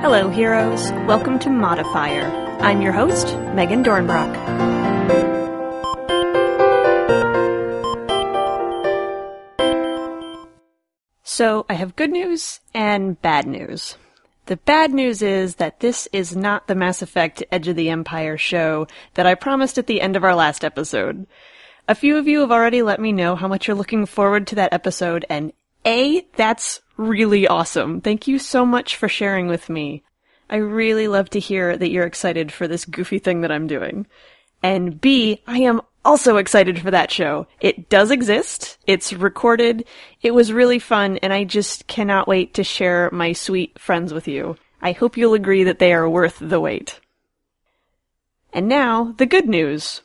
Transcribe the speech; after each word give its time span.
Hello, 0.00 0.30
heroes. 0.30 0.90
Welcome 1.06 1.38
to 1.40 1.50
Modifier. 1.50 2.24
I'm 2.60 2.80
your 2.80 2.92
host, 2.92 3.36
Megan 3.54 3.84
Dornbrock. 3.84 4.34
So, 11.22 11.66
I 11.68 11.74
have 11.74 11.96
good 11.96 12.10
news 12.10 12.60
and 12.74 13.20
bad 13.20 13.46
news. 13.46 13.96
The 14.46 14.56
bad 14.56 14.92
news 14.92 15.22
is 15.22 15.56
that 15.56 15.80
this 15.80 16.08
is 16.12 16.34
not 16.34 16.66
the 16.66 16.74
Mass 16.74 17.02
Effect 17.02 17.42
Edge 17.52 17.68
of 17.68 17.76
the 17.76 17.90
Empire 17.90 18.38
show 18.38 18.88
that 19.14 19.26
I 19.26 19.34
promised 19.34 19.78
at 19.78 19.86
the 19.86 20.00
end 20.00 20.16
of 20.16 20.24
our 20.24 20.34
last 20.34 20.64
episode. 20.64 21.26
A 21.86 21.94
few 21.94 22.16
of 22.16 22.26
you 22.26 22.40
have 22.40 22.50
already 22.50 22.82
let 22.82 22.98
me 22.98 23.12
know 23.12 23.36
how 23.36 23.46
much 23.46 23.68
you're 23.68 23.76
looking 23.76 24.06
forward 24.06 24.46
to 24.48 24.54
that 24.54 24.72
episode, 24.72 25.26
and 25.28 25.52
A, 25.84 26.26
that's 26.36 26.80
really 27.00 27.48
awesome. 27.48 28.00
Thank 28.00 28.28
you 28.28 28.38
so 28.38 28.66
much 28.66 28.96
for 28.96 29.08
sharing 29.08 29.46
with 29.46 29.68
me. 29.68 30.04
I 30.48 30.56
really 30.56 31.08
love 31.08 31.30
to 31.30 31.40
hear 31.40 31.76
that 31.76 31.90
you're 31.90 32.06
excited 32.06 32.52
for 32.52 32.68
this 32.68 32.84
goofy 32.84 33.18
thing 33.18 33.40
that 33.40 33.52
I'm 33.52 33.66
doing. 33.66 34.06
And 34.62 35.00
B, 35.00 35.42
I 35.46 35.58
am 35.60 35.80
also 36.04 36.36
excited 36.36 36.80
for 36.80 36.90
that 36.90 37.10
show. 37.10 37.46
It 37.60 37.88
does 37.88 38.10
exist. 38.10 38.78
It's 38.86 39.12
recorded. 39.12 39.84
It 40.22 40.32
was 40.32 40.52
really 40.52 40.78
fun 40.78 41.18
and 41.18 41.32
I 41.32 41.44
just 41.44 41.86
cannot 41.86 42.28
wait 42.28 42.54
to 42.54 42.64
share 42.64 43.10
my 43.12 43.32
sweet 43.32 43.78
friends 43.78 44.12
with 44.12 44.28
you. 44.28 44.56
I 44.82 44.92
hope 44.92 45.16
you'll 45.16 45.34
agree 45.34 45.64
that 45.64 45.78
they 45.78 45.92
are 45.92 46.08
worth 46.08 46.38
the 46.40 46.60
wait. 46.60 47.00
And 48.52 48.68
now, 48.68 49.14
the 49.16 49.26
good 49.26 49.48
news. 49.48 50.02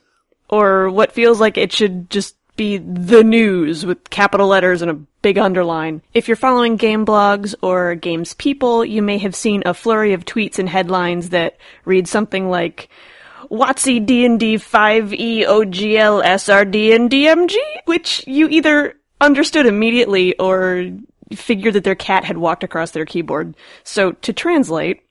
Or 0.49 0.89
what 0.89 1.11
feels 1.11 1.39
like 1.39 1.57
it 1.57 1.71
should 1.71 2.09
just 2.09 2.35
be 2.55 2.77
the 2.77 3.23
news 3.23 3.85
with 3.85 4.09
capital 4.09 4.47
letters 4.47 4.81
and 4.81 4.91
a 4.91 4.99
big 5.21 5.37
underline. 5.37 6.01
If 6.13 6.27
you're 6.27 6.37
following 6.37 6.77
game 6.77 7.05
blogs 7.05 7.55
or 7.61 7.95
games 7.95 8.33
people, 8.33 8.85
you 8.85 9.01
may 9.01 9.17
have 9.19 9.35
seen 9.35 9.63
a 9.65 9.73
flurry 9.73 10.13
of 10.13 10.25
tweets 10.25 10.59
and 10.59 10.69
headlines 10.69 11.29
that 11.29 11.57
read 11.85 12.07
something 12.07 12.49
like, 12.49 12.89
WotC 13.51 14.03
D&D 14.05 14.55
5e 14.55 15.45
OGL 15.45 16.23
SRD 16.23 16.95
and 16.95 17.11
DMG, 17.11 17.55
which 17.85 18.25
you 18.25 18.47
either 18.47 18.95
understood 19.21 19.65
immediately 19.65 20.35
or 20.37 20.89
figured 21.33 21.75
that 21.75 21.83
their 21.83 21.95
cat 21.95 22.23
had 22.23 22.37
walked 22.37 22.63
across 22.63 22.91
their 22.91 23.05
keyboard. 23.05 23.55
So 23.83 24.13
to 24.13 24.33
translate, 24.33 25.04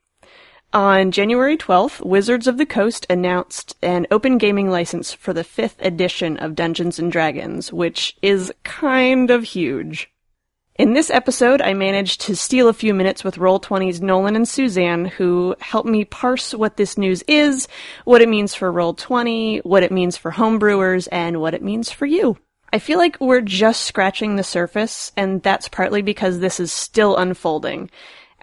on 0.75 1.13
January 1.13 1.57
12th, 1.57 2.05
Wizards 2.05 2.49
of 2.49 2.59
the 2.59 2.67
Coast 2.67 3.07
announced 3.09 3.77
an 3.81 4.07
open 4.11 4.37
gaming 4.37 4.69
license 4.69 5.13
for 5.13 5.33
the 5.33 5.45
fifth 5.45 5.77
edition 5.81 6.37
of 6.37 6.57
Dungeons 6.57 6.99
and 6.99 7.13
Dragons, 7.13 7.73
which 7.73 8.17
is 8.21 8.53
kind 8.65 9.31
of 9.31 9.45
huge. 9.45 10.11
In 10.77 10.93
this 10.93 11.09
episode, 11.09 11.63
I 11.63 11.73
managed 11.73 12.23
to 12.23 12.35
steal 12.35 12.69
a 12.69 12.73
few 12.73 12.93
minutes 12.93 13.23
with 13.23 13.37
Roll20's 13.37 14.03
Nolan 14.03 14.35
and 14.35 14.49
Suzanne, 14.49 15.05
who 15.05 15.55
helped 15.61 15.89
me 15.89 16.05
parse 16.05 16.53
what 16.53 16.77
this 16.77 16.99
news 16.99 17.23
is, 17.29 17.69
what 18.05 18.21
it 18.21 18.29
means 18.29 18.57
for 18.57 18.73
Roll20, 18.73 19.65
what 19.65 19.85
it 19.85 19.93
means 19.93 20.17
for 20.17 20.33
homebrewers, 20.33 21.07
and 21.13 21.41
what 21.41 21.55
it 21.55 21.63
means 21.63 21.93
for 21.93 22.07
you. 22.07 22.37
I 22.73 22.81
feel 22.81 22.99
like 22.99 23.21
we're 23.21 23.41
just 23.41 23.83
scratching 23.83 24.35
the 24.35 24.43
surface, 24.43 25.13
and 25.17 25.41
that's 25.45 25.69
partly 25.69 26.03
because 26.03 26.41
this 26.41 26.59
is 26.59 26.73
still 26.73 27.17
unfolding. 27.17 27.89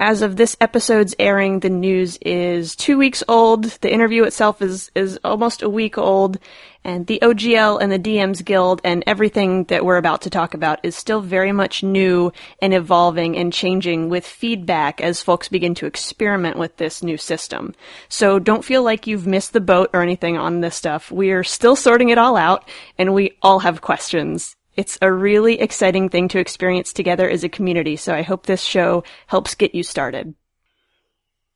As 0.02 0.24
of 0.24 0.36
this 0.36 0.58
episode's 0.60 1.14
airing, 1.20 1.60
the 1.60 1.70
news 1.70 2.18
is 2.24 2.76
two 2.76 2.98
weeks 2.98 3.24
old. 3.28 3.66
The 3.66 3.94
interview 3.94 4.24
itself 4.24 4.60
is, 4.60 4.90
is 4.96 5.20
almost 5.24 5.62
a 5.62 5.70
week 5.70 5.96
old. 5.96 6.40
And 6.84 7.06
the 7.06 7.20
OGL 7.22 7.80
and 7.80 7.92
the 7.92 8.00
DMs 8.00 8.44
Guild 8.44 8.82
and 8.84 9.04
everything 9.06 9.66
that 9.66 9.86
we're 9.86 9.98
about 9.98 10.24
to 10.24 10.32
talk 10.32 10.56
about 10.56 10.80
is 10.82 10.96
still 10.96 11.22
very 11.22 11.52
much 11.52 11.84
new 11.84 12.34
and 12.64 12.74
evolving 12.74 13.38
and 13.38 13.54
changing 13.54 14.10
with 14.10 14.26
feedback 14.26 15.02
as 15.02 15.22
folks 15.22 15.50
begin 15.50 15.76
to 15.76 15.86
experiment 15.86 16.58
with 16.58 16.78
this 16.78 17.04
new 17.04 17.18
system. 17.18 17.76
So 18.10 18.40
don't 18.40 18.66
feel 18.66 18.82
like 18.82 19.06
you've 19.06 19.28
missed 19.28 19.54
the 19.54 19.62
boat 19.62 19.92
or 19.94 20.02
anything 20.02 20.36
on 20.36 20.62
this 20.62 20.76
stuff. 20.76 21.12
We're 21.12 21.44
still 21.44 21.76
sorting 21.76 22.10
it 22.10 22.18
all 22.18 22.38
out 22.38 22.68
and 22.98 23.14
we 23.14 23.38
all 23.44 23.60
have 23.60 23.82
questions. 23.82 24.56
It's 24.76 24.98
a 25.02 25.12
really 25.12 25.60
exciting 25.60 26.10
thing 26.10 26.28
to 26.30 26.40
experience 26.40 26.94
together 26.94 27.30
as 27.30 27.44
a 27.44 27.50
community, 27.50 27.96
so 27.96 28.14
I 28.14 28.22
hope 28.22 28.46
this 28.46 28.62
show 28.64 29.04
helps 29.28 29.56
get 29.56 29.76
you 29.76 29.84
started. 29.84 30.34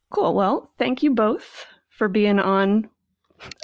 Cool. 0.10 0.34
Well, 0.34 0.72
thank 0.78 1.02
you 1.04 1.14
both 1.14 1.66
for 1.90 2.08
being 2.08 2.40
on 2.40 2.90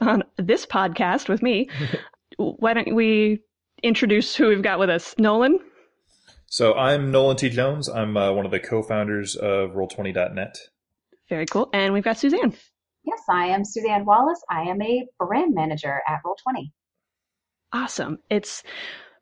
on 0.01 0.23
this 0.38 0.66
podcast 0.66 1.29
with 1.29 1.41
me. 1.41 1.69
Why 2.38 2.73
don't 2.73 2.95
we 2.95 3.41
introduce 3.84 4.35
who 4.35 4.47
we've 4.47 4.63
got 4.63 4.79
with 4.79 4.89
us? 4.89 5.16
Nolan? 5.17 5.59
So 6.47 6.73
I'm 6.73 7.12
Nolan 7.12 7.38
T. 7.38 7.50
Jones. 7.50 7.88
I'm 7.88 8.18
uh, 8.18 8.33
one 8.33 8.45
of 8.45 8.51
the 8.51 8.59
co-founders 8.59 9.35
of 9.35 9.72
Roll20.net. 9.72 10.57
Very 11.29 11.45
cool. 11.45 11.69
And 11.72 11.94
we've 11.94 12.03
got 12.03 12.18
Suzanne. 12.18 12.53
Yes, 13.03 13.19
I 13.29 13.47
am 13.47 13.63
Suzanne 13.63 14.06
Wallace. 14.06 14.44
I 14.50 14.63
am 14.63 14.81
a 14.81 15.07
brand 15.18 15.56
manager 15.56 16.01
at 16.07 16.19
Roll20. 16.25 16.72
Awesome. 17.73 18.19
It's 18.29 18.63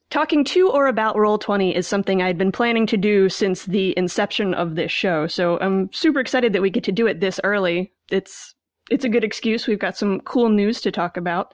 Talking 0.10 0.44
to 0.46 0.72
or 0.72 0.88
about 0.88 1.16
Roll20 1.16 1.76
is 1.76 1.88
something 1.88 2.22
I'd 2.22 2.38
been 2.38 2.52
planning 2.52 2.88
to 2.88 2.98
do 2.98 3.30
since 3.30 3.66
the 3.66 3.94
inception 3.96 4.56
of 4.56 4.76
this 4.76 4.92
show, 4.92 5.28
so 5.28 5.60
I'm 5.60 5.92
super 5.94 6.20
excited 6.20 6.54
that 6.54 6.64
we 6.64 6.72
get 6.72 6.84
to 6.86 6.92
do 6.92 7.06
it 7.06 7.20
this 7.20 7.40
early. 7.44 7.94
It's 8.10 8.56
it's 8.90 9.06
a 9.06 9.10
good 9.10 9.24
excuse. 9.24 9.68
We've 9.68 9.78
got 9.78 9.96
some 9.96 10.20
cool 10.22 10.50
news 10.50 10.82
to 10.82 10.92
talk 10.92 11.16
about. 11.16 11.54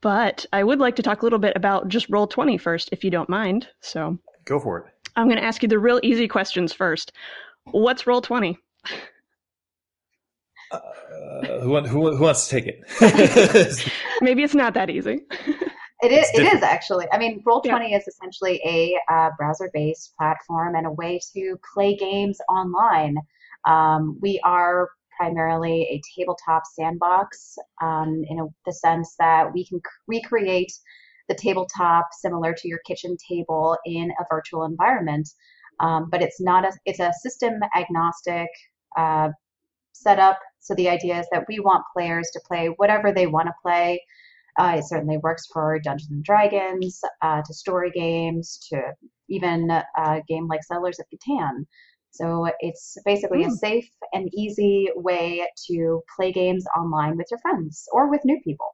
But 0.00 0.46
I 0.52 0.62
would 0.62 0.78
like 0.78 0.96
to 0.96 1.02
talk 1.02 1.22
a 1.22 1.24
little 1.24 1.38
bit 1.38 1.56
about 1.56 1.88
just 1.88 2.10
Roll20 2.10 2.60
first, 2.60 2.88
if 2.92 3.02
you 3.02 3.10
don't 3.10 3.28
mind. 3.28 3.68
So 3.80 4.18
Go 4.44 4.58
for 4.58 4.78
it. 4.78 4.84
I'm 5.16 5.26
going 5.26 5.38
to 5.38 5.44
ask 5.44 5.62
you 5.62 5.68
the 5.68 5.78
real 5.78 6.00
easy 6.02 6.26
questions 6.26 6.72
first. 6.72 7.12
What's 7.64 8.04
Roll20? 8.04 8.56
Uh, 10.70 10.78
who, 11.60 11.80
who, 11.80 12.16
who 12.16 12.22
wants 12.22 12.48
to 12.48 12.60
take 12.60 12.66
it? 12.66 13.92
Maybe 14.20 14.42
it's 14.42 14.54
not 14.54 14.74
that 14.74 14.90
easy. 14.90 15.20
It 16.02 16.10
is. 16.10 16.28
It 16.34 16.52
is 16.52 16.62
actually. 16.62 17.06
I 17.12 17.18
mean, 17.18 17.42
Roll20 17.44 17.90
yeah. 17.90 17.96
is 17.96 18.08
essentially 18.08 18.60
a 18.66 18.98
uh, 19.08 19.30
browser-based 19.38 20.14
platform 20.18 20.74
and 20.74 20.86
a 20.86 20.90
way 20.90 21.20
to 21.32 21.56
play 21.72 21.94
games 21.94 22.38
online. 22.48 23.16
Um, 23.68 24.18
we 24.20 24.40
are 24.42 24.90
primarily 25.16 25.82
a 25.82 26.02
tabletop 26.16 26.64
sandbox 26.66 27.56
um, 27.80 28.24
in 28.28 28.40
a, 28.40 28.46
the 28.66 28.72
sense 28.72 29.14
that 29.20 29.52
we 29.52 29.64
can 29.64 29.80
recreate 30.08 30.72
the 31.28 31.36
tabletop 31.36 32.08
similar 32.10 32.52
to 32.52 32.66
your 32.66 32.80
kitchen 32.84 33.16
table 33.28 33.78
in 33.86 34.10
a 34.18 34.24
virtual 34.28 34.64
environment. 34.64 35.28
Um, 35.78 36.10
but 36.10 36.20
it's 36.20 36.40
not 36.40 36.64
a. 36.64 36.72
It's 36.84 36.98
a 36.98 37.12
system 37.22 37.60
agnostic 37.76 38.48
uh, 38.96 39.28
setup. 39.92 40.40
So 40.58 40.74
the 40.74 40.88
idea 40.88 41.20
is 41.20 41.26
that 41.30 41.44
we 41.48 41.60
want 41.60 41.84
players 41.92 42.28
to 42.32 42.40
play 42.44 42.74
whatever 42.76 43.12
they 43.12 43.28
want 43.28 43.46
to 43.46 43.54
play. 43.62 44.02
Uh, 44.58 44.76
it 44.78 44.84
certainly 44.86 45.16
works 45.16 45.46
for 45.52 45.78
Dungeons 45.82 46.10
and 46.10 46.24
Dragons, 46.24 47.00
uh, 47.22 47.42
to 47.46 47.54
story 47.54 47.90
games, 47.90 48.58
to 48.70 48.80
even 49.28 49.70
a 49.70 49.84
uh, 49.98 50.20
game 50.28 50.46
like 50.46 50.62
Settlers 50.62 50.98
of 50.98 51.06
Catan. 51.06 51.64
So 52.10 52.46
it's 52.60 52.98
basically 53.06 53.38
mm. 53.38 53.46
a 53.46 53.48
hmm. 53.48 53.54
safe 53.54 53.88
and 54.12 54.28
easy 54.34 54.88
way 54.94 55.46
to 55.68 56.02
play 56.14 56.30
games 56.30 56.66
online 56.78 57.16
with 57.16 57.26
your 57.30 57.40
friends 57.40 57.86
or 57.90 58.10
with 58.10 58.20
new 58.24 58.38
people. 58.44 58.66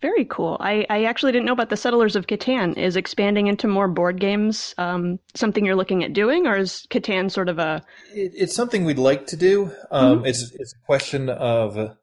Very 0.00 0.24
cool. 0.24 0.56
I, 0.60 0.86
I 0.88 1.04
actually 1.04 1.32
didn't 1.32 1.46
know 1.46 1.52
about 1.52 1.70
the 1.70 1.76
Settlers 1.76 2.14
of 2.14 2.28
Catan. 2.28 2.76
Is 2.76 2.96
expanding 2.96 3.48
into 3.48 3.66
more 3.66 3.88
board 3.88 4.20
games 4.20 4.74
um, 4.78 5.18
something 5.34 5.64
you're 5.64 5.76
looking 5.76 6.04
at 6.04 6.12
doing, 6.12 6.46
or 6.46 6.56
is 6.56 6.86
Catan 6.90 7.30
sort 7.30 7.48
of 7.48 7.58
a? 7.58 7.82
It, 8.12 8.32
it's 8.34 8.54
something 8.54 8.84
we'd 8.84 8.98
like 8.98 9.26
to 9.28 9.36
do. 9.36 9.72
Um, 9.90 10.18
mm-hmm. 10.18 10.26
It's 10.26 10.52
it's 10.54 10.72
a 10.72 10.86
question 10.86 11.28
of 11.28 11.96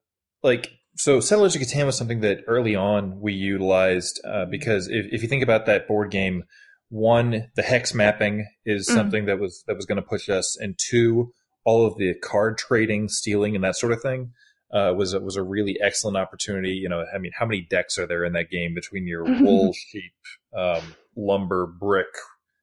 like 0.44 0.72
so 0.96 1.20
Settlers 1.20 1.56
of 1.56 1.62
Catan 1.62 1.86
was 1.86 1.98
something 1.98 2.22
that 2.22 2.44
early 2.48 2.76
on 2.76 3.20
we 3.20 3.34
utilized 3.34 4.22
uh, 4.26 4.46
because 4.46 4.88
if, 4.88 5.08
if 5.12 5.22
you 5.22 5.28
think 5.28 5.44
about 5.44 5.66
that 5.66 5.88
board 5.88 6.12
game, 6.12 6.44
one 6.90 7.50
the 7.56 7.64
hex 7.64 7.94
mapping 7.94 8.48
is 8.66 8.90
mm. 8.90 8.94
something 8.94 9.26
that 9.26 9.40
was 9.40 9.64
that 9.68 9.76
was 9.76 9.86
going 9.86 9.98
to 9.98 10.08
push 10.08 10.30
us, 10.30 10.58
and 10.60 10.78
two 10.78 11.34
all 11.66 11.86
of 11.86 11.98
the 11.98 12.14
card 12.16 12.58
trading, 12.58 13.10
stealing, 13.10 13.56
and 13.56 13.64
that 13.64 13.76
sort 13.76 13.92
of 13.92 14.02
thing 14.02 14.32
uh, 14.74 14.94
was 14.96 15.16
was 15.16 15.36
a 15.36 15.44
really 15.44 15.78
excellent 15.82 16.18
opportunity. 16.18 16.72
You 16.72 16.90
know, 16.90 17.04
I 17.14 17.18
mean, 17.18 17.32
how 17.38 17.46
many 17.46 17.62
decks 17.62 17.98
are 17.98 18.08
there 18.08 18.24
in 18.24 18.34
that 18.34 18.50
game 18.50 18.74
between 18.74 19.08
your 19.08 19.24
wool, 19.42 19.74
sheep, 19.74 20.14
um, 20.56 20.96
lumber, 21.16 21.66
brick, 21.66 22.08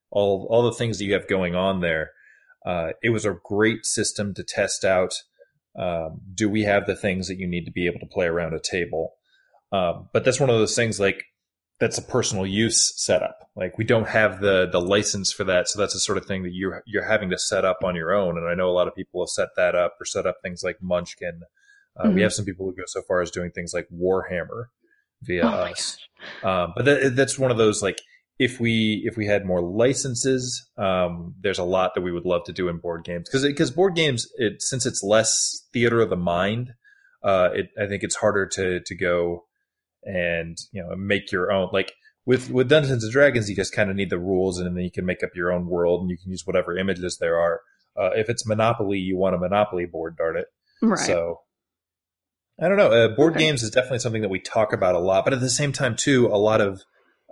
all 0.09 0.47
all 0.49 0.63
the 0.63 0.71
things 0.71 0.97
that 0.97 1.05
you 1.05 1.13
have 1.13 1.27
going 1.27 1.55
on 1.55 1.81
there? 1.81 2.11
Uh, 2.65 2.91
it 3.01 3.09
was 3.09 3.25
a 3.25 3.37
great 3.43 3.85
system 3.85 4.33
to 4.33 4.43
test 4.43 4.85
out 4.85 5.13
um, 5.77 6.21
do 6.33 6.49
we 6.49 6.63
have 6.63 6.85
the 6.85 6.95
things 6.95 7.27
that 7.27 7.37
you 7.37 7.47
need 7.47 7.65
to 7.65 7.71
be 7.71 7.87
able 7.87 7.99
to 7.99 8.05
play 8.05 8.25
around 8.25 8.53
a 8.53 8.59
table? 8.59 9.13
Um, 9.71 10.09
but 10.13 10.23
that's 10.23 10.39
one 10.39 10.49
of 10.49 10.57
those 10.57 10.75
things 10.75 10.99
like 10.99 11.23
that's 11.79 11.97
a 11.97 12.03
personal 12.03 12.45
use 12.45 12.93
setup. 12.95 13.49
Like 13.55 13.77
we 13.77 13.83
don't 13.83 14.07
have 14.07 14.39
the 14.39 14.67
the 14.71 14.79
license 14.79 15.31
for 15.31 15.43
that, 15.45 15.67
so 15.67 15.79
that's 15.79 15.93
the 15.93 15.99
sort 15.99 16.17
of 16.17 16.25
thing 16.25 16.43
that 16.43 16.53
you're 16.53 16.83
you're 16.85 17.05
having 17.05 17.29
to 17.31 17.37
set 17.37 17.65
up 17.65 17.79
on 17.83 17.95
your 17.95 18.13
own. 18.13 18.37
And 18.37 18.47
I 18.47 18.53
know 18.53 18.69
a 18.69 18.71
lot 18.71 18.87
of 18.87 18.95
people 18.95 19.21
have 19.21 19.29
set 19.29 19.49
that 19.57 19.75
up 19.75 19.95
or 19.99 20.05
set 20.05 20.27
up 20.27 20.37
things 20.41 20.63
like 20.63 20.77
Munchkin. 20.81 21.41
Uh, 21.97 22.05
mm-hmm. 22.05 22.15
We 22.15 22.21
have 22.21 22.33
some 22.33 22.45
people 22.45 22.65
who 22.65 22.75
go 22.75 22.83
so 22.85 23.01
far 23.01 23.21
as 23.21 23.31
doing 23.31 23.51
things 23.51 23.73
like 23.73 23.87
Warhammer 23.93 24.65
via 25.21 25.43
oh 25.43 25.49
us. 25.49 25.97
Um, 26.43 26.73
but 26.75 26.85
that, 26.85 27.15
that's 27.15 27.37
one 27.37 27.51
of 27.51 27.57
those 27.57 27.81
like 27.81 27.99
if 28.43 28.59
we 28.59 29.01
if 29.05 29.15
we 29.15 29.25
had 29.25 29.45
more 29.45 29.61
licenses, 29.61 30.69
um, 30.77 31.33
there's 31.39 31.59
a 31.59 31.63
lot 31.63 31.95
that 31.95 32.01
we 32.01 32.11
would 32.11 32.25
love 32.25 32.43
to 32.43 32.51
do 32.51 32.67
in 32.67 32.77
board 32.77 33.05
games 33.05 33.29
because 33.29 33.43
because 33.43 33.71
board 33.71 33.95
games, 33.95 34.27
it 34.35 34.61
since 34.61 34.85
it's 34.85 35.01
less 35.01 35.65
theater 35.71 36.01
of 36.01 36.09
the 36.09 36.17
mind, 36.17 36.73
uh, 37.23 37.49
it, 37.53 37.67
I 37.81 37.87
think 37.87 38.03
it's 38.03 38.15
harder 38.15 38.45
to 38.47 38.81
to 38.81 38.95
go 38.95 39.45
and 40.03 40.57
you 40.73 40.83
know 40.83 40.93
make 40.97 41.31
your 41.31 41.53
own 41.53 41.69
like 41.71 41.93
with 42.25 42.49
with 42.49 42.67
Dungeons 42.67 43.03
and 43.03 43.13
Dragons, 43.13 43.49
you 43.49 43.55
just 43.55 43.73
kind 43.73 43.89
of 43.89 43.95
need 43.95 44.09
the 44.09 44.19
rules, 44.19 44.59
and 44.59 44.75
then 44.75 44.83
you 44.83 44.91
can 44.91 45.05
make 45.05 45.23
up 45.23 45.29
your 45.35 45.53
own 45.53 45.67
world, 45.67 46.01
and 46.01 46.09
you 46.09 46.17
can 46.17 46.29
use 46.29 46.45
whatever 46.45 46.77
images 46.77 47.17
there 47.19 47.39
are. 47.39 47.61
Uh, 47.97 48.09
if 48.15 48.29
it's 48.29 48.45
Monopoly, 48.45 48.97
you 48.97 49.15
want 49.15 49.35
a 49.35 49.39
Monopoly 49.39 49.85
board, 49.85 50.17
darn 50.17 50.35
it. 50.35 50.47
Right. 50.81 50.99
So 50.99 51.39
I 52.61 52.67
don't 52.67 52.77
know. 52.77 52.91
Uh, 52.91 53.07
board 53.15 53.35
okay. 53.35 53.45
games 53.45 53.63
is 53.63 53.71
definitely 53.71 53.99
something 53.99 54.21
that 54.21 54.29
we 54.29 54.39
talk 54.39 54.73
about 54.73 54.95
a 54.95 54.99
lot, 54.99 55.23
but 55.23 55.31
at 55.31 55.39
the 55.39 55.49
same 55.49 55.71
time, 55.71 55.95
too, 55.95 56.27
a 56.27 56.35
lot 56.35 56.59
of 56.59 56.81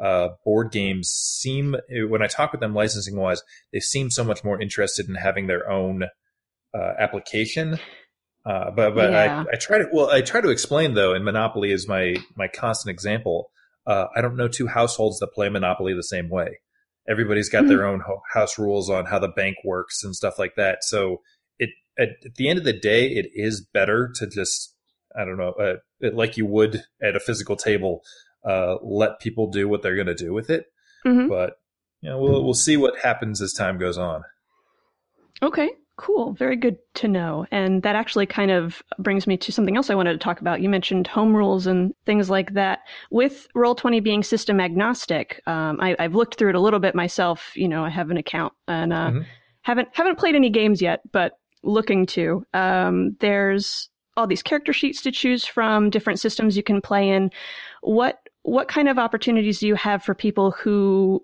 uh, 0.02 0.30
board 0.46 0.72
games 0.72 1.10
seem 1.10 1.76
when 2.10 2.22
I 2.22 2.28
talk 2.28 2.52
with 2.52 2.62
them 2.62 2.76
licensing 2.76 3.16
wise, 3.16 3.42
they 3.74 3.80
seem 3.80 4.10
so 4.10 4.24
much 4.24 4.44
more 4.44 4.62
interested 4.62 5.10
in 5.10 5.16
having 5.16 5.48
their 5.48 5.70
own 5.70 6.04
uh, 6.74 6.94
application. 7.00 7.80
Uh, 8.46 8.72
but 8.72 8.96
but 8.96 9.12
yeah. 9.12 9.44
I, 9.48 9.54
I 9.54 9.58
try 9.58 9.78
to 9.80 9.88
well 9.92 10.10
I 10.10 10.22
try 10.22 10.42
to 10.42 10.50
explain 10.50 10.94
though, 10.94 11.14
and 11.14 11.24
Monopoly 11.24 11.72
is 11.72 11.88
my 11.88 12.16
my 12.36 12.48
constant 12.48 12.92
example 12.94 13.52
uh, 13.86 14.06
I 14.16 14.22
don't 14.22 14.36
know 14.36 14.48
two 14.48 14.68
households 14.68 15.20
that 15.20 15.34
play 15.34 15.50
Monopoly 15.50 15.94
the 15.94 16.04
same 16.04 16.30
way. 16.30 16.60
Everybody's 17.10 17.50
got 17.50 17.62
mm-hmm. 17.62 17.70
their 17.70 17.88
own 17.88 18.02
house 18.34 18.60
rules 18.60 18.90
on 18.90 19.06
how 19.06 19.20
the 19.20 19.28
bank 19.28 19.58
works 19.66 20.04
and 20.04 20.16
stuff 20.16 20.38
like 20.38 20.56
that. 20.56 20.84
So 20.84 21.22
it 21.58 21.72
at, 21.98 22.10
at 22.26 22.36
the 22.36 22.48
end 22.48 22.60
of 22.60 22.66
the 22.66 22.78
day, 22.78 23.08
it 23.08 23.28
is 23.34 23.66
better 23.74 24.12
to 24.16 24.28
just 24.28 24.76
I 25.16 25.26
don't 25.26 25.38
know, 25.38 25.54
uh, 25.60 25.76
it, 26.00 26.16
like 26.16 26.38
you 26.38 26.46
would 26.46 26.84
at 27.02 27.16
a 27.16 27.20
physical 27.20 27.58
table, 27.58 28.02
uh, 28.44 28.76
let 28.82 29.20
people 29.20 29.50
do 29.50 29.68
what 29.68 29.82
they're 29.82 29.96
going 29.96 30.08
to 30.08 30.16
do 30.16 30.34
with 30.34 30.50
it. 30.50 30.66
Mm-hmm. 31.06 31.28
But 31.28 31.60
you 32.02 32.10
know, 32.10 32.20
we'll 32.20 32.44
we'll 32.44 32.54
see 32.54 32.78
what 32.78 33.00
happens 33.00 33.42
as 33.42 33.54
time 33.54 33.78
goes 33.78 33.98
on. 33.98 34.24
Okay. 35.42 35.70
Cool. 35.98 36.34
Very 36.34 36.56
good 36.56 36.78
to 36.96 37.08
know. 37.08 37.46
And 37.52 37.84
that 37.84 37.96
actually 37.96 38.26
kind 38.26 38.50
of 38.50 38.82
brings 38.98 39.28
me 39.28 39.38
to 39.38 39.52
something 39.52 39.78
else 39.78 39.90
I 39.92 39.96
wanted 39.96 40.14
to 40.14 40.18
talk 40.18 40.42
about. 40.42 40.62
You 40.62 40.70
mentioned 40.70 41.06
home 41.06 41.36
rules 41.36 41.68
and 41.68 41.94
things 42.06 42.28
like 42.28 42.54
that. 42.54 42.80
With 43.12 43.48
Roll20 43.56 44.04
being 44.04 44.24
system 44.24 44.60
agnostic, 44.60 45.42
um, 45.46 45.80
I, 45.80 45.96
have 46.00 46.16
looked 46.16 46.36
through 46.36 46.50
it 46.50 46.56
a 46.56 46.60
little 46.60 46.80
bit 46.80 46.96
myself. 46.96 47.52
You 47.56 47.68
know, 47.68 47.86
I 47.86 47.90
have 47.90 48.10
an 48.10 48.18
account 48.18 48.54
and 48.68 48.92
uh, 48.92 49.10
mm-hmm. 49.10 49.22
haven't 49.62 49.90
haven't 49.94 50.18
played 50.18 50.34
any 50.34 50.50
games 50.50 50.82
yet, 50.82 51.02
but 51.12 51.34
looking 51.62 52.08
to. 52.08 52.44
Um, 52.54 53.16
there's 53.20 53.90
all 54.18 54.28
these 54.28 54.44
character 54.44 54.74
sheets 54.74 55.02
to 55.04 55.12
choose 55.12 55.46
from, 55.46 55.90
different 55.90 56.20
systems 56.20 56.58
you 56.58 56.64
can 56.64 56.82
play 56.82 57.10
in. 57.10 57.30
What 57.82 58.21
what 58.44 58.68
kind 58.68 58.90
of 58.90 58.98
opportunities 58.98 59.60
do 59.60 59.68
you 59.68 59.76
have 59.76 60.04
for 60.04 60.16
people 60.16 60.52
who 60.52 61.24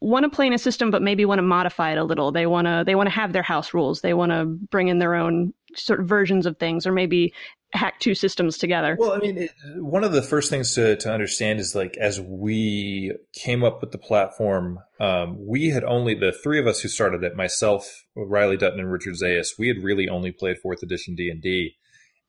want 0.00 0.24
to 0.24 0.30
play 0.30 0.46
in 0.46 0.52
a 0.52 0.58
system 0.58 0.90
but 0.90 1.02
maybe 1.02 1.24
want 1.24 1.38
to 1.38 1.42
modify 1.42 1.92
it 1.92 1.98
a 1.98 2.04
little? 2.04 2.32
They 2.32 2.46
want 2.46 2.66
to 2.66 2.82
they 2.84 2.94
want 2.94 3.08
to 3.08 3.14
have 3.14 3.32
their 3.32 3.42
house 3.42 3.74
rules. 3.74 4.00
They 4.00 4.14
want 4.14 4.32
to 4.32 4.44
bring 4.44 4.88
in 4.88 4.98
their 4.98 5.14
own 5.14 5.52
sort 5.76 6.00
of 6.00 6.08
versions 6.08 6.46
of 6.46 6.58
things 6.58 6.86
or 6.86 6.92
maybe 6.92 7.32
hack 7.72 8.00
two 8.00 8.14
systems 8.14 8.56
together. 8.56 8.96
Well 8.98 9.12
i 9.12 9.18
mean 9.18 9.38
it, 9.38 9.52
one 9.76 10.02
of 10.02 10.12
the 10.12 10.22
first 10.22 10.48
things 10.50 10.74
to, 10.74 10.96
to 10.96 11.12
understand 11.12 11.60
is 11.60 11.74
like 11.74 11.96
as 11.98 12.20
we 12.20 13.12
came 13.34 13.62
up 13.62 13.80
with 13.80 13.92
the 13.92 13.98
platform 13.98 14.78
um, 15.00 15.36
we 15.46 15.68
had 15.68 15.84
only 15.84 16.14
the 16.14 16.32
three 16.32 16.58
of 16.58 16.66
us 16.66 16.80
who 16.80 16.88
started 16.88 17.22
it 17.22 17.36
myself 17.36 18.04
riley 18.16 18.56
dutton 18.56 18.80
and 18.80 18.90
richard 18.90 19.14
zayas 19.22 19.58
we 19.58 19.68
had 19.68 19.82
really 19.82 20.08
only 20.08 20.32
played 20.32 20.56
fourth 20.62 20.82
edition 20.82 21.14
d&d 21.14 21.74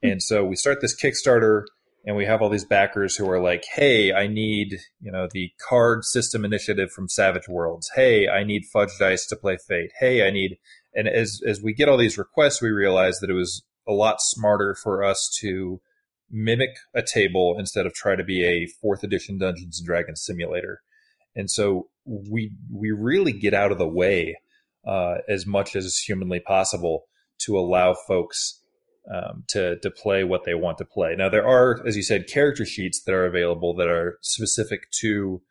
hmm. 0.04 0.10
and 0.10 0.22
so 0.22 0.44
we 0.44 0.58
start 0.58 0.82
this 0.82 1.00
kickstarter 1.02 1.64
and 2.10 2.18
we 2.18 2.26
have 2.26 2.42
all 2.42 2.50
these 2.50 2.66
backers 2.66 3.16
who 3.16 3.30
are 3.30 3.40
like, 3.40 3.64
"Hey, 3.76 4.12
I 4.12 4.26
need 4.26 4.80
you 5.00 5.12
know 5.12 5.28
the 5.32 5.52
card 5.60 6.04
system 6.04 6.44
initiative 6.44 6.90
from 6.92 7.08
Savage 7.08 7.48
Worlds. 7.48 7.92
Hey, 7.94 8.28
I 8.28 8.44
need 8.44 8.66
Fudge 8.66 8.98
Dice 8.98 9.28
to 9.28 9.36
play 9.36 9.58
Fate. 9.58 9.92
Hey, 10.00 10.28
I 10.28 10.32
need." 10.32 10.58
And 10.96 11.08
as 11.08 11.40
as 11.46 11.62
we 11.62 11.72
get 11.72 11.88
all 11.88 11.98
these 11.98 12.18
requests, 12.18 12.64
we 12.64 12.72
realize 12.72 13.20
that 13.20 13.30
it 13.30 13.36
was 13.36 13.62
a 13.88 13.94
lot 13.94 14.22
smarter 14.22 14.74
for 14.74 15.04
us 15.04 15.30
to 15.42 15.82
mimic 16.32 16.78
a 16.96 17.04
table 17.04 17.56
instead 17.60 17.86
of 17.86 17.94
try 17.94 18.16
to 18.16 18.24
be 18.24 18.44
a 18.44 18.66
fourth 18.66 19.04
edition 19.04 19.38
Dungeons 19.38 19.80
and 19.80 19.86
Dragons 19.86 20.26
simulator. 20.26 20.82
And 21.36 21.48
so 21.48 21.90
we 22.08 22.54
we 22.74 22.90
really 22.90 23.34
get 23.34 23.54
out 23.54 23.72
of 23.72 23.78
the 23.78 23.88
way 23.88 24.36
uh, 24.84 25.18
as 25.28 25.46
much 25.46 25.76
as 25.76 26.00
humanly 26.00 26.40
possible 26.40 27.04
to 27.42 27.56
allow 27.56 27.94
folks 27.94 28.59
um, 29.14 29.44
to 29.50 29.80
to 29.80 29.90
play 29.90 30.24
what 30.24 30.44
they 30.46 30.54
want 30.54 30.78
to 30.78 30.86
play. 30.86 31.16
Now 31.18 31.30
there 31.30 31.48
are, 31.48 31.86
as 31.86 31.96
you 31.96 32.04
said, 32.04 32.28
character 32.28 32.66
sheets 32.66 33.02
that 33.04 33.14
are 33.14 33.26
available 33.26 33.74
that 33.76 33.88
are 33.88 34.18
specific 34.22 34.92
to 35.02 35.42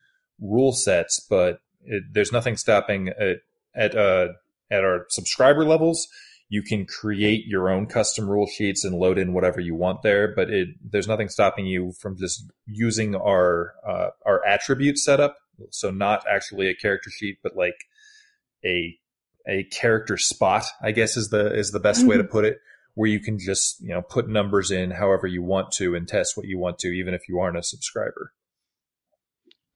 rule 0.41 0.73
sets, 0.73 1.25
but 1.29 1.61
it, 1.85 2.05
there's 2.13 2.33
nothing 2.33 2.57
stopping 2.57 3.09
at 3.09 3.39
at 3.75 3.97
uh, 3.97 4.29
at 4.71 4.85
our 4.85 5.07
subscriber 5.11 5.65
levels. 5.65 6.09
You 6.51 6.63
can 6.63 6.87
create 6.87 7.45
your 7.47 7.69
own 7.69 7.87
custom 7.87 8.29
rule 8.29 8.47
sheets 8.47 8.83
and 8.83 8.97
load 8.97 9.19
in 9.19 9.35
whatever 9.35 9.61
you 9.61 9.75
want 9.75 10.03
there, 10.03 10.33
but 10.35 10.49
it, 10.49 10.69
there's 10.83 11.07
nothing 11.07 11.29
stopping 11.29 11.67
you 11.67 11.93
from 12.01 12.17
just 12.17 12.51
using 12.67 13.15
our 13.15 13.75
uh, 13.87 14.09
our 14.25 14.45
attribute 14.47 14.99
setup. 14.99 15.37
So 15.71 15.91
not 15.91 16.25
actually 16.31 16.69
a 16.69 16.75
character 16.75 17.11
sheet, 17.11 17.39
but 17.43 17.57
like 17.57 17.85
a 18.65 18.97
a 19.47 19.65
character 19.65 20.17
spot, 20.17 20.65
I 20.83 20.93
guess 20.93 21.17
is 21.17 21.31
the 21.31 21.53
is 21.55 21.71
the 21.71 21.81
best 21.81 22.01
mm-hmm. 22.01 22.11
way 22.11 22.17
to 22.19 22.25
put 22.25 22.45
it, 22.45 22.61
where 22.99 23.09
you 23.09 23.21
can 23.21 23.39
just 23.39 23.81
you 23.81 23.91
know 23.91 24.03
put 24.03 24.29
numbers 24.29 24.73
in 24.73 24.91
however 24.91 25.29
you 25.29 25.41
want 25.41 25.71
to 25.71 25.95
and 25.95 26.09
test 26.09 26.37
what 26.37 26.47
you 26.47 26.59
want 26.59 26.81
to, 26.81 26.89
even 26.89 27.15
if 27.15 27.29
you 27.29 27.39
aren't 27.39 27.57
a 27.57 27.63
subscriber. 27.63 28.33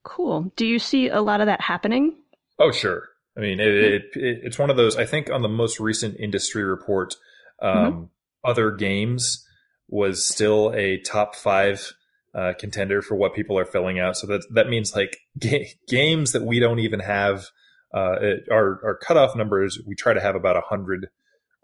Cool. 0.03 0.53
Do 0.57 0.67
you 0.67 0.81
see 0.81 1.07
a 1.07 1.21
lot 1.21 1.41
of 1.41 1.47
that 1.47 1.61
happening? 1.61 2.17
Oh, 2.59 2.73
sure. 2.73 3.11
I 3.37 3.41
mean, 3.41 3.61
it, 3.61 3.69
it, 3.69 4.03
it, 4.15 4.41
it's 4.43 4.59
one 4.59 4.71
of 4.71 4.77
those. 4.77 4.97
I 4.97 5.07
think 5.07 5.31
on 5.31 5.43
the 5.43 5.49
most 5.49 5.79
recent 5.79 6.19
industry 6.19 6.65
report, 6.65 7.15
um, 7.63 7.77
mm-hmm. 7.77 8.05
other 8.45 8.73
games 8.73 9.47
was 9.89 10.27
still 10.27 10.73
a 10.75 10.99
top 10.99 11.37
five 11.37 11.93
uh, 12.35 12.55
contender 12.59 13.03
for 13.03 13.15
what 13.15 13.37
people 13.37 13.57
are 13.57 13.65
filling 13.65 14.01
out. 14.01 14.17
So 14.17 14.27
that 14.27 14.45
that 14.51 14.69
means 14.69 14.97
like 14.97 15.19
ga- 15.39 15.73
games 15.87 16.33
that 16.33 16.43
we 16.43 16.59
don't 16.59 16.81
even 16.81 16.99
have. 16.99 17.47
Uh, 17.95 18.17
our 18.51 18.81
our 18.83 18.99
cutoff 19.01 19.37
numbers. 19.37 19.79
We 19.87 19.95
try 19.95 20.13
to 20.13 20.21
have 20.21 20.35
about 20.35 20.57
a 20.57 20.63
hundred 20.63 21.09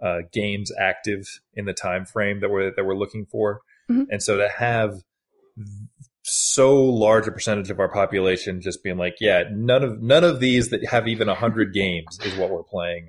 uh, 0.02 0.18
games 0.32 0.72
active 0.78 1.26
in 1.54 1.64
the 1.64 1.72
time 1.72 2.06
frame 2.06 2.40
that 2.40 2.50
we're 2.50 2.74
that 2.74 2.84
we're 2.84 2.96
looking 2.96 3.26
for, 3.26 3.60
mm-hmm. 3.90 4.04
and 4.10 4.22
so 4.22 4.36
to 4.36 4.48
have 4.48 5.02
so 6.22 6.84
large 6.84 7.26
a 7.26 7.32
percentage 7.32 7.70
of 7.70 7.80
our 7.80 7.88
population 7.88 8.60
just 8.60 8.82
being 8.82 8.98
like, 8.98 9.16
yeah, 9.20 9.44
none 9.50 9.82
of 9.82 10.00
none 10.02 10.24
of 10.24 10.40
these 10.40 10.70
that 10.70 10.86
have 10.86 11.08
even 11.08 11.28
hundred 11.28 11.72
games 11.72 12.18
is 12.22 12.36
what 12.36 12.50
we're 12.50 12.62
playing. 12.62 13.08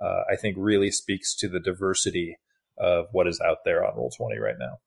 Uh, 0.00 0.22
I 0.30 0.36
think 0.36 0.56
really 0.58 0.90
speaks 0.90 1.34
to 1.36 1.48
the 1.48 1.60
diversity 1.60 2.36
of 2.78 3.06
what 3.12 3.26
is 3.26 3.40
out 3.44 3.58
there 3.64 3.84
on 3.84 3.96
Roll 3.96 4.10
Twenty 4.10 4.38
right 4.38 4.58
now. 4.58 4.78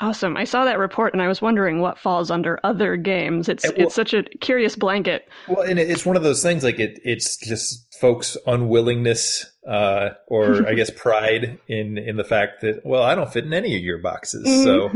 Awesome. 0.00 0.36
I 0.36 0.44
saw 0.44 0.64
that 0.64 0.78
report 0.78 1.12
and 1.12 1.20
I 1.20 1.26
was 1.26 1.42
wondering 1.42 1.80
what 1.80 1.98
falls 1.98 2.30
under 2.30 2.60
other 2.62 2.96
games. 2.96 3.48
It's 3.48 3.64
well, 3.64 3.74
it's 3.76 3.94
such 3.94 4.14
a 4.14 4.22
curious 4.22 4.76
blanket. 4.76 5.28
Well, 5.48 5.62
and 5.62 5.78
it's 5.78 6.06
one 6.06 6.16
of 6.16 6.22
those 6.22 6.42
things 6.42 6.62
like 6.62 6.78
it 6.78 7.00
it's 7.02 7.36
just 7.36 7.96
folks' 8.00 8.36
unwillingness 8.46 9.44
uh, 9.68 10.10
or 10.28 10.66
I 10.68 10.74
guess 10.74 10.90
pride 10.90 11.58
in 11.66 11.98
in 11.98 12.16
the 12.16 12.24
fact 12.24 12.60
that 12.60 12.82
well, 12.84 13.02
I 13.02 13.16
don't 13.16 13.32
fit 13.32 13.44
in 13.44 13.52
any 13.52 13.76
of 13.76 13.82
your 13.82 13.98
boxes. 13.98 14.46
Mm-hmm. 14.46 14.64
So 14.64 14.90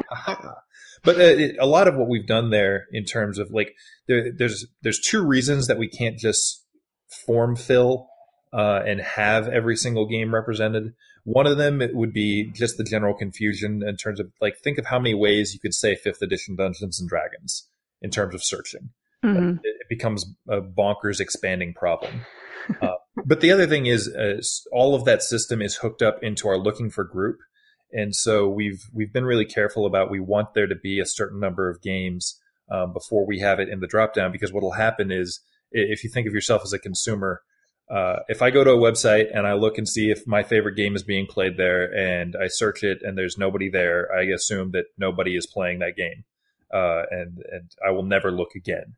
But 1.05 1.17
uh, 1.17 1.25
it, 1.25 1.57
a 1.59 1.67
lot 1.67 1.89
of 1.89 1.97
what 1.97 2.09
we've 2.09 2.27
done 2.27 2.51
there 2.51 2.87
in 2.93 3.05
terms 3.05 3.39
of 3.39 3.51
like 3.51 3.75
there, 4.07 4.31
there's 4.37 4.67
there's 4.83 5.01
two 5.01 5.27
reasons 5.27 5.67
that 5.67 5.79
we 5.79 5.89
can't 5.89 6.17
just 6.17 6.65
form 7.27 7.57
fill 7.57 8.09
uh, 8.53 8.83
and 8.87 9.01
have 9.01 9.49
every 9.49 9.77
single 9.77 10.07
game 10.07 10.35
represented. 10.35 10.95
One 11.25 11.47
of 11.47 11.57
them 11.57 11.81
it 11.81 11.95
would 11.95 12.13
be 12.13 12.51
just 12.53 12.77
the 12.77 12.85
general 12.85 13.15
confusion 13.15 13.83
in 13.87 13.97
terms 13.97 14.21
of 14.21 14.31
like 14.41 14.59
think 14.59 14.79
of 14.79 14.87
how 14.87 14.99
many 14.99 15.15
ways 15.15 15.55
you 15.55 15.61
could 15.61 15.75
say 15.75 15.95
fifth 15.95 16.23
edition 16.23 16.57
Dungeons 16.57 17.01
and 17.01 17.09
Dragons 17.09 17.69
in 18.01 18.11
terms 18.11 18.35
of 18.35 18.43
searching. 18.43 18.91
Mm-hmm. 19.25 19.59
It, 19.63 19.77
it, 19.81 19.89
becomes 19.89 20.27
a 20.49 20.61
bonkers 20.61 21.21
expanding 21.21 21.75
problem. 21.75 22.23
uh, 22.81 22.95
but 23.25 23.41
the 23.41 23.53
other 23.53 23.69
thing 23.69 23.87
is, 23.87 24.09
uh, 24.09 24.41
all 24.73 24.97
of 24.97 25.05
that 25.05 25.23
system 25.23 25.63
is 25.63 25.77
hooked 25.77 26.03
up 26.03 26.19
into 26.23 26.49
our 26.49 26.59
looking 26.59 26.91
for 26.91 27.05
group, 27.05 27.39
and 27.93 28.17
so 28.17 28.49
we've 28.49 28.83
we've 28.93 29.13
been 29.13 29.25
really 29.25 29.45
careful 29.45 29.87
about 29.87 30.11
we 30.11 30.19
want 30.19 30.55
there 30.55 30.67
to 30.67 30.75
be 30.75 30.99
a 30.99 31.07
certain 31.07 31.39
number 31.39 31.71
of 31.71 31.81
games 31.83 32.41
um, 32.71 32.93
before 32.93 33.25
we 33.25 33.39
have 33.39 33.61
it 33.61 33.69
in 33.69 33.79
the 33.79 33.87
dropdown 33.87 34.33
because 34.33 34.53
what 34.53 34.63
will 34.63 34.73
happen 34.73 35.13
is 35.13 35.41
if 35.71 36.03
you 36.03 36.11
think 36.11 36.27
of 36.27 36.35
yourself 36.35 36.63
as 36.65 36.73
a 36.73 36.79
consumer 36.79 37.43
uh, 37.93 38.21
if 38.29 38.41
I 38.41 38.51
go 38.51 38.65
to 38.65 38.71
a 38.71 38.79
website 38.79 39.27
and 39.35 39.47
I 39.47 39.53
look 39.53 39.77
and 39.77 39.87
see 39.87 40.11
if 40.11 40.27
my 40.27 40.43
favorite 40.43 40.77
game 40.77 40.97
is 40.97 41.03
being 41.03 41.27
played 41.27 41.59
there 41.59 41.93
and 41.93 42.35
I 42.35 42.47
search 42.49 42.83
it 42.83 43.01
and 43.03 43.19
there's 43.19 43.37
nobody 43.37 43.69
there, 43.69 44.09
I 44.11 44.23
assume 44.35 44.71
that 44.71 44.87
nobody 44.97 45.37
is 45.37 45.47
playing 45.47 45.81
that 45.81 45.95
game. 45.95 46.25
Uh, 46.73 47.03
and, 47.11 47.39
and 47.53 47.71
I 47.87 47.91
will 47.91 48.03
never 48.03 48.33
look 48.33 48.55
again. 48.57 48.95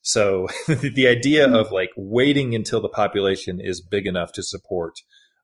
So 0.00 0.48
the 0.66 1.06
idea 1.06 1.48
of 1.48 1.70
like 1.70 1.90
waiting 1.96 2.56
until 2.56 2.80
the 2.80 2.88
population 2.88 3.60
is 3.60 3.80
big 3.80 4.08
enough 4.08 4.32
to 4.32 4.42
support 4.42 4.94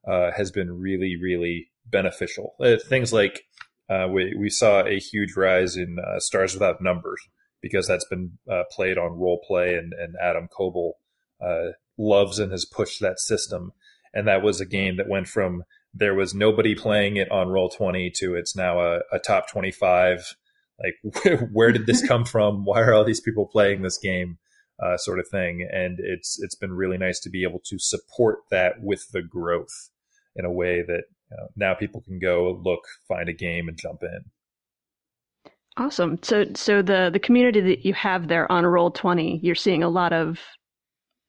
uh, 0.05 0.33
has 0.37 0.51
been 0.51 0.81
really, 0.81 1.15
really 1.23 1.71
beneficial. 1.87 2.57
Uh, 2.59 2.79
things 2.85 3.13
like 3.13 3.45
uh, 3.89 4.09
we, 4.11 4.35
we 4.37 4.51
saw 4.51 4.85
a 4.85 4.99
huge 4.99 5.37
rise 5.37 5.77
in 5.77 5.99
Stars 6.19 6.55
Without 6.55 6.83
Numbers 6.83 7.21
because 7.63 7.87
that's 7.87 8.07
been 8.07 8.39
played 8.73 8.99
on 8.99 9.13
RollPlay 9.21 9.79
and, 9.79 9.93
and 9.93 10.17
Adam 10.21 10.49
Koebel. 10.49 10.95
uh, 11.41 11.75
loves 11.99 12.39
and 12.39 12.53
has 12.53 12.65
pushed 12.65 13.01
that 13.01 13.19
system. 13.19 13.73
And 14.15 14.27
that 14.27 14.43
was 14.43 14.61
a 14.61 14.67
game 14.67 14.97
that 14.97 15.09
went 15.09 15.29
from 15.29 15.65
there 15.93 16.15
was 16.15 16.35
nobody 16.35 16.75
playing 16.75 17.17
it 17.17 17.31
on 17.31 17.49
roll 17.49 17.69
20 17.69 18.11
to 18.17 18.35
it's 18.35 18.55
now 18.55 18.81
a, 18.81 19.01
a 19.13 19.19
top 19.19 19.51
25 19.51 20.35
like 20.83 21.41
where 21.53 21.73
did 21.73 21.87
this 21.87 22.07
come 22.07 22.25
from? 22.25 22.65
Why 22.65 22.81
are 22.81 22.95
all 22.95 23.05
these 23.05 23.21
people 23.21 23.47
playing 23.47 23.83
this 23.83 23.99
game? 23.99 24.39
Uh, 24.81 24.97
sort 24.97 25.19
of 25.19 25.27
thing. 25.29 25.69
And 25.73 25.99
it's 25.99 26.41
it's 26.41 26.55
been 26.55 26.73
really 26.73 26.99
nice 26.99 27.19
to 27.21 27.31
be 27.31 27.43
able 27.43 27.61
to 27.67 27.81
support 27.81 28.39
that 28.53 28.75
with 28.81 29.11
the 29.13 29.23
growth 29.23 29.91
in 30.37 30.45
a 30.45 30.53
way 30.53 30.83
that 30.87 31.03
you 31.31 31.37
know, 31.37 31.49
now 31.57 31.75
people 31.75 32.01
can 32.01 32.21
go 32.21 32.61
look 32.63 32.83
find 33.09 33.29
a 33.29 33.33
game 33.33 33.67
and 33.67 33.77
jump 33.77 34.05
in. 34.05 35.51
Awesome. 35.77 36.21
So 36.23 36.45
so 36.55 36.81
the 36.81 37.11
the 37.13 37.19
community 37.19 37.61
that 37.61 37.85
you 37.85 37.93
have 37.95 38.29
there 38.29 38.51
on 38.53 38.65
roll 38.65 38.93
20 38.93 39.41
you're 39.43 39.57
seeing 39.57 39.83
a 39.83 39.89
lot 39.89 40.13
of 40.13 40.39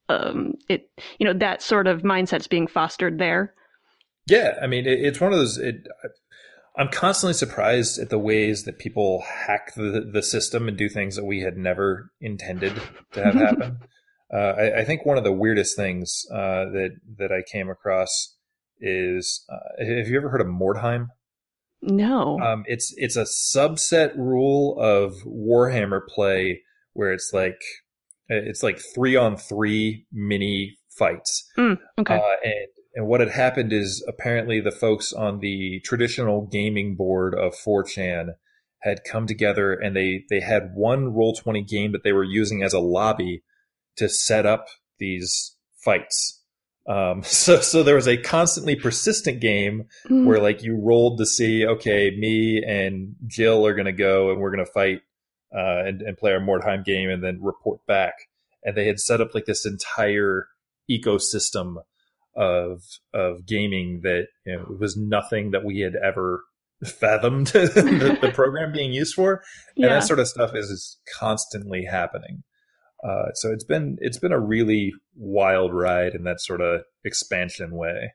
um 0.10 0.54
it 0.68 0.89
you 1.18 1.25
know 1.25 1.34
that 1.34 1.62
sort 1.62 1.88
of 1.88 2.01
mindset's 2.01 2.48
being 2.48 2.68
fostered 2.68 3.18
there 3.20 3.54
yeah, 4.30 4.60
I 4.62 4.68
mean, 4.68 4.86
it, 4.86 5.00
it's 5.00 5.20
one 5.20 5.34
of 5.34 5.39
those. 5.39 5.58
It, 5.58 5.88
I'm 6.78 6.89
constantly 6.89 7.34
surprised 7.34 8.00
at 8.00 8.10
the 8.10 8.20
ways 8.20 8.63
that 8.63 8.80
people 8.80 9.24
hack 9.28 9.74
the, 9.75 10.08
the 10.12 10.22
system 10.22 10.68
and 10.68 10.78
do 10.78 10.88
things 10.88 11.16
that 11.16 11.25
we 11.25 11.42
had 11.42 11.58
never 11.58 12.12
intended 12.22 12.80
to 13.13 13.24
have 13.24 13.34
happen. 13.36 13.80
uh, 14.34 14.38
I, 14.38 14.80
I, 14.80 14.86
think 14.86 15.06
one 15.06 15.18
of 15.18 15.24
the 15.24 15.34
weirdest 15.34 15.75
things 15.75 16.25
uh, 16.32 16.66
that 16.72 16.92
that 17.18 17.32
I 17.32 17.42
came 17.51 17.70
across 17.70 18.36
is 18.80 19.46
uh, 19.51 19.84
have 19.84 20.08
you 20.08 20.18
ever 20.18 20.30
heard 20.30 20.42
of 20.42 20.48
Mordheim? 20.48 21.08
No. 21.82 22.39
Um, 22.39 22.63
it's 22.68 22.94
it's 22.98 23.16
a 23.16 23.24
subset 23.24 24.16
rule 24.16 24.80
of 24.80 25.16
Warhammer 25.25 26.01
play 26.08 26.62
where 26.94 27.12
it's 27.12 27.32
like 27.34 27.60
it's 28.29 28.63
like 28.63 28.79
three 28.79 29.15
on 29.15 29.36
three 29.36 30.05
mini 30.12 30.77
fights. 30.98 31.50
Mm, 31.57 31.77
okay. 32.00 32.15
Uh, 32.15 32.36
and 32.43 32.67
and 32.95 33.07
what 33.07 33.19
had 33.19 33.29
happened 33.29 33.71
is 33.71 34.03
apparently 34.07 34.59
the 34.59 34.71
folks 34.71 35.13
on 35.13 35.39
the 35.39 35.79
traditional 35.86 36.48
gaming 36.48 36.95
board 36.95 37.36
of 37.36 37.53
4chan 37.53 38.33
had 38.79 39.03
come 39.03 39.27
together 39.27 39.74
and 39.74 39.95
they, 39.95 40.24
they 40.29 40.39
had 40.39 40.71
one 40.74 41.13
Roll20 41.13 41.67
game 41.67 41.91
that 41.91 42.03
they 42.03 42.13
were 42.13 42.24
using 42.24 42.63
as 42.63 42.74
a 42.74 42.79
lobby 42.79 43.43
to 43.98 44.09
set 44.09 44.45
up 44.45 44.67
these 44.98 45.55
fights. 45.77 46.43
Um, 46.88 47.21
so, 47.24 47.62
so 47.62 47.83
there 47.83 47.95
was 47.95 48.07
a 48.07 48.17
constantly 48.17 48.75
persistent 48.75 49.39
game 49.39 49.86
mm. 50.09 50.25
where 50.25 50.41
like 50.41 50.63
you 50.63 50.75
rolled 50.81 51.19
to 51.19 51.25
see, 51.25 51.65
okay, 51.65 52.12
me 52.17 52.63
and 52.65 53.15
Jill 53.27 53.65
are 53.65 53.75
going 53.75 53.86
to 53.86 53.91
go 53.91 54.31
and 54.31 54.39
we're 54.39 54.51
going 54.51 54.65
to 54.65 54.71
fight, 54.71 55.01
uh, 55.56 55.84
and, 55.86 56.01
and 56.01 56.18
play 56.18 56.32
our 56.32 56.39
Mordheim 56.39 56.84
game 56.84 57.10
and 57.10 57.24
then 57.24 57.39
report 57.41 57.86
back. 57.86 58.13
And 58.63 58.75
they 58.75 58.88
had 58.88 59.00
set 59.00 59.22
up 59.22 59.34
like 59.34 59.46
this 59.46 59.65
entire 59.65 60.48
ecosystem 60.89 61.75
of 62.36 62.84
of 63.13 63.46
gaming 63.46 64.01
that 64.03 64.27
you 64.46 64.56
know, 64.56 64.75
was 64.79 64.96
nothing 64.96 65.51
that 65.51 65.65
we 65.65 65.79
had 65.79 65.96
ever 65.96 66.44
fathomed 66.86 67.48
the, 67.53 68.18
the, 68.22 68.32
program 68.34 68.72
being 68.72 68.94
used 68.94 69.15
for, 69.15 69.44
and 69.75 69.84
yeah. 69.84 69.89
that 69.89 70.03
sort 70.03 70.20
of 70.20 70.27
stuff 70.27 70.56
is, 70.56 70.70
is 70.70 70.98
constantly 71.18 71.86
happening. 71.86 72.44
Uh, 73.03 73.32
so 73.34 73.51
it's 73.51 73.63
been 73.63 73.98
it's 74.00 74.20
been 74.20 74.32
a 74.32 74.39
really 74.39 74.94
wild 75.15 75.74
ride 75.74 76.13
in 76.13 76.24
that 76.24 76.41
sort 76.41 76.62
of 76.62 76.82
expansion 77.03 77.75
way. 77.75 78.13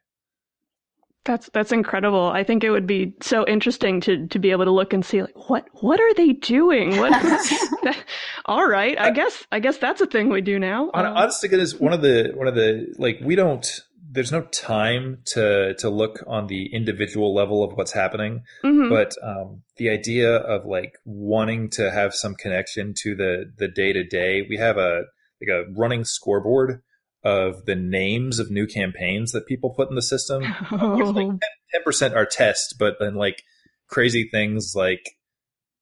That's 1.25 1.49
that's 1.55 1.73
incredible. 1.73 2.29
I 2.29 2.45
think 2.45 2.65
it 2.65 2.71
would 2.71 2.87
be 2.87 3.15
so 3.23 3.47
interesting 3.47 4.01
to 4.03 4.27
to 4.27 4.39
be 4.39 4.51
able 4.51 4.67
to 4.67 4.71
look 4.71 4.93
and 4.93 5.05
see 5.05 5.23
like 5.23 5.49
what 5.49 5.67
what 5.81 5.99
are 5.99 6.15
they 6.15 6.33
doing? 6.33 6.99
What 6.99 7.11
that, 7.23 7.97
all 8.45 8.67
right, 8.67 8.99
I 8.99 9.11
guess 9.11 9.47
I 9.51 9.61
guess 9.61 9.79
that's 9.79 10.01
a 10.01 10.07
thing 10.07 10.29
we 10.29 10.43
do 10.43 10.59
now. 10.59 10.91
Honestly, 10.93 11.49
it 11.51 11.59
is 11.61 11.81
one 11.81 11.93
of 11.93 12.03
the 12.03 12.33
one 12.35 12.47
of 12.47 12.55
the 12.55 12.95
like 12.99 13.21
we 13.23 13.37
don't 13.37 13.67
there's 14.15 14.33
no 14.33 14.43
time 14.43 15.19
to 15.25 15.75
to 15.75 15.91
look 15.91 16.23
on 16.27 16.47
the 16.47 16.73
individual 16.73 17.35
level 17.35 17.65
of 17.65 17.73
what's 17.73 17.93
happening, 17.93 18.45
mm-hmm. 18.63 18.89
but 18.89 19.13
um, 19.23 19.63
the 19.77 19.91
idea 19.91 20.37
of 20.37 20.65
like 20.65 20.95
wanting 21.05 21.69
to 21.71 21.91
have 21.91 22.15
some 22.15 22.35
connection 22.37 22.95
to 22.99 23.17
the 23.17 23.53
the 23.59 23.69
day 23.69 23.93
to 23.93 24.05
day. 24.05 24.47
We 24.49 24.57
have 24.59 24.79
a 24.79 25.05
like 25.41 25.51
a 25.51 25.65
running 25.77 26.05
scoreboard 26.05 26.83
of 27.25 27.65
the 27.65 27.75
names 27.75 28.39
of 28.39 28.51
new 28.51 28.67
campaigns 28.67 29.33
that 29.33 29.47
people 29.47 29.71
put 29.71 29.89
in 29.89 29.97
the 29.97 30.03
system. 30.03 30.43
Ten 30.71 31.41
percent 31.85 32.15
are 32.15 32.27
test, 32.27 32.77
but 32.79 32.97
then 33.01 33.15
like 33.15 33.43
crazy 33.89 34.29
things 34.31 34.75
like 34.77 35.17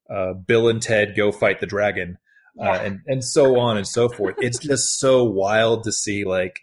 uh, 0.09 0.33
Bill 0.33 0.69
and 0.69 0.81
Ted 0.81 1.15
go 1.15 1.31
fight 1.31 1.59
the 1.59 1.67
dragon. 1.67 2.17
Uh, 2.59 2.65
and 2.65 2.99
and 3.07 3.23
so 3.23 3.57
on 3.57 3.77
and 3.77 3.87
so 3.87 4.07
forth. 4.07 4.35
It's 4.37 4.59
just 4.67 4.99
so 4.99 5.23
wild 5.23 5.83
to 5.85 5.91
see 5.91 6.23
like 6.23 6.59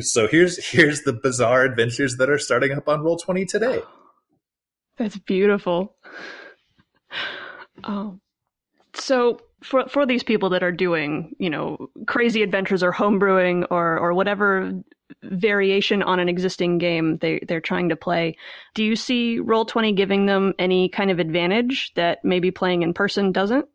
so 0.00 0.26
here's 0.26 0.64
here's 0.66 1.02
the 1.02 1.12
bizarre 1.12 1.64
adventures 1.64 2.16
that 2.16 2.30
are 2.30 2.38
starting 2.38 2.72
up 2.72 2.88
on 2.88 3.02
roll 3.02 3.16
20 3.16 3.44
today 3.44 3.80
that's 4.96 5.18
beautiful 5.18 5.96
um, 7.84 8.20
so 8.94 9.38
for 9.64 9.88
for 9.88 10.04
these 10.04 10.22
people 10.22 10.50
that 10.50 10.62
are 10.62 10.72
doing 10.72 11.34
you 11.38 11.48
know 11.48 11.88
crazy 12.06 12.42
adventures 12.42 12.82
or 12.82 12.92
homebrewing 12.92 13.66
or 13.70 13.98
or 13.98 14.12
whatever 14.12 14.72
variation 15.22 16.02
on 16.02 16.18
an 16.20 16.28
existing 16.28 16.78
game 16.78 17.16
they 17.18 17.40
they're 17.48 17.60
trying 17.60 17.88
to 17.88 17.96
play 17.96 18.36
do 18.74 18.84
you 18.84 18.94
see 18.94 19.38
roll 19.38 19.64
20 19.64 19.92
giving 19.92 20.26
them 20.26 20.52
any 20.58 20.88
kind 20.88 21.10
of 21.10 21.18
advantage 21.18 21.92
that 21.94 22.24
maybe 22.24 22.50
playing 22.50 22.82
in 22.82 22.92
person 22.92 23.32
doesn't? 23.32 23.66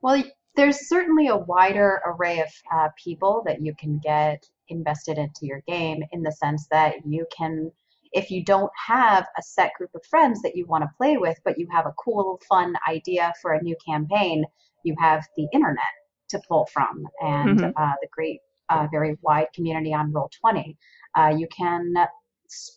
Well 0.00 0.22
there's 0.56 0.88
certainly 0.88 1.28
a 1.28 1.36
wider 1.36 2.00
array 2.04 2.40
of 2.40 2.48
uh, 2.74 2.88
people 3.02 3.42
that 3.46 3.62
you 3.62 3.74
can 3.78 4.00
get 4.02 4.44
invested 4.68 5.16
into 5.16 5.46
your 5.46 5.62
game 5.68 6.02
in 6.12 6.22
the 6.22 6.32
sense 6.32 6.66
that 6.70 6.94
you 7.06 7.26
can 7.36 7.70
if 8.12 8.30
you 8.30 8.42
don't 8.42 8.72
have 8.86 9.26
a 9.38 9.42
set 9.42 9.72
group 9.74 9.90
of 9.94 10.04
friends 10.06 10.40
that 10.42 10.56
you 10.56 10.66
want 10.66 10.82
to 10.82 10.96
play 10.96 11.16
with 11.18 11.38
but 11.44 11.58
you 11.58 11.68
have 11.70 11.86
a 11.86 11.94
cool 12.02 12.40
fun 12.48 12.74
idea 12.88 13.32
for 13.42 13.52
a 13.52 13.62
new 13.62 13.76
campaign 13.86 14.44
you 14.84 14.94
have 14.98 15.24
the 15.36 15.46
internet 15.52 15.84
to 16.28 16.40
pull 16.48 16.66
from 16.72 17.06
and 17.20 17.58
mm-hmm. 17.58 17.82
uh, 17.82 17.92
the 18.00 18.08
great 18.12 18.40
uh, 18.70 18.86
very 18.90 19.16
wide 19.22 19.46
community 19.54 19.94
on 19.94 20.12
roll 20.12 20.30
20 20.40 20.76
uh, 21.16 21.34
you 21.36 21.48
can 21.56 21.94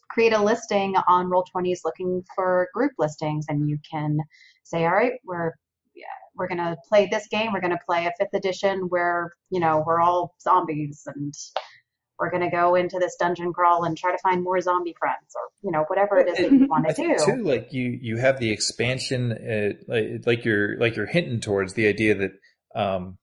create 0.09 0.33
a 0.33 0.41
listing 0.41 0.95
on 1.07 1.29
roll 1.29 1.45
20s 1.55 1.79
looking 1.83 2.23
for 2.35 2.67
group 2.73 2.91
listings 2.97 3.45
and 3.49 3.69
you 3.69 3.77
can 3.89 4.17
say 4.63 4.85
all 4.85 4.91
right 4.91 5.13
we're 5.25 5.51
we're 6.35 6.47
going 6.47 6.57
to 6.57 6.75
play 6.87 7.07
this 7.11 7.27
game 7.27 7.51
we're 7.51 7.61
going 7.61 7.71
to 7.71 7.85
play 7.85 8.05
a 8.05 8.11
fifth 8.17 8.33
edition 8.33 8.81
where 8.89 9.33
you 9.49 9.59
know 9.59 9.83
we're 9.85 9.99
all 9.99 10.33
zombies 10.41 11.03
and 11.07 11.33
we're 12.21 12.29
going 12.29 12.47
to 12.47 12.55
go 12.55 12.75
into 12.75 12.99
this 12.99 13.15
dungeon 13.19 13.51
crawl 13.51 13.83
and 13.83 13.97
try 13.97 14.11
to 14.11 14.17
find 14.19 14.43
more 14.43 14.61
zombie 14.61 14.95
friends 14.97 15.35
or 15.35 15.41
you 15.63 15.71
know 15.71 15.83
whatever 15.87 16.19
it 16.19 16.29
is 16.29 16.37
that 16.37 16.51
you 16.51 16.67
want 16.67 16.87
to 16.87 16.93
do. 16.93 17.15
too 17.25 17.43
like 17.43 17.73
you 17.73 17.97
you 18.01 18.17
have 18.17 18.39
the 18.39 18.51
expansion 18.51 19.31
uh, 19.31 19.73
like, 19.87 20.25
like 20.25 20.45
you're 20.45 20.77
like 20.79 20.95
you're 20.95 21.07
hinting 21.07 21.41
towards 21.41 21.73
the 21.73 21.87
idea 21.87 22.15
that 22.15 22.31
um 22.75 23.17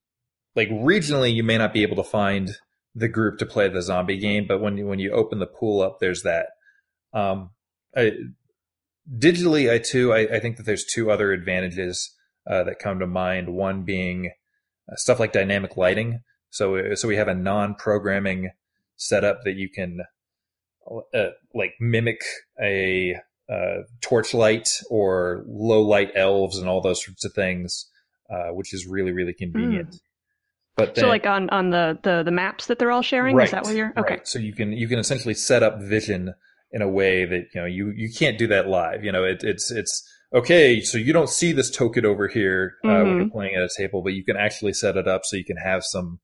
like 0.56 0.68
regionally 0.68 1.32
you 1.32 1.44
may 1.44 1.56
not 1.56 1.72
be 1.72 1.82
able 1.82 1.96
to 1.96 2.04
find 2.04 2.50
the 2.94 3.08
group 3.08 3.38
to 3.38 3.46
play 3.46 3.68
the 3.68 3.80
zombie 3.80 4.18
game 4.18 4.46
but 4.46 4.60
when 4.60 4.76
you 4.76 4.86
when 4.86 4.98
you 4.98 5.12
open 5.12 5.38
the 5.38 5.46
pool 5.46 5.80
up 5.80 5.98
there's 6.00 6.22
that. 6.22 6.48
Um 7.14 7.50
I, 7.96 8.12
digitally 9.10 9.72
i 9.72 9.78
too 9.78 10.12
I, 10.12 10.36
I 10.36 10.40
think 10.40 10.58
that 10.58 10.66
there's 10.66 10.84
two 10.84 11.10
other 11.10 11.32
advantages 11.32 12.14
uh, 12.48 12.64
that 12.64 12.78
come 12.78 12.98
to 12.98 13.06
mind. 13.06 13.54
One 13.54 13.82
being 13.82 14.32
uh, 14.90 14.96
stuff 14.96 15.20
like 15.20 15.32
dynamic 15.32 15.76
lighting. 15.76 16.20
So 16.50 16.94
so 16.94 17.06
we 17.06 17.16
have 17.16 17.28
a 17.28 17.34
non-programming 17.34 18.50
setup 18.98 19.44
that 19.44 19.54
you 19.54 19.70
can 19.70 20.00
uh, 21.14 21.28
like 21.54 21.74
mimic 21.80 22.20
a 22.62 23.16
uh, 23.50 23.78
torchlight 24.00 24.68
or 24.90 25.44
low 25.46 25.80
light 25.80 26.10
elves 26.14 26.58
and 26.58 26.68
all 26.68 26.82
those 26.82 27.04
sorts 27.04 27.24
of 27.24 27.32
things, 27.32 27.86
uh, 28.30 28.48
which 28.48 28.74
is 28.74 28.86
really 28.86 29.12
really 29.12 29.32
convenient. 29.32 29.90
Mm. 29.90 30.00
But 30.76 30.94
then, 30.94 31.04
so 31.04 31.08
like 31.08 31.26
on 31.26 31.50
on 31.50 31.70
the, 31.70 31.98
the 32.02 32.22
the 32.22 32.30
maps 32.30 32.66
that 32.66 32.78
they're 32.78 32.90
all 32.90 33.02
sharing, 33.02 33.34
right, 33.36 33.46
is 33.46 33.50
that 33.50 33.64
what 33.64 33.74
you're 33.74 33.92
okay? 33.96 34.14
Right. 34.14 34.28
So 34.28 34.38
you 34.38 34.52
can 34.52 34.72
you 34.72 34.86
can 34.86 34.98
essentially 34.98 35.34
set 35.34 35.62
up 35.62 35.80
vision 35.80 36.34
in 36.70 36.82
a 36.82 36.88
way 36.88 37.24
that 37.24 37.46
you 37.54 37.60
know 37.60 37.66
you 37.66 37.92
you 37.96 38.10
can't 38.12 38.38
do 38.38 38.46
that 38.48 38.68
live. 38.68 39.02
You 39.02 39.12
know, 39.12 39.24
it, 39.24 39.42
it's 39.42 39.70
it's 39.70 40.06
okay. 40.32 40.80
So 40.80 40.98
you 40.98 41.12
don't 41.12 41.30
see 41.30 41.52
this 41.52 41.70
token 41.70 42.06
over 42.06 42.28
here 42.28 42.74
uh, 42.84 42.88
mm-hmm. 42.88 43.08
when 43.08 43.16
you're 43.16 43.30
playing 43.30 43.54
at 43.56 43.62
a 43.62 43.70
table, 43.76 44.02
but 44.02 44.12
you 44.12 44.24
can 44.24 44.36
actually 44.36 44.72
set 44.72 44.96
it 44.96 45.08
up 45.08 45.22
so 45.24 45.36
you 45.36 45.44
can 45.44 45.56
have 45.56 45.82
some 45.84 46.20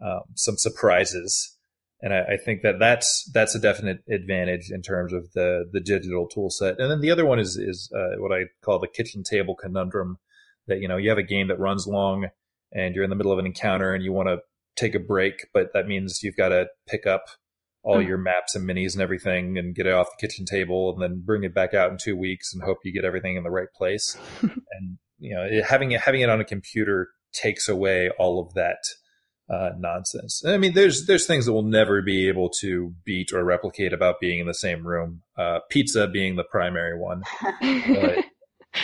um, 0.00 0.22
some 0.34 0.56
surprises 0.56 1.55
and 2.06 2.14
I, 2.14 2.34
I, 2.34 2.36
think 2.36 2.62
that 2.62 2.78
that's 2.78 3.28
that's 3.34 3.56
a 3.56 3.58
definite 3.58 3.98
advantage 4.08 4.70
in 4.70 4.80
terms 4.80 5.12
of 5.12 5.32
the 5.32 5.64
the 5.72 5.80
digital 5.80 6.28
tool 6.28 6.50
set. 6.50 6.78
And 6.78 6.88
then 6.88 7.00
the 7.00 7.10
other 7.10 7.26
one 7.26 7.40
is 7.40 7.56
is 7.56 7.90
uh, 7.92 8.16
what 8.18 8.30
I 8.30 8.44
call 8.64 8.78
the 8.78 8.86
kitchen 8.86 9.24
table 9.24 9.56
conundrum. 9.56 10.18
That 10.68 10.80
you 10.80 10.86
know 10.86 10.98
you 10.98 11.08
have 11.08 11.18
a 11.18 11.24
game 11.24 11.48
that 11.48 11.58
runs 11.58 11.88
long, 11.88 12.28
and 12.72 12.94
you're 12.94 13.02
in 13.02 13.10
the 13.10 13.16
middle 13.16 13.32
of 13.32 13.40
an 13.40 13.46
encounter, 13.46 13.92
and 13.92 14.04
you 14.04 14.12
want 14.12 14.28
to 14.28 14.38
take 14.76 14.94
a 14.94 15.00
break, 15.00 15.48
but 15.52 15.72
that 15.74 15.88
means 15.88 16.22
you've 16.22 16.36
got 16.36 16.50
to 16.50 16.66
pick 16.86 17.08
up 17.08 17.24
all 17.82 17.96
mm. 17.96 18.06
your 18.06 18.18
maps 18.18 18.54
and 18.54 18.68
minis 18.68 18.92
and 18.92 19.02
everything, 19.02 19.58
and 19.58 19.74
get 19.74 19.86
it 19.86 19.92
off 19.92 20.06
the 20.16 20.28
kitchen 20.28 20.44
table, 20.44 20.92
and 20.92 21.02
then 21.02 21.24
bring 21.24 21.42
it 21.42 21.54
back 21.56 21.74
out 21.74 21.90
in 21.90 21.98
two 22.00 22.16
weeks, 22.16 22.54
and 22.54 22.62
hope 22.62 22.78
you 22.84 22.92
get 22.92 23.04
everything 23.04 23.34
in 23.34 23.42
the 23.42 23.50
right 23.50 23.72
place. 23.76 24.16
and 24.42 24.98
you 25.18 25.34
know 25.34 25.48
having 25.66 25.90
it 25.90 26.02
having 26.02 26.20
it 26.20 26.30
on 26.30 26.40
a 26.40 26.44
computer 26.44 27.08
takes 27.32 27.68
away 27.68 28.10
all 28.16 28.40
of 28.40 28.54
that 28.54 28.78
uh, 29.48 29.70
nonsense. 29.78 30.42
I 30.44 30.56
mean, 30.56 30.74
there's 30.74 31.06
there's 31.06 31.26
things 31.26 31.46
that 31.46 31.52
we'll 31.52 31.62
never 31.62 32.02
be 32.02 32.28
able 32.28 32.50
to 32.60 32.94
beat 33.04 33.32
or 33.32 33.44
replicate 33.44 33.92
about 33.92 34.20
being 34.20 34.40
in 34.40 34.46
the 34.46 34.54
same 34.54 34.86
room. 34.86 35.22
Uh, 35.36 35.60
pizza 35.70 36.08
being 36.08 36.36
the 36.36 36.44
primary 36.44 36.98
one, 36.98 37.22
but 37.60 38.24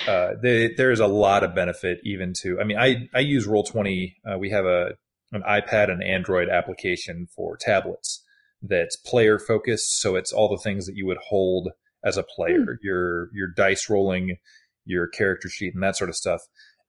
uh, 0.09 0.35
they, 0.41 0.73
there 0.75 0.91
is 0.91 1.01
a 1.01 1.07
lot 1.07 1.43
of 1.43 1.55
benefit 1.55 1.99
even 2.05 2.33
to. 2.43 2.61
I 2.61 2.65
mean, 2.65 2.79
I 2.79 3.09
I 3.15 3.21
use 3.21 3.47
Roll 3.47 3.65
Twenty. 3.65 4.17
Uh, 4.25 4.39
we 4.39 4.51
have 4.51 4.65
a 4.65 4.93
an 5.33 5.43
iPad 5.43 5.91
and 5.91 6.03
Android 6.03 6.49
application 6.49 7.27
for 7.35 7.57
tablets 7.57 8.23
that's 8.61 8.97
player 8.97 9.39
focused. 9.39 10.01
So 10.01 10.15
it's 10.15 10.33
all 10.33 10.49
the 10.49 10.63
things 10.63 10.87
that 10.87 10.95
you 10.95 11.07
would 11.07 11.19
hold 11.29 11.71
as 12.05 12.17
a 12.17 12.23
player, 12.23 12.61
mm. 12.61 12.77
your 12.83 13.31
your 13.35 13.49
dice 13.49 13.89
rolling, 13.91 14.37
your 14.85 15.09
character 15.09 15.49
sheet, 15.49 15.75
and 15.75 15.83
that 15.83 15.97
sort 15.97 16.11
of 16.11 16.17
stuff 16.17 16.43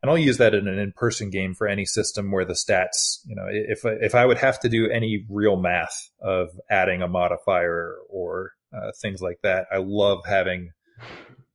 and 0.04 0.12
I'll 0.12 0.18
use 0.18 0.38
that 0.40 0.54
in 0.54 0.68
an 0.68 0.78
in-person 0.78 1.30
game 1.30 1.54
for 1.56 1.66
any 1.66 1.86
system 1.86 2.30
where 2.30 2.44
the 2.44 2.54
stats, 2.54 3.20
you 3.26 3.38
know, 3.38 3.46
if 3.50 3.86
if 3.86 4.14
I 4.14 4.26
would 4.26 4.38
have 4.38 4.60
to 4.60 4.70
do 4.70 4.90
any 4.90 5.26
real 5.30 5.56
math 5.56 6.10
of 6.22 6.50
adding 6.70 7.02
a 7.02 7.08
modifier 7.08 7.96
or 8.10 8.52
uh, 8.76 8.92
things 9.02 9.22
like 9.22 9.38
that, 9.44 9.66
I 9.72 9.78
love 9.78 10.20
having, 10.28 10.72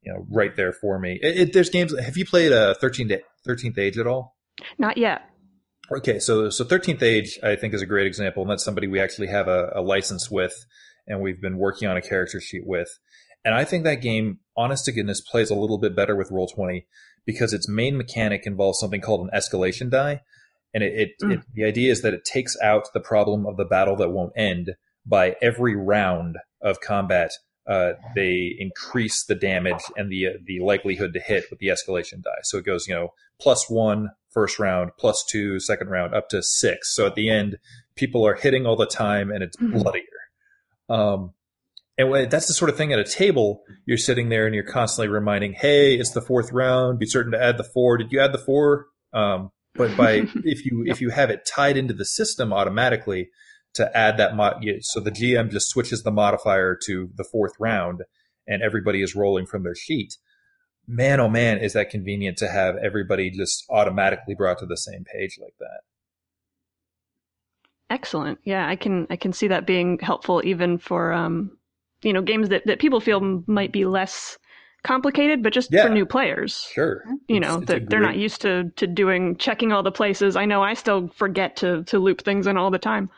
you 0.01 0.13
know, 0.15 0.27
right 0.31 0.57
there 0.57 0.73
for 0.73 0.99
me. 0.99 1.19
It, 1.21 1.37
it, 1.37 1.53
there's 1.53 1.69
games. 1.69 1.95
Have 2.01 2.17
you 2.17 2.25
played 2.25 2.53
a 2.53 2.71
uh, 2.71 2.75
13th 2.83 3.21
13th 3.47 3.79
Age 3.79 3.99
at 3.99 4.07
all? 4.07 4.35
Not 4.79 4.97
yet. 4.97 5.21
Okay, 5.93 6.19
so 6.19 6.49
so 6.49 6.65
13th 6.65 7.03
Age 7.03 7.39
I 7.43 7.55
think 7.55 7.75
is 7.75 7.83
a 7.83 7.87
great 7.87 8.07
example, 8.07 8.43
and 8.43 8.51
that's 8.51 8.65
somebody 8.65 8.87
we 8.87 8.99
actually 8.99 9.29
have 9.29 9.49
a, 9.49 9.73
a 9.75 9.83
license 9.83 10.31
with, 10.31 10.55
and 11.07 11.21
we've 11.21 11.41
been 11.43 11.59
working 11.59 11.87
on 11.87 11.99
a 11.99 12.03
character 12.03 12.41
sheet 12.41 12.63
with. 12.65 12.89
And 13.45 13.55
I 13.55 13.65
think 13.65 13.85
that 13.85 13.97
game, 13.97 14.39
honest 14.57 14.87
to 14.87 14.93
goodness, 14.93 15.21
plays 15.21 15.51
a 15.51 15.55
little 15.55 15.79
bit 15.79 15.95
better 15.95 16.17
with 16.17 16.31
Roll 16.31 16.49
Twenty 16.49 16.87
because 17.29 17.53
its 17.53 17.69
main 17.69 17.95
mechanic 17.99 18.47
involves 18.47 18.81
something 18.81 19.03
called 19.03 19.21
an 19.21 19.39
escalation 19.39 19.91
die. 19.91 20.23
And 20.73 20.83
it, 20.83 20.95
it, 20.95 21.11
mm. 21.23 21.35
it, 21.35 21.41
the 21.53 21.65
idea 21.65 21.93
is 21.93 22.01
that 22.01 22.15
it 22.15 22.25
takes 22.25 22.57
out 22.63 22.89
the 22.95 23.01
problem 23.01 23.45
of 23.45 23.59
the 23.59 23.67
battle 23.67 23.97
that 23.97 24.09
won't 24.09 24.33
end 24.35 24.71
by 25.05 25.37
every 25.43 25.77
round 25.77 26.39
of 26.63 26.81
combat. 26.81 27.33
Uh, 27.67 27.93
they 28.15 28.57
increase 28.59 29.27
the 29.27 29.35
damage 29.35 29.83
and 29.95 30.11
the 30.11 30.27
uh, 30.27 30.31
the 30.47 30.61
likelihood 30.61 31.13
to 31.13 31.21
hit 31.21 31.45
with 31.51 31.59
the 31.59 31.67
escalation 31.67 32.23
die. 32.23 32.41
So 32.45 32.57
it 32.57 32.65
goes, 32.65 32.89
you 32.89 32.95
know, 32.95 33.11
plus 33.39 33.69
one 33.69 34.09
first 34.31 34.59
round, 34.59 34.93
plus 34.99 35.23
two 35.29 35.61
second 35.61 35.91
round, 35.91 36.15
up 36.15 36.31
to 36.31 36.43
six. 36.43 36.95
So 36.95 37.05
at 37.05 37.15
the 37.15 37.29
end, 37.29 37.59
people 37.95 38.27
are 38.27 38.37
hitting 38.37 38.65
all 38.65 38.77
the 38.77 38.87
time 38.87 39.31
and 39.31 39.43
it's 39.43 39.57
mm-hmm. 39.59 39.81
bloodier. 39.81 40.03
Um, 40.89 41.35
and 41.99 42.31
that's 42.31 42.47
the 42.47 42.55
sort 42.55 42.71
of 42.71 42.77
thing 42.77 42.93
at 42.93 43.01
a 43.01 43.05
table, 43.05 43.65
you're 43.85 43.99
sitting 43.99 44.29
there 44.29 44.47
and 44.47 44.55
you're 44.55 44.65
constantly 44.65 45.09
reminding, 45.09 45.55
hey, 45.55 45.95
it's 45.95 46.13
the 46.13 46.23
fourth 46.23 46.53
round. 46.53 47.01
Be 47.01 47.07
certain 47.07 47.33
to 47.33 47.43
add 47.43 47.59
the 47.59 47.65
four. 47.65 47.99
Did 47.99 48.13
you 48.13 48.21
add 48.21 48.33
the 48.33 48.39
four? 48.39 48.87
Um, 49.13 49.51
but 49.75 49.97
by 49.97 50.23
if 50.45 50.65
you 50.65 50.85
if 50.87 51.01
you 51.01 51.11
have 51.11 51.31
it 51.31 51.45
tied 51.45 51.77
into 51.77 51.95
the 51.95 52.05
system 52.05 52.53
automatically 52.53 53.31
to 53.75 53.97
add 53.97 54.17
that 54.17 54.37
mod, 54.37 54.65
so 54.83 55.01
the 55.01 55.11
GM 55.11 55.51
just 55.51 55.69
switches 55.69 56.05
the 56.05 56.13
modifier 56.13 56.79
to 56.87 57.11
the 57.17 57.25
fourth 57.25 57.53
round, 57.59 58.03
and 58.47 58.63
everybody 58.63 59.03
is 59.03 59.17
rolling 59.17 59.47
from 59.47 59.65
their 59.65 59.75
sheet. 59.75 60.17
Man, 60.87 61.21
oh 61.21 61.29
man, 61.29 61.59
is 61.59 61.75
that 61.75 61.91
convenient 61.91 62.39
to 62.39 62.49
have 62.49 62.77
everybody 62.77 63.31
just 63.31 63.65
automatically 63.69 64.35
brought 64.35 64.59
to 64.61 64.67
the 64.67 64.77
same 64.77 65.05
page 65.05 65.37
like 65.41 65.55
that. 65.59 65.81
Excellent. 67.91 68.39
Yeah, 68.45 68.67
I 68.69 68.77
can 68.77 69.07
I 69.11 69.17
can 69.17 69.33
see 69.33 69.49
that 69.49 69.67
being 69.67 69.99
helpful 69.99 70.43
even 70.45 70.79
for 70.79 71.13
um, 71.13 71.58
you 72.03 72.13
know 72.13 72.23
games 72.23 72.49
that, 72.51 72.67
that 72.67 72.79
people 72.79 73.01
feel 73.01 73.43
might 73.47 73.73
be 73.73 73.85
less 73.85 74.39
complicated, 74.83 75.43
but 75.43 75.53
just 75.53 75.73
yeah. 75.73 75.85
for 75.85 75.89
new 75.91 76.07
players. 76.07 76.69
Sure. 76.73 77.05
You 77.27 77.41
know, 77.41 77.61
that 77.61 77.91
they're 77.91 78.01
not 78.01 78.17
used 78.17 78.43
to 78.43 78.71
to 78.77 78.87
doing 78.87 79.37
checking 79.37 79.73
all 79.73 79.83
the 79.83 79.93
places. 79.93 80.37
I 80.37 80.45
know 80.45 80.63
I 80.63 80.75
still 80.75 81.09
forget 81.09 81.57
to 81.57 81.85
to 81.85 81.99
loop 81.99 82.23
things 82.23 82.47
in 82.47 82.57
all 82.57 82.71
the 82.71 82.79
time. 82.79 83.11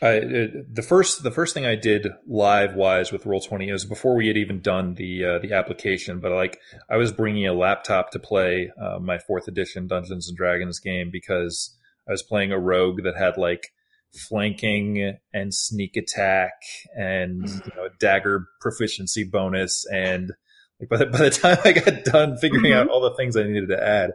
I, 0.00 0.20
the 0.20 0.84
first 0.86 1.24
the 1.24 1.30
first 1.30 1.54
thing 1.54 1.66
I 1.66 1.74
did 1.74 2.06
live 2.26 2.74
wise 2.74 3.10
with 3.10 3.26
Roll 3.26 3.40
Twenty 3.40 3.68
is 3.68 3.84
before 3.84 4.14
we 4.14 4.28
had 4.28 4.36
even 4.36 4.60
done 4.60 4.94
the 4.94 5.24
uh, 5.24 5.38
the 5.40 5.52
application, 5.52 6.20
but 6.20 6.30
like 6.30 6.58
I 6.88 6.96
was 6.96 7.10
bringing 7.10 7.46
a 7.46 7.52
laptop 7.52 8.12
to 8.12 8.18
play 8.18 8.70
uh, 8.80 8.98
my 9.00 9.18
fourth 9.18 9.48
edition 9.48 9.88
Dungeons 9.88 10.28
and 10.28 10.36
Dragons 10.36 10.78
game 10.78 11.10
because 11.10 11.76
I 12.08 12.12
was 12.12 12.22
playing 12.22 12.52
a 12.52 12.58
rogue 12.58 13.02
that 13.02 13.16
had 13.16 13.36
like 13.36 13.72
flanking 14.14 15.16
and 15.32 15.54
sneak 15.54 15.96
attack 15.96 16.52
and 16.96 17.44
mm-hmm. 17.44 17.68
you 17.68 17.76
know 17.76 17.88
dagger 18.00 18.46
proficiency 18.60 19.24
bonus 19.24 19.84
and 19.92 20.32
like 20.80 20.88
by 20.88 20.96
the, 20.96 21.06
by 21.06 21.18
the 21.18 21.30
time 21.30 21.58
I 21.64 21.72
got 21.72 22.04
done 22.04 22.36
figuring 22.36 22.64
mm-hmm. 22.64 22.80
out 22.80 22.88
all 22.88 23.00
the 23.00 23.14
things 23.14 23.36
I 23.36 23.42
needed 23.42 23.68
to 23.68 23.82
add, 23.82 24.10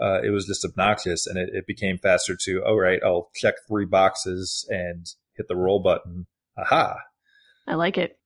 uh, 0.00 0.20
it 0.22 0.30
was 0.30 0.46
just 0.46 0.64
obnoxious 0.64 1.26
and 1.26 1.38
it, 1.38 1.50
it 1.52 1.66
became 1.66 1.98
faster 1.98 2.36
to 2.44 2.62
all 2.64 2.78
right, 2.78 3.00
I'll 3.04 3.30
check 3.34 3.54
three 3.66 3.86
boxes 3.86 4.66
and 4.68 5.06
hit 5.36 5.48
the 5.48 5.56
roll 5.56 5.80
button. 5.80 6.26
Aha! 6.58 6.96
I 7.66 7.74
like 7.74 7.98
it. 7.98 8.18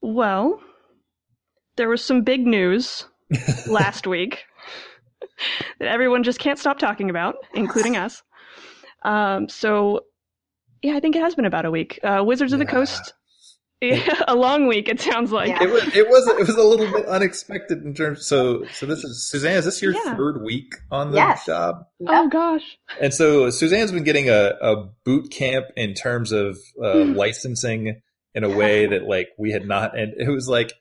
Well, 0.00 0.60
there 1.76 1.88
was 1.88 2.04
some 2.04 2.22
big 2.22 2.46
news 2.46 3.06
last 3.66 4.06
week 4.06 4.44
that 5.78 5.88
everyone 5.88 6.22
just 6.22 6.38
can't 6.38 6.58
stop 6.58 6.78
talking 6.78 7.10
about, 7.10 7.36
including 7.54 7.96
us. 7.96 8.22
Um, 9.04 9.48
so, 9.48 10.00
yeah, 10.82 10.96
I 10.96 11.00
think 11.00 11.16
it 11.16 11.22
has 11.22 11.34
been 11.34 11.44
about 11.44 11.64
a 11.64 11.70
week. 11.70 12.00
Uh, 12.02 12.22
Wizards 12.24 12.52
yeah. 12.52 12.56
of 12.56 12.58
the 12.60 12.66
Coast. 12.66 13.14
Yeah, 13.82 14.22
a 14.28 14.36
long 14.36 14.68
week. 14.68 14.88
It 14.88 15.00
sounds 15.00 15.32
like 15.32 15.48
yeah. 15.48 15.64
it 15.64 15.70
was. 15.70 15.82
It 15.88 16.08
was. 16.08 16.26
It 16.28 16.38
was 16.38 16.50
a 16.50 16.62
little 16.62 16.90
bit 16.92 17.04
unexpected 17.06 17.82
in 17.82 17.94
terms. 17.94 18.24
So, 18.24 18.64
so 18.72 18.86
this 18.86 19.02
is 19.02 19.28
Suzanne. 19.28 19.56
Is 19.56 19.64
this 19.64 19.82
your 19.82 19.92
yeah. 19.92 20.14
third 20.14 20.40
week 20.40 20.72
on 20.92 21.10
the 21.10 21.16
yes. 21.16 21.46
job? 21.46 21.86
Oh 22.06 22.28
gosh! 22.28 22.62
And 23.00 23.12
so 23.12 23.50
Suzanne's 23.50 23.90
been 23.90 24.04
getting 24.04 24.30
a, 24.30 24.52
a 24.62 24.84
boot 25.04 25.32
camp 25.32 25.66
in 25.76 25.94
terms 25.94 26.30
of 26.30 26.58
uh, 26.80 26.98
licensing 27.06 28.00
in 28.36 28.44
a 28.44 28.48
way 28.48 28.86
that 28.86 29.02
like 29.02 29.30
we 29.36 29.50
had 29.50 29.66
not. 29.66 29.98
And 29.98 30.14
it 30.16 30.30
was 30.30 30.48
like 30.48 30.72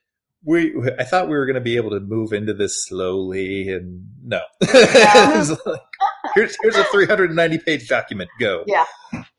we. 0.44 0.72
I 1.00 1.04
thought 1.04 1.28
we 1.28 1.36
were 1.36 1.48
going 1.48 1.56
to 1.56 1.62
be 1.62 1.78
able 1.78 1.92
to 1.92 2.00
move 2.00 2.34
into 2.34 2.54
this 2.54 2.86
slowly, 2.86 3.70
and 3.70 4.10
no. 4.24 4.42
Yeah. 4.74 5.44
like, 5.66 5.82
here's 6.36 6.58
here's 6.62 6.76
a 6.76 6.84
390 6.86 7.58
page 7.60 7.88
document. 7.88 8.30
Go. 8.40 8.64
Yeah. 8.68 8.86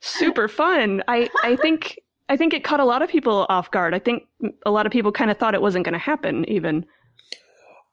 Super 0.01 0.49
fun. 0.49 1.03
I 1.09 1.29
I 1.43 1.57
think 1.57 1.99
I 2.29 2.37
think 2.37 2.55
it 2.55 2.65
caught 2.65 2.81
a 2.81 2.85
lot 2.85 3.03
of 3.03 3.09
people 3.11 3.47
off 3.49 3.71
guard. 3.71 3.95
I 3.95 3.99
think 3.99 4.25
a 4.65 4.71
lot 4.71 4.87
of 4.87 4.93
people 4.93 5.13
kind 5.13 5.31
of 5.31 5.39
thought 5.39 5.55
it 5.55 5.63
wasn't 5.63 5.85
going 5.85 5.95
to 5.95 5.99
happen. 5.99 6.45
Even. 6.49 6.87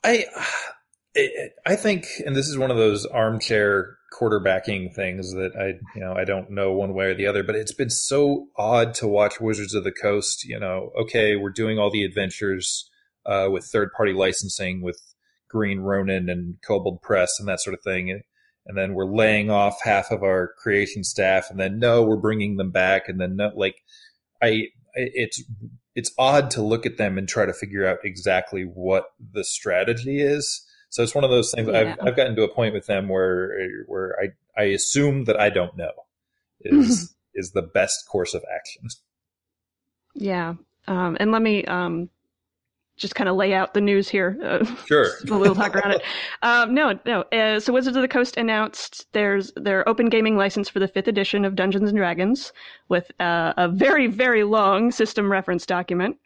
I. 0.03 0.25
I 1.65 1.75
think, 1.75 2.05
and 2.25 2.35
this 2.35 2.47
is 2.47 2.57
one 2.57 2.71
of 2.71 2.77
those 2.77 3.05
armchair 3.05 3.97
quarterbacking 4.13 4.93
things 4.93 5.33
that 5.33 5.51
I, 5.59 5.79
you 5.95 6.01
know, 6.01 6.13
I 6.13 6.23
don't 6.23 6.51
know 6.51 6.71
one 6.71 6.93
way 6.93 7.05
or 7.05 7.15
the 7.15 7.25
other, 7.25 7.43
but 7.43 7.55
it's 7.55 7.73
been 7.73 7.89
so 7.89 8.47
odd 8.55 8.93
to 8.95 9.07
watch 9.07 9.41
Wizards 9.41 9.73
of 9.73 9.83
the 9.83 9.91
Coast. 9.91 10.45
You 10.45 10.59
know, 10.59 10.91
okay, 11.01 11.35
we're 11.35 11.49
doing 11.49 11.79
all 11.79 11.91
the 11.91 12.03
adventures 12.03 12.89
uh, 13.25 13.47
with 13.51 13.65
third 13.65 13.91
party 13.97 14.13
licensing 14.13 14.81
with 14.81 15.01
Green 15.49 15.79
Ronin 15.79 16.29
and 16.29 16.55
Kobold 16.65 17.01
Press 17.01 17.39
and 17.39 17.47
that 17.47 17.59
sort 17.59 17.73
of 17.73 17.81
thing 17.83 18.21
and 18.69 18.77
then 18.77 18.93
we're 18.93 19.05
laying 19.05 19.49
off 19.49 19.81
half 19.83 20.11
of 20.11 20.23
our 20.23 20.53
creation 20.57 21.03
staff 21.03 21.49
and 21.49 21.59
then 21.59 21.79
no 21.79 22.01
we're 22.01 22.15
bringing 22.15 22.55
them 22.55 22.71
back 22.71 23.09
and 23.09 23.19
then 23.19 23.35
no 23.35 23.51
like 23.55 23.83
i 24.41 24.67
it's 24.95 25.43
it's 25.95 26.11
odd 26.17 26.51
to 26.51 26.61
look 26.61 26.85
at 26.85 26.97
them 26.97 27.17
and 27.17 27.27
try 27.27 27.45
to 27.45 27.53
figure 27.53 27.85
out 27.85 27.99
exactly 28.03 28.63
what 28.63 29.05
the 29.33 29.43
strategy 29.43 30.21
is. 30.21 30.65
So 30.89 31.03
it's 31.03 31.13
one 31.13 31.23
of 31.23 31.29
those 31.29 31.51
things 31.51 31.67
yeah. 31.67 31.95
I've, 31.99 32.07
I've 32.07 32.15
gotten 32.15 32.35
to 32.37 32.43
a 32.43 32.53
point 32.53 32.73
with 32.73 32.87
them 32.87 33.09
where 33.09 33.67
where 33.85 34.15
i 34.19 34.61
i 34.61 34.65
assume 34.65 35.25
that 35.25 35.39
i 35.39 35.49
don't 35.49 35.75
know 35.77 35.91
is 36.61 37.13
is 37.33 37.51
the 37.51 37.61
best 37.61 38.07
course 38.07 38.33
of 38.33 38.43
action. 38.53 38.83
Yeah. 40.15 40.55
Um, 40.87 41.17
and 41.19 41.31
let 41.31 41.41
me 41.41 41.65
um, 41.65 42.09
just 42.99 43.15
kind 43.15 43.29
of 43.29 43.35
lay 43.35 43.53
out 43.53 43.73
the 43.73 43.81
news 43.81 44.07
here. 44.07 44.37
Uh, 44.43 44.65
sure. 44.85 45.07
a 45.29 45.33
little 45.33 45.55
talk 45.55 45.75
around 45.75 45.91
it. 45.91 46.01
Um, 46.41 46.73
no, 46.73 46.99
no. 47.05 47.21
Uh, 47.31 47.59
so 47.59 47.73
Wizards 47.73 47.95
of 47.95 48.01
the 48.01 48.07
Coast 48.07 48.37
announced 48.37 49.07
there's 49.13 49.51
their 49.55 49.87
open 49.87 50.09
gaming 50.09 50.37
license 50.37 50.69
for 50.69 50.79
the 50.79 50.87
fifth 50.87 51.07
edition 51.07 51.45
of 51.45 51.55
Dungeons 51.55 51.89
and 51.89 51.97
Dragons 51.97 52.53
with 52.89 53.11
uh, 53.19 53.53
a 53.57 53.67
very 53.67 54.07
very 54.07 54.43
long 54.43 54.91
system 54.91 55.31
reference 55.31 55.65
document. 55.65 56.17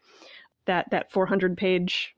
That 0.66 0.90
that 0.92 1.12
400 1.12 1.58
page 1.58 2.14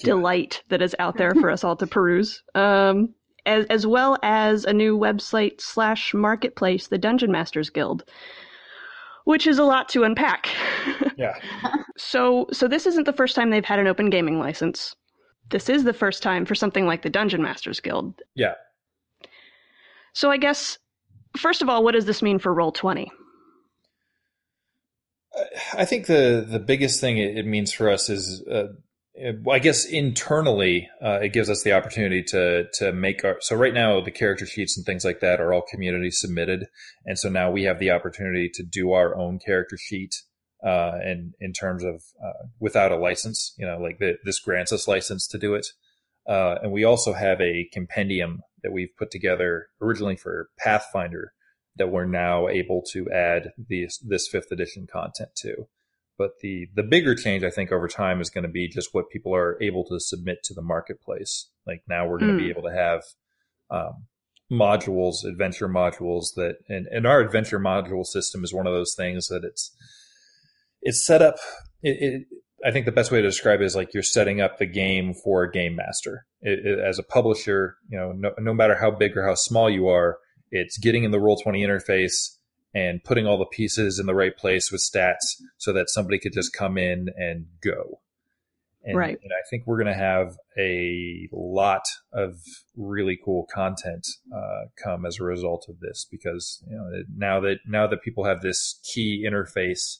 yeah. 0.00 0.06
delight 0.06 0.62
that 0.68 0.82
is 0.82 0.96
out 0.98 1.16
there 1.16 1.34
for 1.34 1.50
us 1.50 1.64
all 1.64 1.76
to 1.76 1.86
peruse. 1.86 2.42
Um, 2.54 3.14
as, 3.46 3.64
as 3.66 3.86
well 3.86 4.18
as 4.22 4.64
a 4.64 4.72
new 4.72 4.96
website 4.98 5.60
slash 5.60 6.12
marketplace, 6.12 6.88
the 6.88 6.98
Dungeon 6.98 7.32
Masters 7.32 7.70
Guild, 7.70 8.04
which 9.28 9.46
is 9.46 9.58
a 9.58 9.62
lot 9.62 9.90
to 9.90 10.04
unpack. 10.04 10.48
yeah. 11.18 11.34
So, 11.98 12.46
so 12.50 12.66
this 12.66 12.86
isn't 12.86 13.04
the 13.04 13.12
first 13.12 13.36
time 13.36 13.50
they've 13.50 13.62
had 13.62 13.78
an 13.78 13.86
open 13.86 14.08
gaming 14.08 14.38
license. 14.38 14.96
This 15.50 15.68
is 15.68 15.84
the 15.84 15.92
first 15.92 16.22
time 16.22 16.46
for 16.46 16.54
something 16.54 16.86
like 16.86 17.02
the 17.02 17.10
Dungeon 17.10 17.42
Masters 17.42 17.78
Guild. 17.78 18.14
Yeah. 18.34 18.54
So 20.14 20.30
I 20.30 20.38
guess, 20.38 20.78
first 21.36 21.60
of 21.60 21.68
all, 21.68 21.84
what 21.84 21.92
does 21.92 22.06
this 22.06 22.22
mean 22.22 22.38
for 22.38 22.54
Roll 22.54 22.72
Twenty? 22.72 23.12
I 25.74 25.84
think 25.84 26.06
the 26.06 26.46
the 26.48 26.58
biggest 26.58 26.98
thing 26.98 27.18
it 27.18 27.44
means 27.44 27.70
for 27.70 27.90
us 27.90 28.08
is 28.08 28.42
uh, 28.50 28.68
I 29.50 29.58
guess 29.58 29.84
internally, 29.84 30.88
uh, 31.02 31.20
it 31.22 31.32
gives 31.32 31.50
us 31.50 31.62
the 31.62 31.72
opportunity 31.72 32.22
to 32.24 32.66
to 32.74 32.92
make 32.92 33.24
our. 33.24 33.36
So 33.40 33.56
right 33.56 33.74
now, 33.74 34.00
the 34.00 34.10
character 34.10 34.46
sheets 34.46 34.76
and 34.76 34.86
things 34.86 35.04
like 35.04 35.20
that 35.20 35.40
are 35.40 35.52
all 35.52 35.62
community 35.62 36.10
submitted, 36.10 36.66
and 37.04 37.18
so 37.18 37.28
now 37.28 37.50
we 37.50 37.64
have 37.64 37.78
the 37.78 37.90
opportunity 37.90 38.50
to 38.54 38.62
do 38.62 38.92
our 38.92 39.16
own 39.16 39.38
character 39.38 39.76
sheet. 39.76 40.14
Uh, 40.64 40.98
and 41.04 41.34
in 41.40 41.52
terms 41.52 41.84
of 41.84 42.02
uh, 42.24 42.46
without 42.58 42.90
a 42.90 42.96
license, 42.96 43.54
you 43.58 43.64
know, 43.64 43.78
like 43.78 43.98
the, 44.00 44.14
this 44.24 44.40
grants 44.40 44.72
us 44.72 44.88
license 44.88 45.28
to 45.28 45.38
do 45.38 45.54
it. 45.54 45.66
Uh, 46.28 46.56
and 46.62 46.72
we 46.72 46.82
also 46.82 47.12
have 47.12 47.40
a 47.40 47.68
compendium 47.72 48.40
that 48.64 48.72
we've 48.72 48.94
put 48.98 49.10
together 49.12 49.68
originally 49.80 50.16
for 50.16 50.48
Pathfinder 50.58 51.32
that 51.76 51.90
we're 51.90 52.04
now 52.04 52.48
able 52.48 52.82
to 52.92 53.08
add 53.10 53.52
this 53.56 54.28
fifth 54.30 54.50
edition 54.50 54.86
content 54.92 55.30
to. 55.36 55.68
But 56.18 56.40
the 56.40 56.66
the 56.74 56.82
bigger 56.82 57.14
change, 57.14 57.44
I 57.44 57.50
think, 57.50 57.70
over 57.70 57.86
time 57.86 58.20
is 58.20 58.28
going 58.28 58.42
to 58.42 58.50
be 58.50 58.68
just 58.68 58.88
what 58.92 59.08
people 59.08 59.34
are 59.34 59.56
able 59.62 59.84
to 59.84 60.00
submit 60.00 60.42
to 60.44 60.54
the 60.54 60.62
marketplace. 60.62 61.48
Like 61.64 61.82
now, 61.88 62.06
we're 62.06 62.18
going 62.18 62.32
mm. 62.32 62.38
to 62.38 62.44
be 62.44 62.50
able 62.50 62.68
to 62.68 62.74
have 62.74 63.02
um, 63.70 64.06
modules, 64.50 65.24
adventure 65.24 65.68
modules 65.68 66.34
that, 66.34 66.56
and, 66.68 66.86
and 66.88 67.06
our 67.06 67.20
adventure 67.20 67.60
module 67.60 68.04
system 68.04 68.42
is 68.42 68.52
one 68.52 68.66
of 68.66 68.72
those 68.72 68.94
things 68.96 69.28
that 69.28 69.44
it's 69.44 69.74
it's 70.82 71.06
set 71.06 71.22
up. 71.22 71.36
It, 71.82 71.96
it, 72.00 72.22
I 72.66 72.72
think 72.72 72.86
the 72.86 72.92
best 72.92 73.12
way 73.12 73.22
to 73.22 73.28
describe 73.28 73.60
it 73.60 73.66
is 73.66 73.76
like 73.76 73.94
you're 73.94 74.02
setting 74.02 74.40
up 74.40 74.58
the 74.58 74.66
game 74.66 75.14
for 75.14 75.44
a 75.44 75.52
game 75.52 75.76
master. 75.76 76.26
It, 76.40 76.80
as 76.80 76.98
a 76.98 77.04
publisher, 77.04 77.76
you 77.88 77.96
know, 77.96 78.10
no, 78.10 78.32
no 78.38 78.52
matter 78.52 78.76
how 78.80 78.90
big 78.90 79.16
or 79.16 79.24
how 79.24 79.36
small 79.36 79.70
you 79.70 79.86
are, 79.86 80.18
it's 80.50 80.78
getting 80.78 81.04
in 81.04 81.12
the 81.12 81.20
Roll 81.20 81.36
Twenty 81.36 81.64
interface 81.64 82.37
and 82.74 83.02
putting 83.02 83.26
all 83.26 83.38
the 83.38 83.46
pieces 83.46 83.98
in 83.98 84.06
the 84.06 84.14
right 84.14 84.36
place 84.36 84.70
with 84.70 84.80
stats 84.80 85.40
so 85.56 85.72
that 85.72 85.88
somebody 85.88 86.18
could 86.18 86.32
just 86.32 86.52
come 86.52 86.76
in 86.76 87.08
and 87.16 87.46
go. 87.62 88.00
And, 88.84 88.96
right. 88.96 89.18
And 89.22 89.32
I 89.32 89.42
think 89.50 89.64
we're 89.66 89.82
going 89.82 89.92
to 89.92 90.00
have 90.00 90.36
a 90.58 91.28
lot 91.32 91.82
of 92.12 92.36
really 92.76 93.18
cool 93.22 93.46
content 93.52 94.06
uh, 94.34 94.66
come 94.82 95.04
as 95.04 95.18
a 95.18 95.24
result 95.24 95.66
of 95.68 95.80
this 95.80 96.06
because 96.10 96.62
you 96.68 96.76
know 96.76 97.02
now 97.14 97.40
that 97.40 97.58
now 97.66 97.86
that 97.86 98.02
people 98.02 98.24
have 98.24 98.40
this 98.40 98.80
key 98.94 99.26
interface 99.28 99.98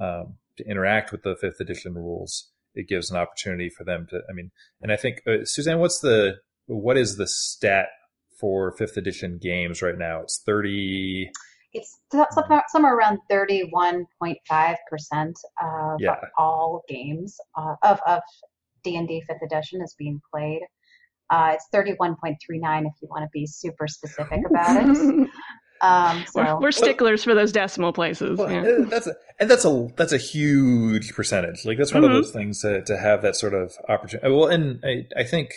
um, 0.00 0.34
to 0.56 0.68
interact 0.68 1.12
with 1.12 1.22
the 1.22 1.36
fifth 1.36 1.60
edition 1.60 1.94
rules, 1.94 2.50
it 2.74 2.88
gives 2.88 3.10
an 3.10 3.18
opportunity 3.18 3.68
for 3.68 3.84
them 3.84 4.06
to. 4.10 4.20
I 4.28 4.32
mean, 4.32 4.50
and 4.80 4.90
I 4.90 4.96
think 4.96 5.20
uh, 5.28 5.44
Suzanne, 5.44 5.78
what's 5.78 6.00
the 6.00 6.38
what 6.66 6.96
is 6.96 7.16
the 7.16 7.28
stat 7.28 7.88
for 8.40 8.72
fifth 8.72 8.96
edition 8.96 9.38
games 9.40 9.82
right 9.82 9.98
now? 9.98 10.22
It's 10.22 10.42
thirty. 10.44 11.26
30 11.26 11.32
it's 11.74 11.98
somewhere 12.68 12.96
around 12.96 13.18
31.5% 13.30 15.32
of 15.60 16.00
yeah. 16.00 16.16
all 16.38 16.82
games 16.88 17.36
uh, 17.56 17.74
of, 17.82 18.00
of 18.06 18.22
D&D 18.84 19.24
5th 19.28 19.44
edition 19.44 19.82
is 19.82 19.94
being 19.98 20.20
played. 20.32 20.62
Uh, 21.30 21.54
it's 21.54 21.66
31.39 21.74 22.86
if 22.86 22.92
you 23.02 23.08
want 23.10 23.24
to 23.24 23.28
be 23.32 23.46
super 23.46 23.88
specific 23.88 24.40
about 24.48 24.88
it. 24.88 25.28
Um, 25.80 26.24
so 26.30 26.42
we're, 26.42 26.60
we're, 26.60 26.72
sticklers 26.72 27.24
for 27.24 27.34
those 27.34 27.52
decimal 27.52 27.92
places. 27.92 28.38
Well, 28.38 28.50
yeah. 28.50 28.86
That's 28.88 29.06
a, 29.06 29.16
and 29.38 29.50
that's 29.50 29.66
a 29.66 29.88
that's 29.96 30.12
a 30.12 30.18
huge 30.18 31.14
percentage. 31.14 31.66
Like 31.66 31.76
that's 31.76 31.92
one 31.92 32.04
mm-hmm. 32.04 32.14
of 32.14 32.24
those 32.24 32.32
things 32.32 32.62
to, 32.62 32.82
to 32.84 32.96
have 32.96 33.20
that 33.20 33.36
sort 33.36 33.52
of 33.52 33.74
opportunity. 33.86 34.32
Well, 34.32 34.46
and 34.46 34.82
I, 34.82 35.06
I 35.14 35.24
think 35.24 35.50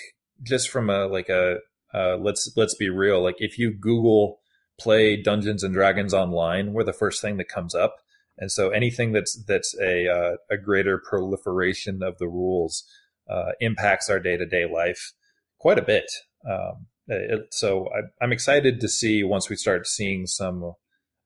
just 0.44 0.70
from 0.70 0.90
a 0.90 1.06
like 1.06 1.30
a 1.30 1.60
uh, 1.94 2.18
let's 2.18 2.52
let's 2.58 2.76
be 2.76 2.90
real. 2.90 3.24
Like 3.24 3.36
if 3.38 3.58
you 3.58 3.72
Google 3.72 4.40
play 4.80 5.22
Dungeons 5.22 5.64
and 5.64 5.74
Dragons 5.74 6.14
online, 6.14 6.74
we're 6.74 6.84
the 6.84 6.94
first 6.94 7.22
thing 7.22 7.38
that 7.38 7.50
comes 7.50 7.74
up. 7.76 7.98
And 8.38 8.52
so 8.52 8.70
anything 8.70 9.14
that's 9.14 9.36
that's 9.48 9.76
a 9.80 10.08
uh, 10.08 10.36
a 10.52 10.58
greater 10.58 11.00
proliferation 11.00 12.04
of 12.04 12.18
the 12.20 12.28
rules 12.28 12.84
uh, 13.30 13.52
impacts 13.60 14.10
our 14.10 14.20
day 14.20 14.38
to 14.38 14.46
day 14.46 14.66
life 14.72 15.14
quite 15.58 15.80
a 15.80 15.84
bit. 15.84 16.12
Um, 16.48 16.88
it, 17.08 17.48
so 17.52 17.90
I, 17.90 18.24
am 18.24 18.32
excited 18.32 18.80
to 18.82 18.88
see 18.88 19.24
once 19.24 19.50
we 19.50 19.56
start 19.56 19.88
seeing 19.88 20.28
some. 20.28 20.74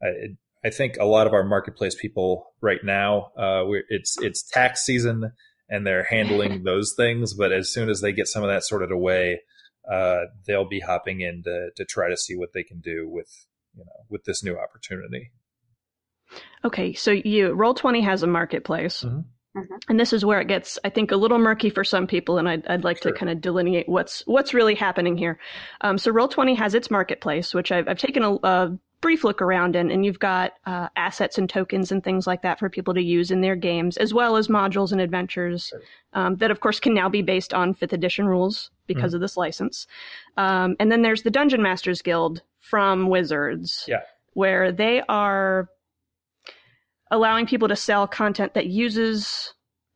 I, 0.02 0.36
I, 0.64 0.70
think 0.70 0.98
a 0.98 1.06
lot 1.06 1.28
of 1.28 1.34
our 1.34 1.44
marketplace 1.44 1.96
people 1.96 2.54
right 2.62 2.84
now, 2.84 3.32
uh, 3.38 3.64
it's 3.90 4.18
it's 4.22 4.44
tax 4.44 4.86
season 4.86 5.34
and 5.70 5.86
they're 5.86 6.04
handling 6.04 6.64
those 6.66 6.94
things. 6.96 7.34
But 7.34 7.52
as 7.52 7.74
soon 7.74 7.90
as 7.90 8.02
they 8.02 8.14
get 8.14 8.28
some 8.28 8.44
of 8.44 8.50
that 8.50 8.64
sorted 8.64 8.92
away, 8.92 9.42
uh, 9.92 10.26
they'll 10.48 10.68
be 10.68 10.80
hopping 10.80 11.22
in 11.22 11.44
to, 11.44 11.70
to 11.76 11.86
try 11.86 12.10
to 12.10 12.18
see 12.18 12.36
what 12.36 12.54
they 12.54 12.64
can 12.64 12.80
do 12.80 13.08
with 13.10 13.48
you 13.76 13.84
know 13.84 14.06
with 14.10 14.24
this 14.24 14.44
new 14.44 14.58
opportunity. 14.58 15.32
Okay, 16.64 16.94
so 16.94 17.12
you 17.12 17.52
roll 17.52 17.74
twenty 17.74 18.02
has 18.02 18.24
a 18.24 18.28
marketplace. 18.28 19.04
Mm-hmm. 19.04 19.22
Mm-hmm. 19.58 19.76
And 19.90 20.00
this 20.00 20.14
is 20.14 20.24
where 20.24 20.40
it 20.40 20.48
gets, 20.48 20.80
I 20.86 20.90
think, 20.90 21.12
a 21.12 21.18
little 21.18 21.38
murky 21.38 21.70
for 21.70 21.84
some 21.84 22.08
people, 22.08 22.38
and 22.38 22.48
I'd, 22.48 22.66
I'd 22.68 22.86
like 22.86 23.04
sure. 23.04 23.12
to 23.12 23.18
kind 23.18 23.30
of 23.30 23.42
delineate 23.42 23.90
what's 23.90 24.22
what's 24.26 24.54
really 24.54 24.76
happening 24.76 25.18
here. 25.18 25.40
Um, 25.82 25.98
so, 25.98 26.10
Roll 26.10 26.30
Twenty 26.30 26.56
has 26.56 26.74
its 26.74 26.90
marketplace, 26.90 27.54
which 27.54 27.70
I've, 27.70 27.90
I've 27.90 27.98
taken 27.98 28.24
a, 28.24 28.36
a, 28.36 28.78
brief 29.02 29.24
look 29.24 29.42
around 29.42 29.76
in, 29.76 29.92
and 29.92 30.06
you've 30.06 30.20
got 30.20 30.54
uh, 30.66 30.88
assets 30.96 31.38
and 31.38 31.50
tokens 31.50 31.92
and 31.92 32.04
things 32.04 32.28
like 32.28 32.44
that 32.44 32.60
for 32.60 32.70
people 32.70 32.94
to 32.94 33.02
use 33.02 33.32
in 33.32 33.42
their 33.42 33.56
games, 33.56 33.98
as 33.98 34.14
well 34.14 34.38
as 34.38 34.48
modules 34.48 34.92
and 34.92 35.02
adventures 35.02 35.74
um, 36.14 36.36
that, 36.38 36.52
of 36.52 36.60
course, 36.60 36.80
can 36.80 36.94
now 36.94 37.10
be 37.10 37.22
based 37.22 37.54
on 37.54 37.74
fifth 37.74 37.94
edition 37.94 38.28
rules 38.28 38.70
because 38.88 39.10
mm-hmm. 39.10 39.16
of 39.16 39.22
this 39.22 39.38
license. 39.38 39.88
Um, 40.38 40.76
and 40.80 40.92
then 40.92 41.02
there's 41.02 41.24
the 41.24 41.32
Dungeon 41.32 41.62
Masters 41.62 42.02
Guild 42.02 42.44
from 42.60 43.10
Wizards, 43.10 43.86
yeah. 43.88 44.02
where 44.34 44.72
they 44.72 45.02
are 45.10 45.68
allowing 47.10 47.46
people 47.46 47.68
to 47.68 47.76
sell 47.76 48.08
content 48.08 48.54
that 48.54 48.68
uses 48.68 49.54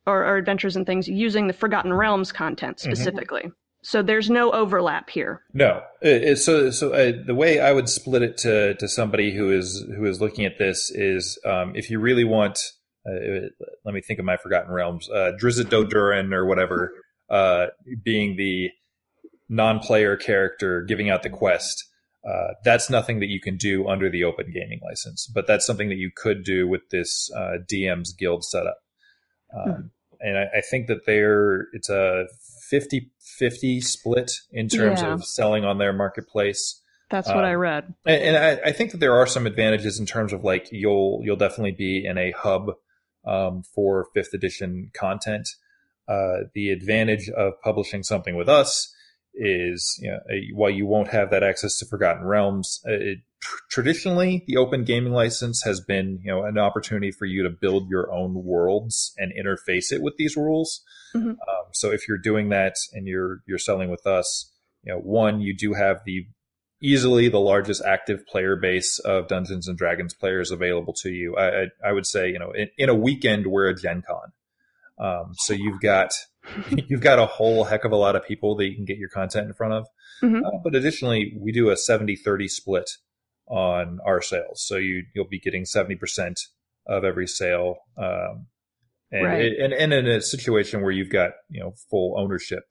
or, 0.07 0.25
or 0.25 0.37
adventures 0.37 0.75
and 0.75 0.85
things 0.85 1.07
using 1.07 1.47
the 1.47 1.53
Forgotten 1.53 1.93
Realms 1.93 2.31
content 2.31 2.77
mm-hmm. 2.77 2.91
specifically. 2.91 3.41
Mm-hmm. 3.41 3.49
So 3.85 4.01
there's 4.01 4.31
no 4.31 4.49
overlap 4.51 5.11
here. 5.11 5.43
No. 5.53 5.83
So 6.35 6.71
so 6.71 6.91
uh, 6.91 7.11
the 7.23 7.35
way 7.35 7.59
I 7.59 7.71
would 7.71 7.87
split 7.87 8.23
it 8.23 8.37
to 8.39 8.73
to 8.73 8.87
somebody 8.87 9.31
who 9.31 9.51
is 9.51 9.85
who 9.95 10.05
is 10.05 10.19
looking 10.19 10.43
at 10.45 10.57
this 10.57 10.89
is 10.89 11.39
um, 11.45 11.75
if 11.75 11.89
you 11.91 11.99
really 11.99 12.23
want. 12.23 12.59
Uh, 13.07 13.49
let 13.85 13.93
me 13.93 14.01
think 14.01 14.17
of 14.17 14.25
my 14.25 14.35
Forgotten 14.37 14.71
Realms. 14.71 15.07
Uh, 15.07 15.33
Drizzt 15.39 15.71
or 16.33 16.45
whatever 16.47 16.91
uh, 17.29 17.67
being 18.03 18.35
the 18.35 18.71
non-player 19.47 20.17
character 20.17 20.81
giving 20.81 21.11
out 21.11 21.21
the 21.21 21.29
quest. 21.29 21.85
Uh, 22.27 22.53
that's 22.63 22.89
nothing 22.89 23.19
that 23.19 23.29
you 23.29 23.39
can 23.39 23.55
do 23.55 23.87
under 23.87 24.09
the 24.09 24.23
open 24.23 24.51
gaming 24.51 24.79
license, 24.83 25.27
but 25.27 25.45
that's 25.45 25.63
something 25.63 25.89
that 25.89 25.97
you 25.97 26.09
could 26.15 26.43
do 26.43 26.67
with 26.67 26.81
this 26.89 27.29
uh, 27.37 27.57
DM's 27.71 28.13
guild 28.13 28.43
setup. 28.43 28.79
Um, 29.55 29.71
mm-hmm. 29.71 29.81
And 30.21 30.37
I, 30.39 30.57
I, 30.57 30.61
think 30.61 30.87
that 30.87 31.05
they're 31.05 31.67
it's 31.73 31.89
a 31.89 32.25
50-50 32.71 33.83
split 33.83 34.31
in 34.51 34.67
terms 34.67 35.01
yeah. 35.01 35.13
of 35.13 35.25
selling 35.25 35.63
on 35.65 35.77
their 35.77 35.93
marketplace. 35.93 36.81
That's 37.09 37.27
what 37.27 37.39
um, 37.39 37.45
I 37.45 37.53
read. 37.53 37.93
And, 38.05 38.35
and 38.35 38.37
I, 38.37 38.69
I, 38.69 38.71
think 38.71 38.91
that 38.91 38.97
there 38.97 39.13
are 39.13 39.27
some 39.27 39.45
advantages 39.45 39.99
in 39.99 40.05
terms 40.05 40.33
of 40.33 40.43
like 40.43 40.69
you'll 40.71 41.21
you'll 41.23 41.35
definitely 41.35 41.71
be 41.71 42.03
in 42.05 42.17
a 42.17 42.31
hub 42.31 42.71
um, 43.25 43.63
for 43.63 44.07
fifth 44.13 44.33
edition 44.33 44.91
content. 44.93 45.47
Uh, 46.07 46.47
the 46.53 46.69
advantage 46.71 47.29
of 47.29 47.53
publishing 47.61 48.03
something 48.03 48.35
with 48.35 48.49
us 48.49 48.93
is 49.35 49.99
you 50.01 50.11
know, 50.11 50.19
while 50.53 50.69
you 50.69 50.85
won't 50.85 51.09
have 51.09 51.29
that 51.29 51.43
access 51.43 51.77
to 51.79 51.85
Forgotten 51.85 52.25
Realms, 52.25 52.81
it, 52.85 53.19
traditionally 53.69 54.43
the 54.47 54.57
open 54.57 54.83
gaming 54.83 55.13
license 55.13 55.63
has 55.63 55.81
been 55.81 56.19
you 56.23 56.31
know 56.31 56.43
an 56.43 56.57
opportunity 56.57 57.11
for 57.11 57.25
you 57.25 57.43
to 57.43 57.49
build 57.49 57.89
your 57.89 58.11
own 58.11 58.43
worlds 58.43 59.13
and 59.17 59.31
interface 59.33 59.91
it 59.91 60.01
with 60.01 60.15
these 60.17 60.37
rules. 60.37 60.81
Mm-hmm. 61.15 61.29
Um, 61.29 61.65
so 61.73 61.91
if 61.91 62.07
you're 62.07 62.17
doing 62.17 62.49
that 62.49 62.75
and 62.93 63.07
you're 63.07 63.41
you're 63.47 63.57
selling 63.57 63.89
with 63.89 64.05
us, 64.05 64.51
you 64.83 64.93
know, 64.93 64.99
one 64.99 65.41
you 65.41 65.55
do 65.55 65.73
have 65.73 66.01
the 66.05 66.27
easily 66.81 67.29
the 67.29 67.39
largest 67.39 67.81
active 67.85 68.25
player 68.27 68.55
base 68.55 68.99
of 68.99 69.27
Dungeons 69.27 69.67
and 69.67 69.77
Dragons 69.77 70.13
players 70.13 70.51
available 70.51 70.93
to 71.01 71.09
you. 71.09 71.35
I, 71.35 71.61
I, 71.61 71.65
I 71.87 71.91
would 71.91 72.05
say 72.05 72.29
you 72.29 72.39
know 72.39 72.51
in, 72.51 72.69
in, 72.77 72.89
a 72.89 72.95
weekend 72.95 73.47
we're 73.47 73.69
a 73.69 73.75
Gen 73.75 74.03
Con. 74.07 74.31
Um, 74.97 75.33
so 75.33 75.53
you've 75.53 75.81
got 75.81 76.11
you've 76.69 77.01
got 77.01 77.19
a 77.19 77.25
whole 77.25 77.65
heck 77.65 77.85
of 77.85 77.91
a 77.91 77.97
lot 77.97 78.15
of 78.15 78.25
people 78.25 78.55
that 78.57 78.65
you 78.65 78.75
can 78.75 78.85
get 78.85 78.97
your 78.97 79.09
content 79.09 79.47
in 79.47 79.53
front 79.53 79.73
of. 79.73 79.87
Mm-hmm. 80.21 80.45
Uh, 80.45 80.59
but 80.63 80.75
additionally, 80.75 81.33
we 81.37 81.51
do 81.51 81.69
a 81.69 81.75
70-30 81.75 82.49
split 82.49 82.89
on 83.47 83.99
our 84.05 84.21
sales. 84.21 84.63
So 84.65 84.77
you 84.77 85.03
you'll 85.13 85.27
be 85.27 85.39
getting 85.39 85.63
70% 85.63 86.35
of 86.87 87.03
every 87.03 87.27
sale. 87.27 87.77
Um, 87.97 88.47
and, 89.11 89.25
right. 89.25 89.45
it, 89.45 89.59
and, 89.59 89.73
and 89.73 89.93
in 89.93 90.07
a 90.07 90.21
situation 90.21 90.81
where 90.81 90.91
you've 90.91 91.11
got, 91.11 91.31
you 91.49 91.61
know, 91.61 91.73
full 91.89 92.15
ownership 92.17 92.63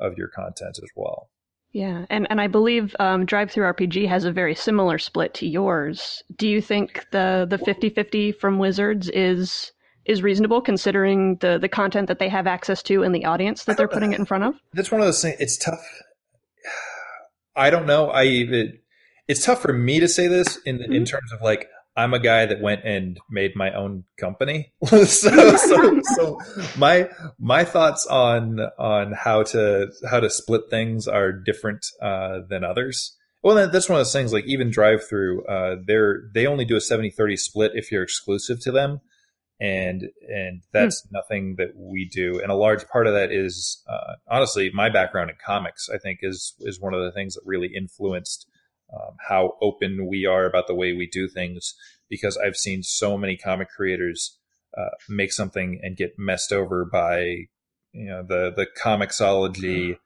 of 0.00 0.16
your 0.16 0.28
content 0.28 0.78
as 0.82 0.90
well. 0.96 1.30
Yeah, 1.70 2.06
and 2.08 2.26
and 2.30 2.40
I 2.40 2.46
believe 2.46 2.96
um, 2.98 3.26
RPG 3.26 4.08
has 4.08 4.24
a 4.24 4.32
very 4.32 4.54
similar 4.54 4.98
split 4.98 5.34
to 5.34 5.46
yours. 5.46 6.22
Do 6.34 6.48
you 6.48 6.62
think 6.62 7.06
the 7.12 7.46
the 7.48 7.58
50-50 7.58 8.36
from 8.36 8.58
Wizards 8.58 9.10
is 9.10 9.72
is 10.06 10.22
reasonable 10.22 10.62
considering 10.62 11.36
the 11.36 11.58
the 11.58 11.68
content 11.68 12.08
that 12.08 12.18
they 12.18 12.30
have 12.30 12.46
access 12.46 12.82
to 12.84 13.02
and 13.02 13.14
the 13.14 13.26
audience 13.26 13.64
that 13.64 13.76
they're 13.76 13.86
putting 13.86 14.14
it 14.14 14.18
in 14.18 14.24
front 14.24 14.44
of? 14.44 14.54
That's 14.72 14.90
one 14.90 15.02
of 15.02 15.06
those 15.06 15.20
things. 15.20 15.36
It's 15.40 15.58
tough. 15.58 15.84
I 17.56 17.68
don't 17.68 17.86
know. 17.86 18.08
I 18.08 18.22
it, 18.22 18.82
it's 19.28 19.44
tough 19.44 19.62
for 19.62 19.72
me 19.72 20.00
to 20.00 20.08
say 20.08 20.26
this 20.26 20.58
in 20.64 20.78
mm-hmm. 20.78 20.92
in 20.92 21.04
terms 21.04 21.32
of 21.32 21.40
like 21.42 21.68
I'm 21.98 22.14
a 22.14 22.20
guy 22.20 22.46
that 22.46 22.60
went 22.60 22.84
and 22.84 23.18
made 23.28 23.56
my 23.56 23.72
own 23.72 24.04
company. 24.20 24.72
so, 24.86 25.04
so, 25.04 26.00
so 26.14 26.38
my 26.76 27.08
my 27.40 27.64
thoughts 27.64 28.06
on 28.06 28.60
on 28.78 29.12
how 29.12 29.42
to 29.44 29.88
how 30.08 30.20
to 30.20 30.30
split 30.30 30.70
things 30.70 31.08
are 31.08 31.32
different 31.32 31.84
uh, 32.00 32.40
than 32.48 32.62
others. 32.62 33.16
Well, 33.42 33.68
that's 33.68 33.88
one 33.88 33.98
of 33.98 34.06
those 34.06 34.12
things. 34.12 34.32
Like 34.32 34.46
even 34.46 34.70
DriveThru, 34.70 35.38
uh, 35.48 35.76
they're 35.84 36.22
they 36.34 36.46
only 36.46 36.64
do 36.64 36.76
a 36.76 36.80
70-30 36.80 37.36
split 37.36 37.72
if 37.74 37.90
you're 37.90 38.02
exclusive 38.02 38.60
to 38.62 38.72
them, 38.72 39.00
and 39.60 40.08
and 40.28 40.62
that's 40.72 41.02
hmm. 41.02 41.16
nothing 41.16 41.56
that 41.58 41.70
we 41.76 42.08
do. 42.08 42.40
And 42.40 42.52
a 42.52 42.56
large 42.56 42.86
part 42.88 43.08
of 43.08 43.14
that 43.14 43.32
is 43.32 43.82
uh, 43.88 44.14
honestly 44.30 44.70
my 44.72 44.88
background 44.88 45.30
in 45.30 45.36
comics. 45.44 45.88
I 45.92 45.98
think 45.98 46.20
is 46.22 46.54
is 46.60 46.80
one 46.80 46.94
of 46.94 47.02
the 47.02 47.12
things 47.12 47.34
that 47.34 47.42
really 47.44 47.72
influenced 47.76 48.46
um, 48.92 49.16
how 49.28 49.56
open 49.60 50.06
we 50.08 50.26
are 50.26 50.46
about 50.46 50.66
the 50.66 50.74
way 50.74 50.92
we 50.92 51.06
do 51.06 51.28
things 51.28 51.74
because 52.08 52.36
I've 52.36 52.56
seen 52.56 52.82
so 52.82 53.18
many 53.18 53.36
comic 53.36 53.68
creators 53.68 54.38
uh, 54.76 54.90
make 55.08 55.32
something 55.32 55.80
and 55.82 55.96
get 55.96 56.12
messed 56.18 56.52
over 56.52 56.84
by 56.84 57.46
you 57.92 58.06
know 58.06 58.22
the 58.22 58.52
the 58.54 58.66
comiXology. 58.80 59.96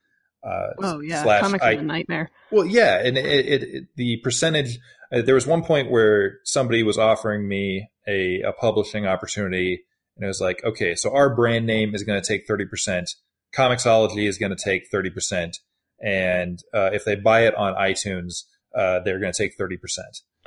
Uh, 0.45 0.71
oh 0.79 1.01
yeah, 1.01 1.23
slash 1.23 1.43
comics 1.43 1.65
I, 1.65 1.73
a 1.73 1.83
nightmare. 1.83 2.31
Well, 2.51 2.67
yeah, 2.67 3.01
and 3.05 3.17
it, 3.17 3.25
it, 3.25 3.63
it 3.63 3.85
the 3.97 4.17
percentage. 4.19 4.79
Uh, 5.13 5.23
there 5.23 5.35
was 5.35 5.47
one 5.47 5.63
point 5.63 5.91
where 5.91 6.39
somebody 6.45 6.83
was 6.83 6.99
offering 6.99 7.47
me 7.47 7.91
a, 8.09 8.41
a 8.43 8.53
publishing 8.53 9.07
opportunity, 9.07 9.85
and 10.17 10.25
it 10.25 10.29
was 10.29 10.41
like, 10.41 10.65
okay, 10.65 10.95
so 10.95 11.13
our 11.15 11.35
brand 11.35 11.67
name 11.67 11.95
is 11.95 12.03
going 12.03 12.21
to 12.21 12.27
take 12.27 12.47
thirty 12.47 12.65
percent. 12.65 13.11
comiXology 13.55 14.27
is 14.27 14.39
going 14.39 14.55
to 14.55 14.63
take 14.63 14.89
thirty 14.91 15.11
percent, 15.11 15.59
and 16.01 16.61
uh, 16.75 16.91
if 16.93 17.05
they 17.05 17.15
buy 17.15 17.47
it 17.47 17.55
on 17.55 17.75
iTunes, 17.75 18.45
uh, 18.75 19.01
they're 19.01 19.19
going 19.19 19.33
to 19.33 19.39
take 19.39 19.59
30%. 19.59 19.79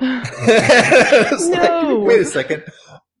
no. 0.00 1.96
Like, 1.98 2.06
wait 2.06 2.20
a 2.20 2.24
second. 2.24 2.64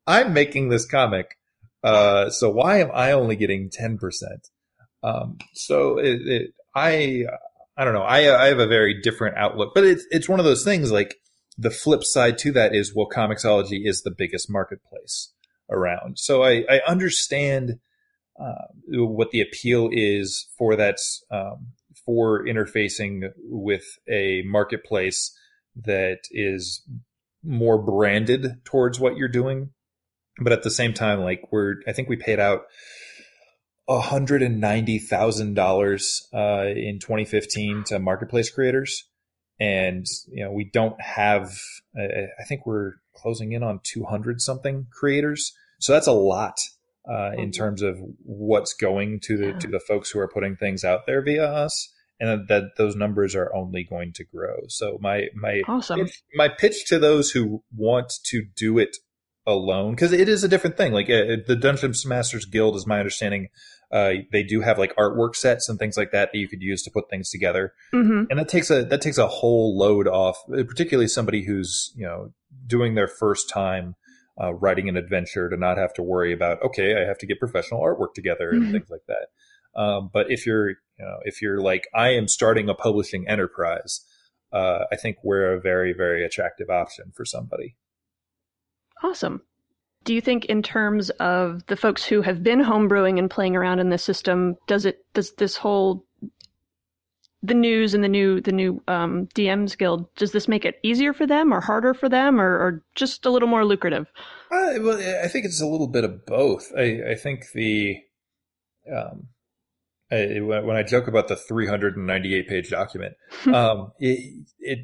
I'm 0.06 0.32
making 0.32 0.68
this 0.68 0.86
comic. 0.86 1.36
Uh, 1.82 2.30
so 2.30 2.50
why 2.50 2.78
am 2.78 2.90
I 2.92 3.12
only 3.12 3.36
getting 3.36 3.70
10%? 3.70 3.98
Um, 5.02 5.38
so 5.54 5.98
it, 5.98 6.20
it, 6.26 6.54
I, 6.74 7.24
I 7.76 7.84
don't 7.84 7.94
know. 7.94 8.02
I, 8.02 8.44
I 8.44 8.46
have 8.48 8.58
a 8.58 8.66
very 8.66 9.00
different 9.00 9.36
outlook, 9.36 9.72
but 9.74 9.84
it's, 9.84 10.04
it's 10.10 10.28
one 10.28 10.40
of 10.40 10.44
those 10.44 10.64
things 10.64 10.90
like 10.90 11.16
the 11.58 11.70
flip 11.70 12.02
side 12.04 12.38
to 12.38 12.52
that 12.52 12.74
is, 12.74 12.94
well, 12.94 13.08
comiXology 13.08 13.86
is 13.86 14.02
the 14.02 14.10
biggest 14.10 14.50
marketplace 14.50 15.32
around. 15.70 16.18
So 16.18 16.42
I, 16.42 16.64
I 16.68 16.80
understand, 16.86 17.78
uh, 18.38 18.66
what 18.88 19.30
the 19.30 19.40
appeal 19.40 19.88
is 19.90 20.48
for 20.58 20.76
that, 20.76 20.98
um, 21.30 21.68
for 22.06 22.46
interfacing 22.46 23.32
with 23.36 23.84
a 24.08 24.42
marketplace 24.46 25.36
that 25.84 26.20
is 26.30 26.82
more 27.42 27.82
branded 27.82 28.64
towards 28.64 28.98
what 28.98 29.16
you're 29.16 29.28
doing. 29.28 29.70
But 30.38 30.52
at 30.52 30.62
the 30.62 30.70
same 30.70 30.94
time, 30.94 31.20
like 31.20 31.42
we're, 31.50 31.76
I 31.86 31.92
think 31.92 32.08
we 32.08 32.16
paid 32.16 32.38
out 32.38 32.62
hundred 33.88 34.42
and 34.42 34.60
ninety 34.60 34.98
thousand 34.98 35.58
uh, 35.58 35.62
dollars 35.62 36.28
in 36.32 36.98
2015 37.00 37.84
to 37.84 37.98
marketplace 37.98 38.50
creators, 38.50 39.04
and 39.58 40.06
you 40.28 40.44
know 40.44 40.52
we 40.52 40.64
don't 40.64 41.00
have. 41.00 41.52
I 41.96 42.44
think 42.46 42.66
we're 42.66 42.94
closing 43.14 43.52
in 43.52 43.62
on 43.62 43.80
200 43.82 44.40
something 44.40 44.86
creators, 44.92 45.52
so 45.80 45.92
that's 45.94 46.06
a 46.06 46.12
lot 46.12 46.58
uh, 47.08 47.30
in 47.32 47.50
mm-hmm. 47.50 47.50
terms 47.50 47.80
of 47.80 47.96
what's 48.22 48.74
going 48.74 49.20
to 49.20 49.36
the 49.38 49.52
to 49.54 49.68
the 49.68 49.80
folks 49.80 50.10
who 50.10 50.18
are 50.18 50.28
putting 50.28 50.56
things 50.56 50.84
out 50.84 51.06
there 51.06 51.22
via 51.22 51.46
us 51.46 51.94
and 52.18 52.48
that 52.48 52.76
those 52.76 52.96
numbers 52.96 53.34
are 53.34 53.54
only 53.54 53.84
going 53.84 54.12
to 54.14 54.24
grow. 54.24 54.56
So 54.68 54.98
my 55.00 55.26
my 55.34 55.62
awesome. 55.68 56.00
pitch, 56.00 56.22
my 56.34 56.48
pitch 56.48 56.86
to 56.86 56.98
those 56.98 57.30
who 57.30 57.62
want 57.74 58.12
to 58.24 58.44
do 58.56 58.78
it 58.78 58.96
alone 59.46 59.92
because 59.92 60.12
it 60.12 60.28
is 60.28 60.42
a 60.42 60.48
different 60.48 60.76
thing. 60.76 60.92
Like 60.92 61.08
uh, 61.08 61.36
the 61.46 61.56
Dungeon 61.56 61.92
Masters 62.06 62.46
Guild, 62.46 62.76
is 62.76 62.86
my 62.86 62.98
understanding. 62.98 63.48
Uh, 63.92 64.14
they 64.32 64.42
do 64.42 64.60
have 64.62 64.78
like 64.78 64.94
artwork 64.96 65.36
sets 65.36 65.68
and 65.68 65.78
things 65.78 65.96
like 65.96 66.10
that 66.10 66.30
that 66.32 66.38
you 66.38 66.48
could 66.48 66.60
use 66.60 66.82
to 66.82 66.90
put 66.90 67.08
things 67.08 67.30
together, 67.30 67.72
mm-hmm. 67.94 68.24
and 68.28 68.38
that 68.38 68.48
takes 68.48 68.70
a 68.70 68.84
that 68.84 69.00
takes 69.00 69.18
a 69.18 69.28
whole 69.28 69.78
load 69.78 70.08
off, 70.08 70.38
particularly 70.48 71.06
somebody 71.06 71.44
who's 71.44 71.92
you 71.94 72.04
know 72.04 72.32
doing 72.66 72.94
their 72.94 73.06
first 73.06 73.48
time 73.48 73.94
uh, 74.42 74.52
writing 74.54 74.88
an 74.88 74.96
adventure 74.96 75.48
to 75.48 75.56
not 75.56 75.78
have 75.78 75.94
to 75.94 76.02
worry 76.02 76.32
about 76.32 76.62
okay, 76.62 77.00
I 77.00 77.06
have 77.06 77.18
to 77.18 77.26
get 77.26 77.38
professional 77.38 77.80
artwork 77.80 78.14
together 78.14 78.50
and 78.50 78.62
mm-hmm. 78.62 78.72
things 78.72 78.90
like 78.90 79.06
that. 79.06 79.28
Um, 79.76 80.10
but 80.12 80.30
if 80.30 80.46
you're, 80.46 80.70
you 80.70 81.04
know, 81.04 81.18
if 81.24 81.42
you're 81.42 81.60
like, 81.60 81.86
I 81.94 82.08
am 82.10 82.28
starting 82.28 82.68
a 82.68 82.74
publishing 82.74 83.28
enterprise, 83.28 84.04
uh, 84.52 84.84
I 84.90 84.96
think 84.96 85.18
we're 85.22 85.52
a 85.52 85.60
very, 85.60 85.92
very 85.92 86.24
attractive 86.24 86.70
option 86.70 87.12
for 87.14 87.24
somebody. 87.24 87.76
Awesome. 89.02 89.42
Do 90.04 90.14
you 90.14 90.20
think, 90.20 90.46
in 90.46 90.62
terms 90.62 91.10
of 91.10 91.66
the 91.66 91.76
folks 91.76 92.04
who 92.04 92.22
have 92.22 92.42
been 92.42 92.60
homebrewing 92.60 93.18
and 93.18 93.28
playing 93.28 93.56
around 93.56 93.80
in 93.80 93.90
this 93.90 94.04
system, 94.04 94.56
does 94.66 94.86
it 94.86 95.04
does 95.14 95.32
this 95.34 95.56
whole 95.56 96.06
the 97.42 97.54
news 97.54 97.92
and 97.92 98.02
the 98.02 98.08
new 98.08 98.40
the 98.40 98.52
new 98.52 98.82
um, 98.88 99.28
DMs 99.34 99.76
guild 99.76 100.12
does 100.14 100.32
this 100.32 100.48
make 100.48 100.64
it 100.64 100.76
easier 100.82 101.12
for 101.12 101.26
them 101.26 101.52
or 101.52 101.60
harder 101.60 101.92
for 101.92 102.08
them 102.08 102.40
or, 102.40 102.46
or 102.46 102.84
just 102.94 103.26
a 103.26 103.30
little 103.30 103.48
more 103.48 103.64
lucrative? 103.64 104.06
Uh, 104.50 104.78
well, 104.80 104.98
I 105.22 105.28
think 105.28 105.44
it's 105.44 105.60
a 105.60 105.66
little 105.66 105.88
bit 105.88 106.04
of 106.04 106.24
both. 106.24 106.72
I, 106.76 107.02
I 107.10 107.14
think 107.14 107.46
the 107.52 107.98
um, 108.90 109.28
I, 110.10 110.40
when 110.40 110.76
I 110.76 110.82
joke 110.82 111.08
about 111.08 111.28
the 111.28 111.36
398 111.36 112.48
page 112.48 112.70
document, 112.70 113.14
um, 113.46 113.92
it, 113.98 114.46
it, 114.60 114.78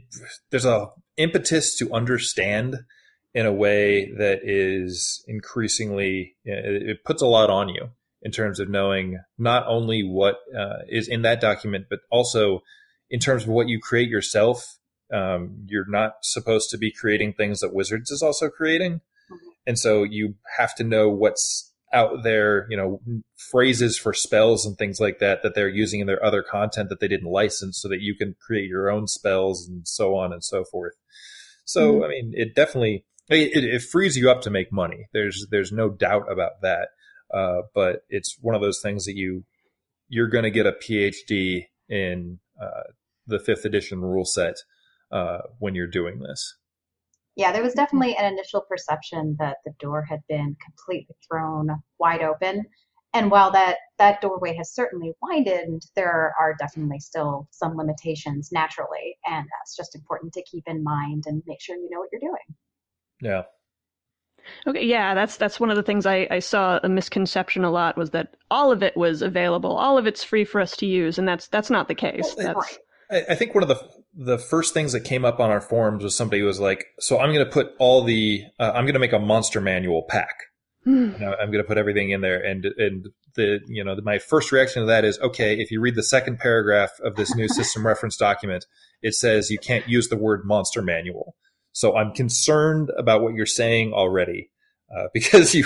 there's 0.51 0.65
a 0.65 0.89
impetus 1.17 1.77
to 1.79 1.93
understand 1.93 2.77
in 3.35 3.47
a 3.47 3.53
way 3.53 4.11
that 4.19 4.41
is 4.43 5.25
increasingly 5.27 6.35
it, 6.45 6.83
it 6.83 7.05
puts 7.05 7.23
a 7.23 7.27
lot 7.27 7.51
on 7.51 7.69
you 7.69 7.91
in 8.23 8.31
terms 8.31 8.61
of 8.61 8.69
knowing 8.69 9.21
not 9.39 9.65
only 9.67 10.03
what 10.03 10.37
uh, 10.57 10.79
is 10.89 11.09
in 11.09 11.23
that 11.23 11.41
document, 11.41 11.87
but 11.91 12.01
also 12.11 12.63
in 13.11 13.21
terms 13.21 13.43
of 13.43 13.49
what 13.49 13.69
you 13.69 13.81
create 13.81 14.09
yourself. 14.09 14.79
Um, 15.13 15.67
you're 15.67 15.89
not 15.89 16.15
supposed 16.23 16.71
to 16.71 16.79
be 16.79 16.91
creating 16.91 17.35
things 17.35 17.61
that 17.61 17.75
Wizards 17.75 18.11
is 18.11 18.23
also 18.23 18.49
creating, 18.49 19.03
mm-hmm. 19.31 19.51
and 19.67 19.79
so 19.79 20.05
you 20.05 20.37
have 20.57 20.75
to 20.77 20.85
know 20.85 21.11
what's 21.11 21.72
out 21.93 22.23
there, 22.23 22.67
you 22.71 22.77
know, 22.77 23.01
phrases 23.37 23.99
for 23.99 24.15
spells 24.15 24.65
and 24.65 24.77
things 24.77 24.99
like 24.99 25.19
that 25.19 25.43
that 25.43 25.55
they're 25.55 25.69
using 25.69 26.01
in 26.01 26.07
their 26.07 26.25
other 26.25 26.43
content 26.43 26.89
that 26.89 27.01
they 27.01 27.09
didn't 27.09 27.31
license 27.31 27.81
so 27.81 27.89
that 27.89 28.01
you 28.01 28.15
can 28.15 28.35
create 28.41 28.69
your 28.69 28.91
own 28.91 29.07
spells 29.07 29.69
and 29.69 29.87
so 29.87 30.17
on 30.17 30.33
and 30.33 30.43
so 30.43 30.65
forth. 30.65 30.95
So, 31.65 31.95
mm-hmm. 31.95 32.05
I 32.05 32.09
mean, 32.09 32.33
it 32.35 32.55
definitely, 32.55 33.05
it, 33.29 33.65
it, 33.65 33.83
frees 33.83 34.17
you 34.17 34.31
up 34.31 34.41
to 34.43 34.51
make 34.51 34.73
money. 34.73 35.07
There's, 35.13 35.47
there's 35.51 35.73
no 35.73 35.89
doubt 35.89 36.31
about 36.31 36.63
that. 36.63 36.89
Uh, 37.33 37.63
but 37.75 38.05
it's 38.09 38.37
one 38.41 38.55
of 38.55 38.61
those 38.61 38.81
things 38.81 39.05
that 39.05 39.17
you, 39.17 39.45
you're 40.09 40.29
going 40.29 40.45
to 40.45 40.51
get 40.51 40.67
a 40.67 40.73
PhD 40.73 41.67
in, 41.89 42.41
uh, 42.61 42.83
the 43.27 43.39
fifth 43.39 43.65
edition 43.65 44.01
rule 44.01 44.25
set, 44.25 44.57
uh, 45.11 45.39
when 45.59 45.75
you're 45.75 45.87
doing 45.87 46.19
this 46.21 46.57
yeah, 47.37 47.53
there 47.53 47.63
was 47.63 47.73
mm-hmm. 47.73 47.81
definitely 47.81 48.17
an 48.17 48.33
initial 48.33 48.63
perception 48.63 49.37
that 49.39 49.59
the 49.65 49.73
door 49.79 50.03
had 50.03 50.21
been 50.29 50.57
completely 50.65 51.17
thrown 51.29 51.69
wide 51.99 52.23
open. 52.23 52.65
And 53.15 53.31
while 53.31 53.51
that, 53.53 53.77
that 53.99 54.23
doorway 54.23 54.57
has 54.57 54.75
certainly 54.75 55.13
widened, 55.21 55.83
there 55.97 56.35
are 56.41 56.55
definitely 56.59 56.99
still 56.99 57.47
some 57.51 57.77
limitations 57.77 58.51
naturally. 58.53 59.19
And 59.27 59.47
that's 59.59 59.77
just 59.77 59.95
important 59.95 60.33
to 60.33 60.43
keep 60.45 60.65
in 60.67 60.83
mind 60.83 61.25
and 61.27 61.43
make 61.47 61.61
sure 61.61 61.77
you 61.77 61.91
know 61.91 61.99
what 61.99 62.09
you're 62.11 62.21
doing. 62.21 62.57
Yeah. 63.21 63.43
Okay, 64.67 64.85
yeah, 64.85 65.15
that's 65.15 65.37
that's 65.37 65.61
one 65.61 65.71
of 65.71 65.77
the 65.77 65.83
things 65.85 66.05
I, 66.05 66.27
I 66.31 66.41
saw 66.41 66.81
a 66.83 66.89
misconception 66.89 67.65
a 67.65 67.71
lot 67.71 67.97
was 67.97 68.11
that 68.11 68.35
all 68.51 68.73
of 68.73 68.83
it 68.83 68.97
was 68.97 69.23
available, 69.23 69.77
all 69.77 69.99
of 69.99 70.07
it's 70.07 70.25
free 70.25 70.45
for 70.45 70.61
us 70.61 70.77
to 70.79 70.87
use, 70.87 71.17
and 71.17 71.29
that's 71.29 71.47
that's 71.47 71.71
not 71.71 71.87
the 71.87 71.95
case. 71.95 72.35
Well, 72.37 72.55
that's... 72.55 72.79
I, 73.09 73.33
I 73.33 73.35
think 73.37 73.55
one 73.55 73.63
of 73.63 73.69
the 73.69 73.89
the 74.15 74.39
first 74.39 74.75
things 74.75 74.93
that 74.93 75.01
came 75.01 75.25
up 75.25 75.41
on 75.41 75.51
our 75.51 75.61
forums 75.61 76.05
was 76.05 76.17
somebody 76.17 76.43
was 76.43 76.61
like, 76.61 76.85
"So 77.01 77.19
I'm 77.19 77.33
going 77.33 77.45
to 77.45 77.51
put 77.51 77.75
all 77.79 78.03
the 78.05 78.45
uh, 78.59 78.73
I'm 78.75 78.85
going 78.85 78.95
to 78.95 79.01
make 79.01 79.13
a 79.13 79.19
monster 79.19 79.61
manual 79.61 80.03
pack. 80.03 80.35
Mm. 80.87 81.15
I'm 81.15 81.51
going 81.51 81.63
to 81.63 81.69
put 81.69 81.79
everything 81.79 82.11
in 82.11 82.21
there." 82.21 82.41
And 82.43 82.65
and 82.65 83.09
the 83.35 83.61
you 83.67 83.83
know 83.85 83.97
my 84.03 84.19
first 84.19 84.53
reaction 84.53 84.83
to 84.83 84.87
that 84.87 85.05
is, 85.05 85.19
okay, 85.21 85.59
if 85.61 85.71
you 85.71 85.81
read 85.81 85.95
the 85.95 86.03
second 86.03 86.39
paragraph 86.39 86.91
of 87.03 87.17
this 87.17 87.35
new 87.35 87.49
system 87.49 87.87
reference 87.87 88.17
document, 88.17 88.67
it 89.01 89.15
says 89.15 89.51
you 89.51 89.59
can't 89.59 89.89
use 89.89 90.09
the 90.09 90.17
word 90.17 90.45
monster 90.45 90.83
manual. 90.83 91.35
So 91.73 91.97
I'm 91.97 92.13
concerned 92.13 92.91
about 92.99 93.23
what 93.23 93.35
you're 93.35 93.47
saying 93.47 93.93
already. 93.93 94.51
Uh, 94.95 95.07
because 95.15 95.55
you 95.55 95.65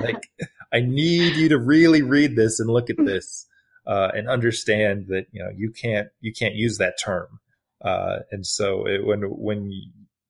like, 0.00 0.28
I 0.72 0.80
need 0.80 1.36
you 1.36 1.48
to 1.48 1.58
really 1.58 2.02
read 2.02 2.36
this 2.36 2.60
and 2.60 2.68
look 2.68 2.90
at 2.90 2.98
this 2.98 3.46
uh, 3.86 4.10
and 4.14 4.28
understand 4.28 5.06
that 5.08 5.26
you 5.32 5.42
know 5.42 5.50
you 5.56 5.72
can't 5.72 6.08
you 6.20 6.32
can't 6.32 6.54
use 6.54 6.76
that 6.78 6.98
term. 7.02 7.40
Uh, 7.84 8.20
and 8.30 8.46
so 8.46 8.86
it, 8.86 9.04
when 9.06 9.22
when 9.22 9.70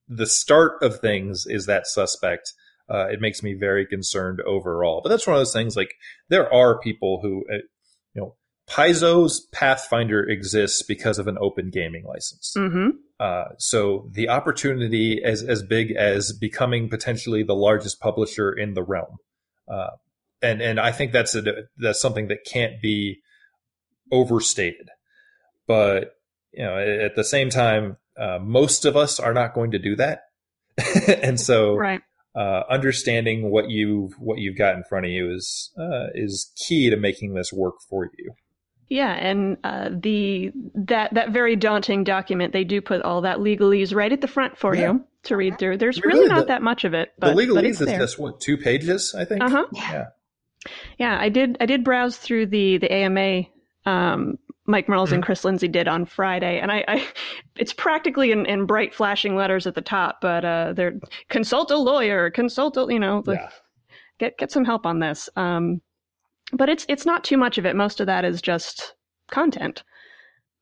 the 0.07 0.25
start 0.25 0.81
of 0.81 0.99
things 0.99 1.45
is 1.47 1.65
that 1.65 1.87
suspect, 1.87 2.53
uh, 2.89 3.07
it 3.07 3.21
makes 3.21 3.43
me 3.43 3.53
very 3.53 3.85
concerned 3.85 4.41
overall. 4.41 5.01
But 5.03 5.09
that's 5.09 5.27
one 5.27 5.35
of 5.35 5.39
those 5.39 5.53
things. 5.53 5.75
Like 5.75 5.93
there 6.29 6.51
are 6.51 6.79
people 6.79 7.19
who, 7.21 7.45
uh, 7.51 7.57
you 8.13 8.21
know, 8.21 8.35
Paizo's 8.67 9.47
Pathfinder 9.51 10.23
exists 10.23 10.83
because 10.83 11.17
of 11.19 11.27
an 11.27 11.37
open 11.39 11.69
gaming 11.71 12.05
license. 12.05 12.53
Mm-hmm. 12.57 12.89
Uh, 13.19 13.45
so 13.57 14.07
the 14.11 14.29
opportunity 14.29 15.19
is 15.23 15.43
as 15.43 15.63
big 15.63 15.91
as 15.91 16.33
becoming 16.33 16.89
potentially 16.89 17.43
the 17.43 17.55
largest 17.55 17.99
publisher 17.99 18.51
in 18.51 18.75
the 18.75 18.83
realm, 18.83 19.17
uh, 19.67 19.89
and 20.41 20.61
and 20.61 20.79
I 20.79 20.93
think 20.93 21.11
that's 21.11 21.35
a 21.35 21.43
that's 21.77 21.99
something 21.99 22.29
that 22.29 22.45
can't 22.45 22.81
be 22.81 23.19
overstated. 24.11 24.87
But 25.67 26.13
you 26.51 26.63
know, 26.63 26.77
at 26.77 27.15
the 27.15 27.23
same 27.23 27.49
time, 27.49 27.97
uh, 28.17 28.39
most 28.41 28.85
of 28.85 28.97
us 28.97 29.19
are 29.19 29.33
not 29.33 29.53
going 29.53 29.71
to 29.71 29.79
do 29.79 29.95
that, 29.95 30.23
and 31.21 31.39
so 31.39 31.75
right. 31.75 32.01
uh, 32.35 32.63
understanding 32.69 33.49
what 33.49 33.69
you've 33.69 34.13
what 34.19 34.39
you've 34.39 34.57
got 34.57 34.75
in 34.75 34.83
front 34.83 35.05
of 35.05 35.11
you 35.11 35.33
is 35.33 35.71
uh, 35.77 36.07
is 36.13 36.51
key 36.55 36.89
to 36.89 36.97
making 36.97 37.33
this 37.33 37.53
work 37.53 37.75
for 37.89 38.09
you. 38.17 38.33
Yeah, 38.89 39.11
and 39.11 39.57
uh, 39.63 39.89
the 39.91 40.51
that 40.73 41.13
that 41.13 41.29
very 41.31 41.55
daunting 41.55 42.03
document 42.03 42.53
they 42.53 42.63
do 42.63 42.81
put 42.81 43.03
all 43.03 43.21
that 43.21 43.37
legalese 43.37 43.93
right 43.93 44.11
at 44.11 44.21
the 44.21 44.27
front 44.27 44.57
for 44.57 44.75
yeah. 44.75 44.93
you 44.93 45.05
to 45.23 45.37
read 45.37 45.59
through. 45.59 45.77
There's 45.77 46.01
really, 46.01 46.21
really 46.21 46.29
not 46.29 46.39
the, 46.41 46.45
that 46.45 46.61
much 46.63 46.85
of 46.85 46.93
it. 46.93 47.13
But, 47.19 47.35
the 47.35 47.41
legalese 47.41 47.79
but 47.79 47.87
is 47.87 47.97
just 47.97 48.17
what 48.17 48.41
two 48.41 48.57
pages, 48.57 49.13
I 49.15 49.25
think. 49.25 49.43
Uh 49.43 49.49
huh. 49.49 49.65
Yeah. 49.73 50.07
Yeah, 50.97 51.17
I 51.19 51.29
did. 51.29 51.57
I 51.61 51.67
did 51.67 51.83
browse 51.83 52.17
through 52.17 52.47
the 52.47 52.79
the 52.79 52.91
AMA 52.91 53.43
um, 53.85 54.39
Mike 54.69 54.87
mm-hmm. 54.87 55.15
and 55.15 55.23
Chris 55.23 55.43
Lindsay 55.43 55.67
did 55.67 55.87
on 55.87 56.05
Friday, 56.05 56.59
and 56.59 56.71
I, 56.71 56.85
I 56.87 57.07
it's 57.57 57.73
practically 57.73 58.31
in, 58.31 58.45
in, 58.45 58.65
bright 58.65 58.93
flashing 58.93 59.35
letters 59.35 59.67
at 59.67 59.75
the 59.75 59.81
top, 59.81 60.21
but 60.21 60.45
uh, 60.45 60.73
they're 60.73 60.99
consult 61.29 61.71
a 61.71 61.77
lawyer, 61.77 62.29
consult 62.29 62.77
a, 62.77 62.85
you 62.89 62.99
know, 62.99 63.23
yeah. 63.27 63.49
get 64.19 64.37
get 64.37 64.51
some 64.51 64.63
help 64.63 64.85
on 64.85 64.99
this. 64.99 65.27
Um, 65.35 65.81
but 66.53 66.69
it's 66.69 66.85
it's 66.87 67.05
not 67.05 67.23
too 67.23 67.37
much 67.37 67.57
of 67.57 67.65
it. 67.65 67.75
Most 67.75 67.99
of 67.99 68.05
that 68.07 68.23
is 68.23 68.41
just 68.41 68.93
content. 69.31 69.83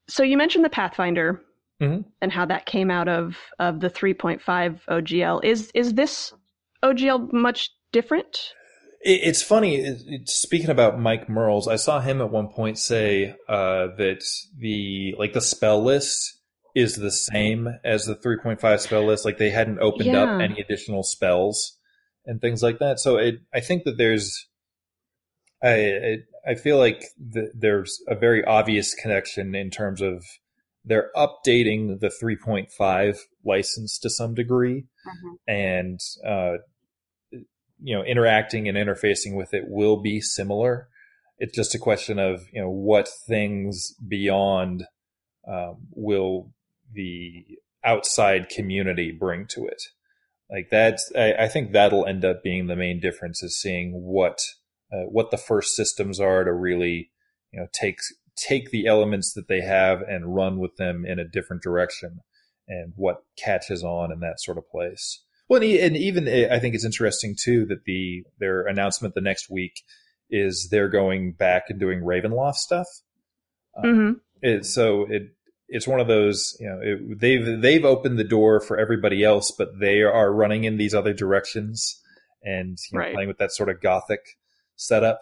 So 0.07 0.23
you 0.23 0.37
mentioned 0.37 0.63
the 0.63 0.69
Pathfinder 0.69 1.41
mm-hmm. 1.81 2.01
and 2.21 2.31
how 2.31 2.45
that 2.45 2.65
came 2.65 2.89
out 2.89 3.07
of 3.07 3.37
of 3.59 3.81
the 3.81 3.89
3.5 3.89 4.41
OGL. 4.89 5.43
Is 5.43 5.69
is 5.73 5.93
this 5.93 6.33
OGL 6.83 7.31
much 7.33 7.71
different? 7.91 8.53
It's 9.01 9.41
funny. 9.41 10.23
speaking 10.25 10.69
about 10.69 10.99
Mike 10.99 11.29
Mearls, 11.29 11.67
I 11.67 11.75
saw 11.75 12.01
him 12.01 12.21
at 12.21 12.31
one 12.31 12.49
point 12.49 12.77
say 12.77 13.35
uh, 13.47 13.87
that 13.97 14.23
the 14.57 15.15
like 15.17 15.33
the 15.33 15.41
spell 15.41 15.83
list 15.83 16.37
is 16.75 16.95
the 16.95 17.11
same 17.11 17.67
as 17.83 18.05
the 18.05 18.15
3.5 18.15 18.79
spell 18.79 19.05
list. 19.05 19.25
Like 19.25 19.37
they 19.37 19.49
hadn't 19.49 19.79
opened 19.79 20.05
yeah. 20.05 20.23
up 20.23 20.41
any 20.41 20.59
additional 20.61 21.03
spells 21.03 21.77
and 22.25 22.41
things 22.41 22.61
like 22.61 22.79
that. 22.79 22.99
So 22.99 23.17
it, 23.17 23.35
I 23.53 23.61
think 23.61 23.83
that 23.85 23.97
there's, 23.97 24.47
I 25.63 26.17
I 26.47 26.55
feel 26.55 26.77
like 26.77 27.03
the, 27.17 27.51
there's 27.55 28.01
a 28.07 28.15
very 28.15 28.43
obvious 28.45 28.93
connection 28.93 29.55
in 29.55 29.69
terms 29.69 30.01
of 30.01 30.23
they're 30.85 31.11
updating 31.15 31.99
the 31.99 32.11
3.5 32.21 33.17
license 33.43 33.97
to 33.99 34.09
some 34.09 34.33
degree, 34.33 34.85
mm-hmm. 35.05 35.35
and 35.47 35.99
uh, 36.25 36.57
you 37.81 37.95
know 37.95 38.03
interacting 38.03 38.67
and 38.67 38.77
interfacing 38.77 39.35
with 39.35 39.53
it 39.53 39.65
will 39.67 39.97
be 39.97 40.21
similar. 40.21 40.89
It's 41.39 41.55
just 41.55 41.75
a 41.75 41.79
question 41.79 42.19
of 42.19 42.43
you 42.51 42.61
know 42.61 42.69
what 42.69 43.07
things 43.27 43.93
beyond 44.07 44.85
um, 45.47 45.87
will 45.91 46.51
the 46.93 47.45
outside 47.83 48.49
community 48.49 49.11
bring 49.11 49.45
to 49.47 49.65
it. 49.65 49.81
Like 50.49 50.69
that's, 50.71 51.11
I, 51.15 51.33
I, 51.33 51.47
think 51.47 51.71
that'll 51.71 52.05
end 52.05 52.23
up 52.23 52.41
being 52.41 52.67
the 52.67 52.75
main 52.75 53.01
difference 53.01 53.43
is 53.43 53.59
seeing 53.59 53.91
what 53.91 54.39
uh, 54.91 55.03
what 55.09 55.29
the 55.29 55.37
first 55.37 55.75
systems 55.75 56.19
are 56.19 56.45
to 56.45 56.53
really 56.53 57.11
you 57.51 57.59
know 57.59 57.67
take 57.73 57.99
take 58.37 58.71
the 58.71 58.87
elements 58.87 59.33
that 59.33 59.47
they 59.47 59.61
have 59.61 60.01
and 60.01 60.35
run 60.35 60.59
with 60.59 60.77
them 60.77 61.05
in 61.05 61.19
a 61.19 61.27
different 61.27 61.61
direction 61.61 62.19
and 62.67 62.93
what 62.95 63.23
catches 63.37 63.83
on 63.83 64.11
in 64.11 64.19
that 64.19 64.39
sort 64.39 64.57
of 64.57 64.69
place. 64.69 65.23
Well, 65.49 65.61
and 65.61 65.95
even 65.95 66.27
eh, 66.27 66.47
I 66.51 66.59
think 66.59 66.75
it's 66.75 66.85
interesting 66.85 67.35
too 67.41 67.65
that 67.67 67.85
the 67.85 68.23
their 68.39 68.67
announcement 68.67 69.15
the 69.15 69.21
next 69.21 69.49
week 69.49 69.81
is 70.29 70.67
they're 70.69 70.89
going 70.89 71.33
back 71.33 71.63
and 71.69 71.79
doing 71.79 72.01
Ravenloft 72.01 72.55
stuff. 72.55 72.87
Uh, 73.77 73.87
mm-hmm. 73.87 74.11
it, 74.41 74.65
so 74.65 75.05
it 75.09 75.23
it's 75.69 75.87
one 75.87 75.99
of 75.99 76.07
those 76.07 76.57
you 76.59 76.67
know 76.67 76.79
it, 76.81 77.19
they've 77.19 77.61
they've 77.61 77.85
opened 77.85 78.17
the 78.17 78.23
door 78.23 78.59
for 78.59 78.77
everybody 78.77 79.23
else, 79.23 79.51
but 79.57 79.79
they 79.79 80.01
are 80.01 80.33
running 80.33 80.65
in 80.65 80.77
these 80.77 80.93
other 80.93 81.13
directions 81.13 82.01
and 82.43 82.77
you 82.91 82.97
know, 82.97 83.05
right. 83.05 83.13
playing 83.13 83.27
with 83.27 83.37
that 83.37 83.51
sort 83.51 83.69
of 83.69 83.81
gothic 83.81 84.21
setup. 84.75 85.19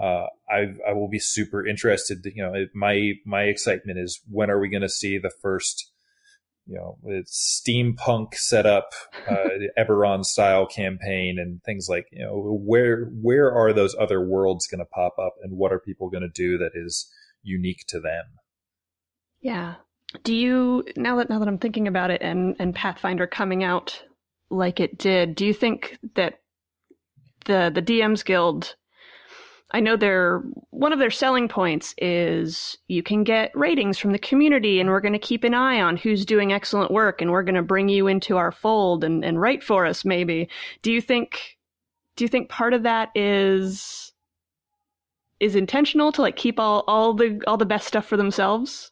Uh, 0.00 0.26
I 0.50 0.74
I 0.88 0.92
will 0.94 1.08
be 1.08 1.18
super 1.18 1.66
interested. 1.66 2.18
You 2.24 2.42
know, 2.42 2.66
my 2.74 3.12
my 3.24 3.42
excitement 3.44 3.98
is 3.98 4.20
when 4.30 4.50
are 4.50 4.58
we 4.58 4.68
going 4.68 4.82
to 4.82 4.88
see 4.88 5.18
the 5.18 5.32
first 5.42 5.91
you 6.66 6.76
know, 6.76 6.96
it's 7.04 7.60
steampunk 7.60 8.34
setup, 8.34 8.92
uh, 9.28 9.48
Eberron 9.78 10.24
style 10.24 10.66
campaign 10.66 11.38
and 11.38 11.62
things 11.64 11.86
like, 11.88 12.06
you 12.12 12.24
know, 12.24 12.58
where, 12.64 13.06
where 13.20 13.52
are 13.52 13.72
those 13.72 13.96
other 13.98 14.20
worlds 14.20 14.66
going 14.66 14.78
to 14.78 14.84
pop 14.84 15.18
up 15.18 15.34
and 15.42 15.56
what 15.56 15.72
are 15.72 15.80
people 15.80 16.08
going 16.08 16.22
to 16.22 16.28
do 16.28 16.58
that 16.58 16.70
is 16.74 17.10
unique 17.42 17.84
to 17.88 18.00
them? 18.00 18.24
Yeah. 19.40 19.74
Do 20.24 20.34
you, 20.34 20.84
now 20.96 21.16
that, 21.16 21.30
now 21.30 21.38
that 21.38 21.48
I'm 21.48 21.58
thinking 21.58 21.88
about 21.88 22.10
it 22.10 22.22
and, 22.22 22.54
and 22.58 22.74
Pathfinder 22.74 23.26
coming 23.26 23.64
out 23.64 24.00
like 24.50 24.78
it 24.78 24.98
did, 24.98 25.34
do 25.34 25.46
you 25.46 25.54
think 25.54 25.98
that 26.14 26.40
the, 27.46 27.72
the 27.74 27.82
DMs 27.82 28.24
Guild 28.24 28.76
I 29.72 29.80
know 29.80 29.96
their 29.96 30.42
one 30.70 30.92
of 30.92 30.98
their 30.98 31.10
selling 31.10 31.48
points 31.48 31.94
is 31.98 32.76
you 32.88 33.02
can 33.02 33.24
get 33.24 33.56
ratings 33.56 33.98
from 33.98 34.12
the 34.12 34.18
community 34.18 34.80
and 34.80 34.90
we're 34.90 35.00
going 35.00 35.14
to 35.14 35.18
keep 35.18 35.44
an 35.44 35.54
eye 35.54 35.80
on 35.80 35.96
who's 35.96 36.26
doing 36.26 36.52
excellent 36.52 36.90
work 36.90 37.22
and 37.22 37.30
we're 37.30 37.42
going 37.42 37.54
to 37.54 37.62
bring 37.62 37.88
you 37.88 38.06
into 38.06 38.36
our 38.36 38.52
fold 38.52 39.02
and, 39.02 39.24
and 39.24 39.40
write 39.40 39.62
for 39.62 39.86
us 39.86 40.04
maybe. 40.04 40.48
Do 40.82 40.92
you 40.92 41.00
think 41.00 41.56
do 42.16 42.24
you 42.24 42.28
think 42.28 42.50
part 42.50 42.74
of 42.74 42.82
that 42.82 43.10
is 43.14 44.12
is 45.40 45.56
intentional 45.56 46.12
to 46.12 46.22
like 46.22 46.36
keep 46.36 46.60
all, 46.60 46.84
all 46.86 47.14
the 47.14 47.40
all 47.46 47.56
the 47.56 47.66
best 47.66 47.88
stuff 47.88 48.06
for 48.06 48.16
themselves? 48.16 48.90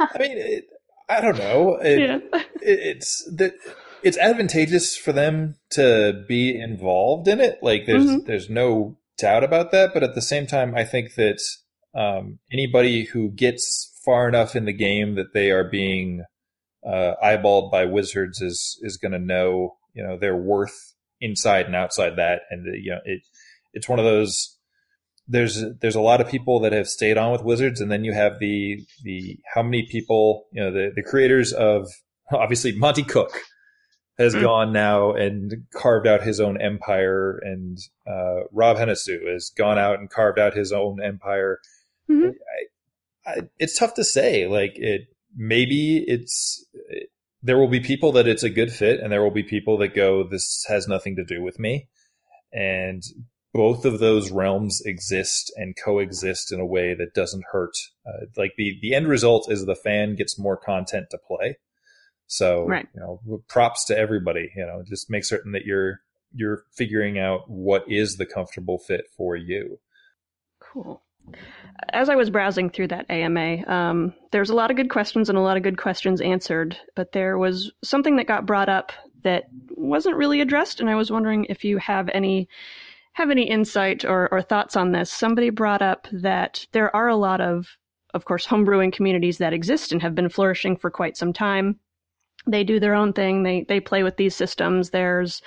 I 0.00 0.18
mean, 0.18 0.38
it, 0.38 0.64
I 1.08 1.20
don't 1.20 1.38
know. 1.38 1.76
It, 1.76 2.00
yeah. 2.00 2.18
it, 2.62 2.78
it's 2.80 3.30
that 3.36 3.54
it's 4.02 4.16
advantageous 4.16 4.96
for 4.96 5.12
them 5.12 5.56
to 5.70 6.24
be 6.26 6.58
involved 6.58 7.28
in 7.28 7.40
it. 7.40 7.58
Like 7.62 7.84
there's 7.86 8.06
mm-hmm. 8.06 8.26
there's 8.26 8.48
no 8.48 8.96
doubt 9.18 9.44
about 9.44 9.70
that, 9.72 9.90
but 9.94 10.02
at 10.02 10.14
the 10.14 10.22
same 10.22 10.46
time, 10.46 10.74
I 10.74 10.84
think 10.84 11.14
that 11.14 11.40
um, 11.94 12.38
anybody 12.52 13.04
who 13.04 13.30
gets 13.30 14.00
far 14.04 14.28
enough 14.28 14.56
in 14.56 14.64
the 14.64 14.72
game 14.72 15.14
that 15.14 15.32
they 15.32 15.50
are 15.50 15.64
being 15.64 16.24
uh, 16.86 17.14
eyeballed 17.22 17.70
by 17.70 17.84
wizards 17.84 18.40
is 18.40 18.78
is 18.82 18.96
going 18.96 19.12
to 19.12 19.18
know 19.18 19.76
you 19.94 20.02
know 20.02 20.18
their 20.18 20.36
worth 20.36 20.94
inside 21.20 21.66
and 21.66 21.76
outside 21.76 22.16
that, 22.16 22.42
and 22.50 22.64
the, 22.64 22.78
you 22.78 22.90
know 22.90 23.00
it 23.04 23.22
it's 23.72 23.88
one 23.88 23.98
of 23.98 24.04
those. 24.04 24.58
There's 25.28 25.64
there's 25.80 25.94
a 25.94 26.00
lot 26.00 26.20
of 26.20 26.28
people 26.28 26.60
that 26.60 26.72
have 26.72 26.88
stayed 26.88 27.16
on 27.16 27.30
with 27.30 27.44
wizards, 27.44 27.80
and 27.80 27.90
then 27.90 28.04
you 28.04 28.12
have 28.12 28.38
the 28.40 28.84
the 29.04 29.38
how 29.54 29.62
many 29.62 29.86
people 29.90 30.46
you 30.52 30.62
know 30.62 30.72
the 30.72 30.90
the 30.94 31.02
creators 31.02 31.52
of 31.52 31.86
obviously 32.32 32.76
Monte 32.76 33.04
Cook 33.04 33.40
has 34.18 34.34
mm. 34.34 34.42
gone 34.42 34.72
now 34.72 35.12
and 35.12 35.64
carved 35.72 36.06
out 36.06 36.22
his 36.22 36.40
own 36.40 36.60
empire, 36.60 37.38
and 37.42 37.78
uh, 38.06 38.44
Rob 38.52 38.76
Heinsoo 38.76 39.32
has 39.32 39.50
gone 39.50 39.78
out 39.78 39.98
and 39.98 40.10
carved 40.10 40.38
out 40.38 40.54
his 40.54 40.72
own 40.72 41.02
empire. 41.02 41.58
Mm-hmm. 42.10 42.30
I, 43.26 43.30
I, 43.30 43.40
it's 43.58 43.78
tough 43.78 43.94
to 43.94 44.04
say. 44.04 44.46
Like 44.46 44.72
it, 44.76 45.02
maybe 45.34 46.04
it's 46.06 46.64
it, 46.88 47.08
there 47.42 47.58
will 47.58 47.68
be 47.68 47.80
people 47.80 48.12
that 48.12 48.28
it's 48.28 48.42
a 48.42 48.50
good 48.50 48.72
fit, 48.72 49.00
and 49.00 49.10
there 49.10 49.22
will 49.22 49.30
be 49.30 49.42
people 49.42 49.78
that 49.78 49.94
go, 49.94 50.24
"This 50.28 50.64
has 50.68 50.86
nothing 50.86 51.16
to 51.16 51.24
do 51.24 51.42
with 51.42 51.58
me," 51.58 51.88
and 52.52 53.02
both 53.54 53.84
of 53.84 53.98
those 53.98 54.30
realms 54.30 54.82
exist 54.84 55.52
and 55.56 55.76
coexist 55.76 56.52
in 56.52 56.60
a 56.60 56.66
way 56.66 56.94
that 56.94 57.14
doesn't 57.14 57.44
hurt. 57.52 57.76
Uh, 58.06 58.26
like 58.36 58.52
the 58.56 58.78
the 58.82 58.94
end 58.94 59.08
result 59.08 59.50
is 59.50 59.64
the 59.64 59.74
fan 59.74 60.16
gets 60.16 60.38
more 60.38 60.56
content 60.56 61.06
to 61.10 61.18
play 61.18 61.56
so, 62.32 62.66
right. 62.66 62.88
you 62.94 63.00
know, 63.00 63.42
props 63.46 63.84
to 63.84 63.98
everybody, 63.98 64.50
you 64.56 64.64
know, 64.64 64.82
just 64.88 65.10
make 65.10 65.22
certain 65.22 65.52
that 65.52 65.66
you're, 65.66 66.00
you're 66.34 66.64
figuring 66.74 67.18
out 67.18 67.42
what 67.46 67.84
is 67.86 68.16
the 68.16 68.24
comfortable 68.24 68.78
fit 68.78 69.04
for 69.14 69.36
you. 69.36 69.78
Cool. 70.58 71.02
As 71.92 72.08
I 72.08 72.16
was 72.16 72.30
browsing 72.30 72.70
through 72.70 72.88
that 72.88 73.04
AMA, 73.10 73.70
um, 73.70 74.14
there's 74.30 74.48
a 74.48 74.54
lot 74.54 74.70
of 74.70 74.78
good 74.78 74.88
questions 74.88 75.28
and 75.28 75.36
a 75.36 75.42
lot 75.42 75.58
of 75.58 75.62
good 75.62 75.76
questions 75.76 76.22
answered, 76.22 76.74
but 76.96 77.12
there 77.12 77.36
was 77.36 77.70
something 77.84 78.16
that 78.16 78.26
got 78.26 78.46
brought 78.46 78.70
up 78.70 78.92
that 79.24 79.44
wasn't 79.68 80.16
really 80.16 80.40
addressed, 80.40 80.80
and 80.80 80.88
I 80.88 80.94
was 80.94 81.10
wondering 81.10 81.44
if 81.50 81.64
you 81.64 81.76
have 81.78 82.08
any 82.14 82.48
have 83.12 83.28
any 83.30 83.46
insight 83.46 84.06
or, 84.06 84.32
or 84.32 84.40
thoughts 84.40 84.74
on 84.74 84.92
this. 84.92 85.12
Somebody 85.12 85.50
brought 85.50 85.82
up 85.82 86.08
that 86.12 86.66
there 86.72 86.96
are 86.96 87.08
a 87.08 87.16
lot 87.16 87.42
of, 87.42 87.76
of 88.14 88.24
course, 88.24 88.46
homebrewing 88.46 88.90
communities 88.90 89.36
that 89.36 89.52
exist 89.52 89.92
and 89.92 90.00
have 90.00 90.14
been 90.14 90.30
flourishing 90.30 90.78
for 90.78 90.90
quite 90.90 91.18
some 91.18 91.34
time 91.34 91.78
they 92.46 92.64
do 92.64 92.80
their 92.80 92.94
own 92.94 93.12
thing. 93.12 93.42
They 93.42 93.64
they 93.68 93.80
play 93.80 94.02
with 94.02 94.16
these 94.16 94.34
systems. 94.34 94.90
There's, 94.90 95.40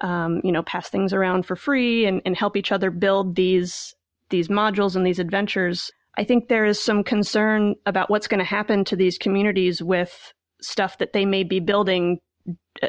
um, 0.00 0.40
you 0.44 0.52
know, 0.52 0.62
pass 0.62 0.88
things 0.88 1.12
around 1.12 1.46
for 1.46 1.56
free 1.56 2.06
and, 2.06 2.20
and 2.24 2.36
help 2.36 2.56
each 2.56 2.72
other 2.72 2.90
build 2.90 3.36
these 3.36 3.94
these 4.30 4.48
modules 4.48 4.96
and 4.96 5.06
these 5.06 5.18
adventures. 5.18 5.90
I 6.16 6.24
think 6.24 6.48
there 6.48 6.66
is 6.66 6.80
some 6.80 7.04
concern 7.04 7.74
about 7.86 8.10
what's 8.10 8.28
going 8.28 8.38
to 8.38 8.44
happen 8.44 8.84
to 8.84 8.96
these 8.96 9.16
communities 9.16 9.82
with 9.82 10.32
stuff 10.60 10.98
that 10.98 11.12
they 11.12 11.24
may 11.24 11.42
be 11.42 11.60
building 11.60 12.18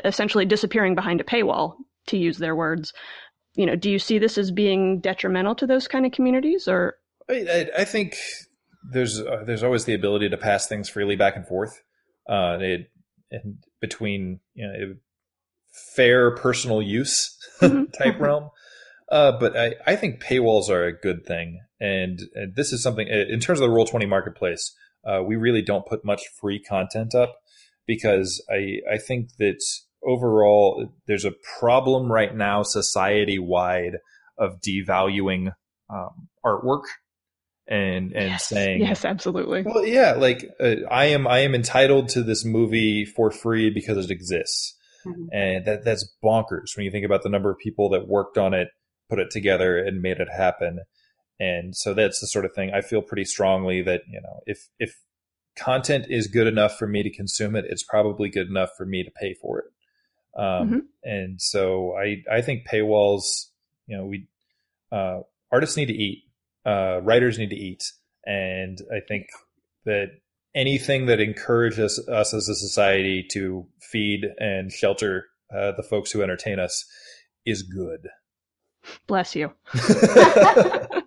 essentially 0.03 0.45
disappearing 0.45 0.95
behind 0.95 1.21
a 1.21 1.23
paywall, 1.23 1.75
to 2.07 2.17
use 2.17 2.37
their 2.37 2.55
words. 2.55 2.93
You 3.55 3.65
know, 3.65 3.75
do 3.75 3.89
you 3.89 3.99
see 3.99 4.17
this 4.17 4.37
as 4.37 4.51
being 4.51 4.99
detrimental 4.99 5.55
to 5.55 5.67
those 5.67 5.87
kind 5.87 6.05
of 6.05 6.11
communities, 6.11 6.67
or? 6.67 6.95
I, 7.29 7.69
I 7.77 7.85
think 7.85 8.17
there's 8.91 9.19
uh, 9.19 9.43
there's 9.45 9.63
always 9.63 9.85
the 9.85 9.93
ability 9.93 10.29
to 10.29 10.37
pass 10.37 10.67
things 10.67 10.89
freely 10.89 11.15
back 11.15 11.35
and 11.35 11.47
forth, 11.47 11.81
uh, 12.27 12.57
it, 12.59 12.89
and 13.33 13.57
between 13.81 14.39
you 14.53 14.67
know 14.67 14.95
fair 15.95 16.31
personal 16.31 16.81
use 16.81 17.35
mm-hmm. 17.61 17.85
type 18.03 18.19
realm. 18.19 18.49
Uh, 19.11 19.37
but 19.37 19.55
I, 19.57 19.75
I 19.85 19.95
think 19.95 20.23
paywalls 20.23 20.69
are 20.69 20.85
a 20.85 20.97
good 20.97 21.25
thing, 21.25 21.61
and, 21.79 22.19
and 22.33 22.55
this 22.55 22.71
is 22.71 22.81
something 22.81 23.07
in 23.07 23.39
terms 23.39 23.59
of 23.59 23.67
the 23.67 23.69
Roll 23.69 23.85
Twenty 23.85 24.05
marketplace. 24.05 24.73
Uh, 25.05 25.21
we 25.21 25.35
really 25.35 25.61
don't 25.61 25.85
put 25.85 26.05
much 26.05 26.21
free 26.39 26.59
content 26.59 27.13
up 27.13 27.35
because 27.85 28.43
I 28.49 28.77
I 28.91 28.97
think 28.97 29.29
that 29.39 29.61
overall 30.05 30.93
there's 31.07 31.25
a 31.25 31.33
problem 31.59 32.11
right 32.11 32.35
now 32.35 32.63
society 32.63 33.37
wide 33.39 33.97
of 34.37 34.61
devaluing 34.61 35.53
um, 35.89 36.29
artwork 36.45 36.83
and 37.67 38.11
and 38.11 38.31
yes. 38.31 38.45
saying 38.45 38.81
yes 38.81 39.05
absolutely 39.05 39.63
well 39.63 39.85
yeah 39.85 40.13
like 40.13 40.49
uh, 40.59 40.75
i 40.91 41.05
am 41.05 41.25
i 41.27 41.39
am 41.39 41.55
entitled 41.55 42.09
to 42.09 42.21
this 42.21 42.43
movie 42.43 43.05
for 43.05 43.31
free 43.31 43.69
because 43.69 44.03
it 44.03 44.11
exists 44.11 44.75
mm-hmm. 45.05 45.27
and 45.31 45.65
that 45.65 45.85
that's 45.85 46.11
bonkers 46.21 46.75
when 46.75 46.83
you 46.83 46.91
think 46.91 47.05
about 47.05 47.23
the 47.23 47.29
number 47.29 47.49
of 47.49 47.57
people 47.57 47.89
that 47.89 48.07
worked 48.07 48.37
on 48.37 48.53
it 48.53 48.67
put 49.09 49.17
it 49.17 49.31
together 49.31 49.77
and 49.77 50.01
made 50.01 50.17
it 50.17 50.27
happen 50.29 50.79
and 51.39 51.75
so 51.75 51.93
that's 51.93 52.19
the 52.19 52.27
sort 52.27 52.43
of 52.43 52.53
thing 52.53 52.71
i 52.73 52.81
feel 52.81 53.01
pretty 53.01 53.25
strongly 53.25 53.81
that 53.81 54.01
you 54.09 54.19
know 54.21 54.41
if 54.45 54.67
if 54.77 54.99
content 55.55 56.05
is 56.09 56.27
good 56.27 56.47
enough 56.47 56.77
for 56.77 56.87
me 56.87 57.01
to 57.01 57.09
consume 57.09 57.55
it 57.55 57.63
it's 57.69 57.83
probably 57.83 58.29
good 58.29 58.47
enough 58.47 58.71
for 58.77 58.85
me 58.85 59.03
to 59.03 59.11
pay 59.11 59.33
for 59.35 59.59
it 59.59 59.65
um, 60.37 60.67
mm-hmm. 60.67 60.79
and 61.03 61.41
so 61.41 61.95
i 61.95 62.17
i 62.29 62.41
think 62.41 62.67
paywalls 62.67 63.45
you 63.87 63.95
know 63.95 64.05
we 64.05 64.27
uh, 64.91 65.21
artists 65.51 65.77
need 65.77 65.87
to 65.87 65.93
eat 65.93 66.23
uh, 66.65 67.01
writers 67.01 67.37
need 67.37 67.49
to 67.49 67.55
eat, 67.55 67.83
and 68.25 68.79
I 68.91 68.99
think 69.07 69.27
that 69.85 70.07
anything 70.55 71.07
that 71.07 71.19
encourages 71.19 71.99
us 72.07 72.33
as 72.33 72.47
a 72.47 72.55
society 72.55 73.25
to 73.31 73.67
feed 73.79 74.25
and 74.37 74.71
shelter 74.71 75.25
uh, 75.53 75.71
the 75.75 75.83
folks 75.83 76.11
who 76.11 76.21
entertain 76.21 76.59
us 76.59 76.85
is 77.45 77.63
good. 77.63 78.07
Bless 79.07 79.35
you. 79.35 79.51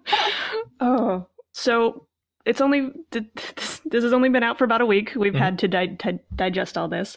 oh, 0.80 1.26
so 1.52 2.06
it's 2.44 2.60
only 2.60 2.90
this 3.10 4.04
has 4.04 4.12
only 4.12 4.28
been 4.28 4.42
out 4.42 4.58
for 4.58 4.64
about 4.64 4.80
a 4.80 4.86
week. 4.86 5.12
We've 5.16 5.32
mm-hmm. 5.32 5.42
had 5.42 5.58
to, 5.60 5.68
di- 5.68 5.96
to, 5.96 6.18
digest 6.34 6.78
all 6.78 6.88
this. 6.88 7.16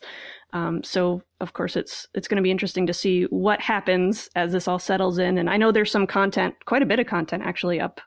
Um, 0.51 0.83
so 0.83 1.21
of 1.39 1.53
course 1.53 1.75
it's 1.75 2.07
it's 2.15 2.27
going 2.27 2.37
to 2.37 2.43
be 2.43 2.49
interesting 2.49 2.87
to 2.87 2.93
see 2.93 3.25
what 3.25 3.61
happens 3.61 4.29
as 4.35 4.51
this 4.51 4.67
all 4.67 4.79
settles 4.79 5.19
in. 5.19 5.37
And 5.37 5.49
I 5.49 5.57
know 5.57 5.71
there's 5.71 5.91
some 5.91 6.07
content, 6.07 6.55
quite 6.65 6.81
a 6.81 6.87
bit 6.87 6.99
of 6.99 7.05
content 7.05 7.43
actually 7.45 7.79
up 7.79 8.01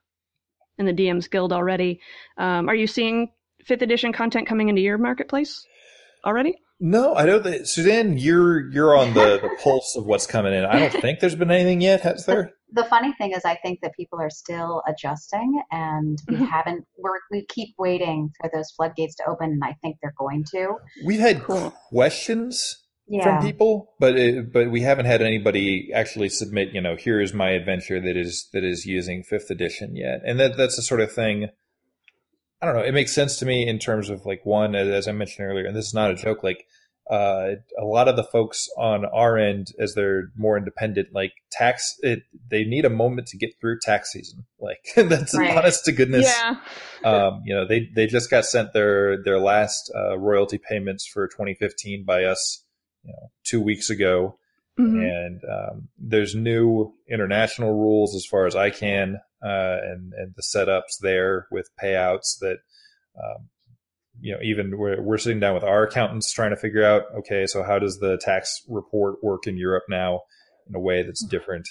in 0.87 0.95
the 0.95 1.03
DMs 1.03 1.31
Guild 1.31 1.53
already. 1.53 2.01
Um, 2.37 2.69
are 2.69 2.75
you 2.75 2.87
seeing 2.87 3.31
fifth 3.65 3.83
edition 3.83 4.13
content 4.13 4.47
coming 4.47 4.69
into 4.69 4.83
your 4.83 4.99
marketplace 4.99 5.65
already? 6.25 6.57
No, 6.85 7.15
I 7.15 7.27
know 7.27 7.39
that 7.39 7.69
Suzanne, 7.69 8.19
you're 8.19 8.69
you're 8.73 8.97
on 8.97 9.15
the, 9.15 9.39
the 9.41 9.57
pulse 9.63 9.95
of 9.97 10.05
what's 10.05 10.27
coming 10.27 10.53
in. 10.53 10.65
I 10.65 10.81
don't 10.81 11.01
think 11.01 11.21
there's 11.21 11.37
been 11.37 11.53
anything 11.53 11.81
yet, 11.81 12.01
has 12.01 12.27
there? 12.27 12.55
The, 12.73 12.83
the 12.83 12.89
funny 12.89 13.13
thing 13.13 13.31
is, 13.33 13.45
I 13.45 13.55
think 13.55 13.81
that 13.83 13.95
people 13.95 14.21
are 14.21 14.31
still 14.31 14.83
adjusting, 14.89 15.63
and 15.71 16.19
we 16.27 16.35
mm-hmm. 16.35 16.45
haven't. 16.45 16.85
We're, 16.99 17.21
we 17.31 17.47
keep 17.49 17.77
waiting 17.79 18.33
for 18.41 18.51
those 18.53 18.73
floodgates 18.73 19.15
to 19.17 19.29
open, 19.29 19.51
and 19.51 19.63
I 19.63 19.77
think 19.81 19.99
they're 20.03 20.15
going 20.19 20.45
to. 20.51 20.75
We've 21.05 21.21
had 21.21 21.45
cool. 21.45 21.73
questions 21.91 22.82
yeah. 23.13 23.25
from 23.25 23.47
people, 23.47 23.93
but 24.01 24.19
it, 24.19 24.53
but 24.53 24.71
we 24.71 24.81
haven't 24.81 25.05
had 25.05 25.21
anybody 25.21 25.91
actually 25.95 26.31
submit. 26.31 26.71
You 26.73 26.81
know, 26.81 26.97
here 26.97 27.21
is 27.21 27.35
my 27.35 27.51
adventure 27.51 28.01
that 28.01 28.17
is 28.17 28.49
that 28.53 28.65
is 28.65 28.87
using 28.87 29.23
fifth 29.23 29.51
edition 29.51 29.95
yet, 29.95 30.23
and 30.25 30.41
that 30.41 30.57
that's 30.57 30.77
the 30.77 30.83
sort 30.83 31.01
of 31.01 31.13
thing. 31.13 31.49
I 32.61 32.67
don't 32.67 32.77
know. 32.77 32.83
It 32.83 32.93
makes 32.93 33.15
sense 33.15 33.39
to 33.39 33.47
me 33.47 33.69
in 33.69 33.79
terms 33.79 34.09
of 34.09 34.25
like 34.25 34.47
one, 34.47 34.75
as 34.75 35.09
I 35.09 35.13
mentioned 35.13 35.47
earlier, 35.47 35.67
and 35.67 35.77
this 35.77 35.87
is 35.87 35.95
not 35.95 36.11
a 36.11 36.15
joke. 36.15 36.43
Like 36.43 36.67
uh, 37.11 37.57
a 37.79 37.85
lot 37.85 38.09
of 38.09 38.17
the 38.17 38.25
folks 38.25 38.69
on 38.79 39.05
our 39.05 39.37
end, 39.37 39.73
as 39.79 39.95
they're 39.95 40.31
more 40.37 40.57
independent, 40.57 41.09
like 41.13 41.33
tax, 41.51 41.97
it, 42.01 42.21
they 42.51 42.65
need 42.65 42.87
a 42.87 42.91
moment 42.91 43.27
to 43.29 43.37
get 43.37 43.51
through 43.61 43.79
tax 43.83 44.13
season. 44.13 44.47
Like 44.59 44.79
that's 44.97 45.37
right. 45.37 45.57
honest 45.57 45.85
to 45.85 45.93
goodness. 45.93 46.25
Yeah. 46.25 46.57
um, 47.05 47.43
you 47.45 47.55
know, 47.55 47.67
they 47.67 47.91
they 47.95 48.07
just 48.07 48.31
got 48.31 48.47
sent 48.47 48.73
their 48.73 49.23
their 49.23 49.39
last 49.39 49.93
uh, 49.95 50.17
royalty 50.19 50.59
payments 50.59 51.07
for 51.07 51.29
2015 51.29 52.05
by 52.05 52.25
us 52.25 52.62
you 53.05 53.13
know, 53.13 53.31
two 53.45 53.61
weeks 53.61 53.91
ago. 53.91 54.39
Mm-hmm. 54.79 55.01
And 55.01 55.41
um, 55.45 55.89
there's 55.99 56.35
new 56.35 56.95
international 57.09 57.75
rules 57.75 58.17
as 58.17 58.25
far 58.25 58.47
as 58.47 58.57
I 58.57 58.71
can, 58.71 59.21
uh, 59.45 59.77
and 59.83 60.15
and 60.15 60.35
the 60.35 60.43
setups 60.43 60.99
there 61.03 61.47
with 61.51 61.69
payouts 61.83 62.39
that, 62.41 62.57
um, 63.23 63.49
you 64.19 64.33
know, 64.33 64.39
even 64.43 64.79
we're 64.79 65.03
we're 65.03 65.19
sitting 65.19 65.41
down 65.41 65.53
with 65.53 65.63
our 65.63 65.83
accountants 65.83 66.33
trying 66.33 66.51
to 66.51 66.57
figure 66.57 66.85
out, 66.85 67.03
okay, 67.19 67.47
so 67.47 67.63
how 67.63 67.79
does 67.79 67.99
the 67.99 68.17
tax 68.17 68.63
report 68.67 69.23
work 69.23 69.47
in 69.47 69.59
Europe 69.59 69.85
now 69.91 70.23
in 70.67 70.75
a 70.75 70.81
way 70.81 71.03
that's 71.03 71.25
different? 71.27 71.69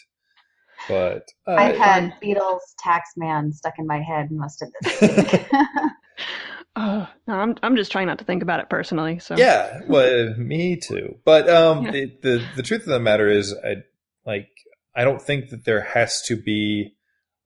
But 0.88 1.24
uh, 1.48 1.56
I've 1.56 1.78
had 1.78 2.14
Beatles 2.22 2.60
tax 2.78 3.10
man 3.18 3.52
stuck 3.52 3.74
in 3.80 3.88
my 3.88 4.02
head 4.02 4.30
most 4.32 4.62
of 4.62 4.70
this 4.82 5.02
week. 5.02 5.52
Oh, 6.76 7.08
no, 7.28 7.34
I'm 7.34 7.56
I'm 7.62 7.76
just 7.76 7.92
trying 7.92 8.08
not 8.08 8.20
to 8.20 8.26
think 8.26 8.44
about 8.44 8.62
it 8.62 8.70
personally. 8.70 9.20
So 9.20 9.36
yeah, 9.38 9.82
well, 9.88 10.34
me 10.38 10.78
too. 10.78 11.18
But 11.26 11.50
um, 11.50 11.86
yeah. 11.86 11.92
it, 11.94 12.22
the 12.22 12.46
the 12.56 12.64
truth 12.64 12.82
of 12.82 12.88
the 12.88 13.00
matter 13.00 13.28
is, 13.28 13.54
I 13.54 13.78
like 14.26 14.48
I 14.96 15.04
don't 15.04 15.22
think 15.22 15.50
that 15.50 15.66
there 15.66 15.82
has 15.82 16.22
to 16.28 16.36
be. 16.36 16.94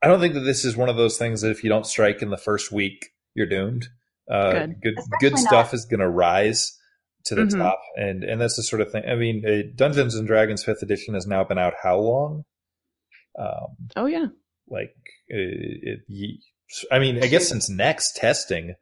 I 0.02 0.08
don't 0.08 0.20
think 0.20 0.36
that 0.36 0.42
this 0.42 0.64
is 0.64 0.78
one 0.78 0.90
of 0.90 0.98
those 0.98 1.18
things 1.18 1.42
that 1.42 1.50
if 1.50 1.64
you 1.64 1.70
don't 1.70 1.88
strike 1.88 2.22
in 2.22 2.30
the 2.30 2.38
first 2.38 2.72
week, 2.72 3.08
you're 3.34 3.48
doomed. 3.48 3.88
Uh, 4.30 4.52
good, 4.52 4.82
good, 4.82 4.96
good 5.20 5.38
stuff 5.38 5.74
is 5.74 5.86
going 5.86 6.00
to 6.00 6.10
rise 6.10 6.78
to 7.26 7.36
the 7.36 7.42
mm-hmm. 7.44 7.60
top, 7.60 7.82
and 7.96 8.24
and 8.24 8.40
that's 8.40 8.56
the 8.56 8.64
sort 8.64 8.82
of 8.82 8.92
thing. 8.92 9.04
I 9.10 9.16
mean, 9.16 9.44
uh, 9.46 9.72
Dungeons 9.76 10.16
and 10.16 10.28
Dragons 10.28 10.64
Fifth 10.64 10.84
Edition 10.84 11.16
has 11.16 11.26
now 11.26 11.44
been 11.44 11.58
out 11.58 11.74
how 11.82 11.98
long? 11.98 12.44
Um, 13.38 13.90
oh 13.96 14.06
yeah, 14.06 14.28
like 14.70 14.96
it, 15.28 16.00
it, 16.08 16.40
I 16.92 17.00
mean, 17.00 17.24
I 17.24 17.28
guess 17.28 17.50
since 17.50 17.70
next 17.70 18.16
testing, 18.16 18.76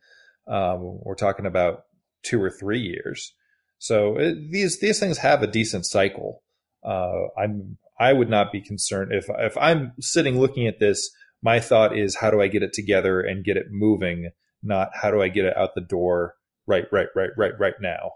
um, 0.47 0.99
we're 1.01 1.15
talking 1.15 1.45
about 1.45 1.83
two 2.23 2.41
or 2.41 2.49
three 2.49 2.79
years. 2.79 3.33
So 3.77 4.17
it, 4.17 4.51
these 4.51 4.79
these 4.79 4.99
things 4.99 5.17
have 5.19 5.43
a 5.43 5.47
decent 5.47 5.85
cycle. 5.85 6.41
Uh, 6.83 7.27
I'm 7.37 7.77
I 7.99 8.13
would 8.13 8.29
not 8.29 8.51
be 8.51 8.61
concerned 8.61 9.11
if 9.13 9.25
if 9.29 9.57
I'm 9.57 9.93
sitting 9.99 10.39
looking 10.39 10.67
at 10.67 10.79
this. 10.79 11.09
My 11.41 11.59
thought 11.59 11.97
is 11.97 12.15
how 12.15 12.31
do 12.31 12.41
I 12.41 12.47
get 12.47 12.63
it 12.63 12.71
together 12.71 13.19
and 13.19 13.43
get 13.43 13.57
it 13.57 13.67
moving, 13.69 14.31
not 14.61 14.91
how 14.93 15.11
do 15.11 15.21
I 15.21 15.27
get 15.27 15.45
it 15.45 15.57
out 15.57 15.75
the 15.75 15.81
door 15.81 16.35
right 16.65 16.85
right 16.91 17.07
right 17.15 17.31
right 17.37 17.51
right 17.59 17.73
now. 17.81 18.11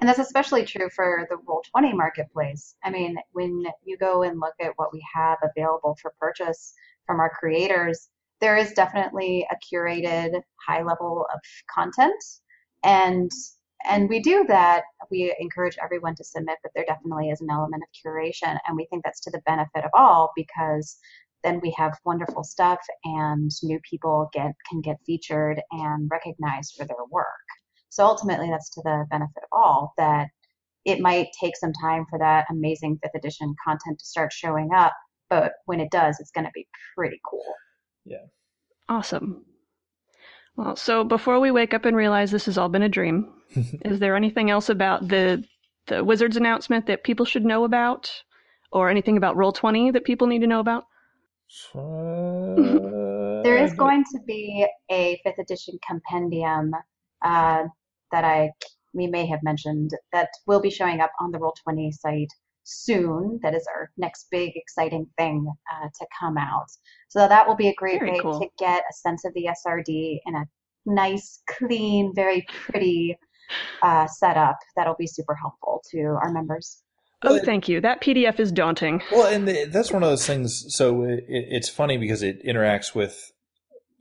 And 0.00 0.08
that's 0.08 0.18
especially 0.18 0.64
true 0.64 0.88
for 0.88 1.28
the 1.28 1.36
Roll20 1.36 1.94
marketplace. 1.94 2.74
I 2.82 2.90
mean, 2.90 3.16
when 3.32 3.64
you 3.84 3.98
go 3.98 4.22
and 4.22 4.40
look 4.40 4.54
at 4.58 4.72
what 4.76 4.94
we 4.94 5.04
have 5.14 5.38
available 5.42 5.96
for 6.00 6.14
purchase 6.18 6.72
from 7.06 7.20
our 7.20 7.28
creators, 7.28 8.08
there 8.40 8.56
is 8.56 8.72
definitely 8.72 9.46
a 9.50 9.74
curated 9.74 10.40
high 10.66 10.82
level 10.82 11.26
of 11.32 11.40
content. 11.72 12.22
And 12.82 13.30
and 13.88 14.10
we 14.10 14.20
do 14.20 14.44
that. 14.46 14.82
We 15.10 15.34
encourage 15.40 15.78
everyone 15.82 16.14
to 16.16 16.24
submit 16.24 16.58
but 16.62 16.72
there 16.74 16.84
definitely 16.86 17.30
is 17.30 17.40
an 17.40 17.50
element 17.50 17.82
of 17.82 17.88
curation. 18.12 18.58
And 18.66 18.76
we 18.76 18.86
think 18.90 19.04
that's 19.04 19.20
to 19.22 19.30
the 19.30 19.40
benefit 19.46 19.84
of 19.84 19.90
all 19.94 20.32
because 20.36 20.98
then 21.42 21.60
we 21.62 21.74
have 21.78 21.98
wonderful 22.04 22.44
stuff 22.44 22.80
and 23.04 23.50
new 23.62 23.80
people 23.88 24.28
get 24.32 24.52
can 24.68 24.80
get 24.82 24.96
featured 25.06 25.60
and 25.72 26.10
recognized 26.10 26.74
for 26.76 26.84
their 26.84 27.04
work. 27.10 27.26
So 27.88 28.04
ultimately 28.04 28.50
that's 28.50 28.70
to 28.70 28.82
the 28.84 29.06
benefit 29.10 29.42
of 29.42 29.48
all 29.52 29.94
that 29.96 30.28
it 30.84 31.00
might 31.00 31.28
take 31.38 31.56
some 31.56 31.72
time 31.72 32.06
for 32.08 32.18
that 32.18 32.46
amazing 32.50 32.98
fifth 33.02 33.14
edition 33.14 33.54
content 33.64 33.98
to 33.98 34.06
start 34.06 34.32
showing 34.32 34.70
up 34.74 34.92
but 35.28 35.52
when 35.66 35.80
it 35.80 35.90
does 35.90 36.18
it's 36.20 36.30
going 36.30 36.44
to 36.44 36.50
be 36.54 36.66
pretty 36.96 37.20
cool 37.28 37.44
yeah. 38.04 38.26
Awesome. 38.88 39.44
Well, 40.56 40.76
so 40.76 41.04
before 41.04 41.40
we 41.40 41.50
wake 41.50 41.74
up 41.74 41.84
and 41.84 41.96
realize 41.96 42.30
this 42.30 42.46
has 42.46 42.58
all 42.58 42.68
been 42.68 42.82
a 42.82 42.88
dream, 42.88 43.32
is 43.84 43.98
there 43.98 44.16
anything 44.16 44.50
else 44.50 44.68
about 44.68 45.08
the 45.08 45.44
the 45.86 46.04
Wizards 46.04 46.36
announcement 46.36 46.86
that 46.86 47.04
people 47.04 47.24
should 47.24 47.44
know 47.44 47.64
about, 47.64 48.12
or 48.70 48.90
anything 48.90 49.16
about 49.16 49.36
Roll 49.36 49.52
Twenty 49.52 49.90
that 49.90 50.04
people 50.04 50.26
need 50.26 50.40
to 50.40 50.46
know 50.46 50.60
about? 50.60 50.84
Uh, 51.74 53.42
there 53.42 53.62
is 53.62 53.72
going 53.74 54.04
to 54.12 54.20
be 54.26 54.66
a 54.90 55.20
fifth 55.24 55.38
edition 55.38 55.78
compendium 55.86 56.72
uh, 57.24 57.64
that 58.12 58.24
I 58.24 58.50
we 58.92 59.06
may 59.06 59.26
have 59.26 59.40
mentioned 59.42 59.90
that 60.12 60.28
will 60.46 60.60
be 60.60 60.70
showing 60.70 61.00
up 61.00 61.12
on 61.20 61.30
the 61.30 61.38
Roll 61.38 61.54
Twenty 61.62 61.90
site 61.92 62.32
soon. 62.64 63.40
That 63.42 63.54
is 63.54 63.66
our 63.74 63.90
next 63.96 64.26
big 64.30 64.52
exciting 64.56 65.06
thing 65.16 65.50
uh, 65.72 65.88
to 65.98 66.06
come 66.18 66.36
out. 66.36 66.66
So 67.08 67.26
that 67.26 67.46
will 67.46 67.56
be 67.56 67.68
a 67.68 67.74
great 67.74 68.00
very 68.00 68.12
way 68.12 68.20
cool. 68.20 68.40
to 68.40 68.46
get 68.58 68.82
a 68.88 68.92
sense 68.92 69.24
of 69.24 69.34
the 69.34 69.48
SRD 69.66 70.20
in 70.26 70.34
a 70.34 70.44
nice, 70.86 71.42
clean, 71.48 72.12
very 72.14 72.46
pretty 72.48 73.18
uh, 73.82 74.06
set 74.06 74.36
up 74.36 74.58
that'll 74.76 74.94
be 74.94 75.06
super 75.06 75.34
helpful 75.34 75.82
to 75.90 75.98
our 76.22 76.30
members. 76.30 76.82
Oh, 77.22 77.38
thank 77.38 77.68
you. 77.68 77.80
That 77.80 78.00
PDF 78.00 78.40
is 78.40 78.50
daunting. 78.50 79.02
Well, 79.12 79.26
and 79.26 79.46
the, 79.46 79.66
that's 79.66 79.92
one 79.92 80.02
of 80.02 80.08
those 80.08 80.26
things. 80.26 80.64
So 80.74 81.02
it, 81.02 81.24
it's 81.28 81.68
funny 81.68 81.98
because 81.98 82.22
it 82.22 82.44
interacts 82.44 82.94
with. 82.94 83.32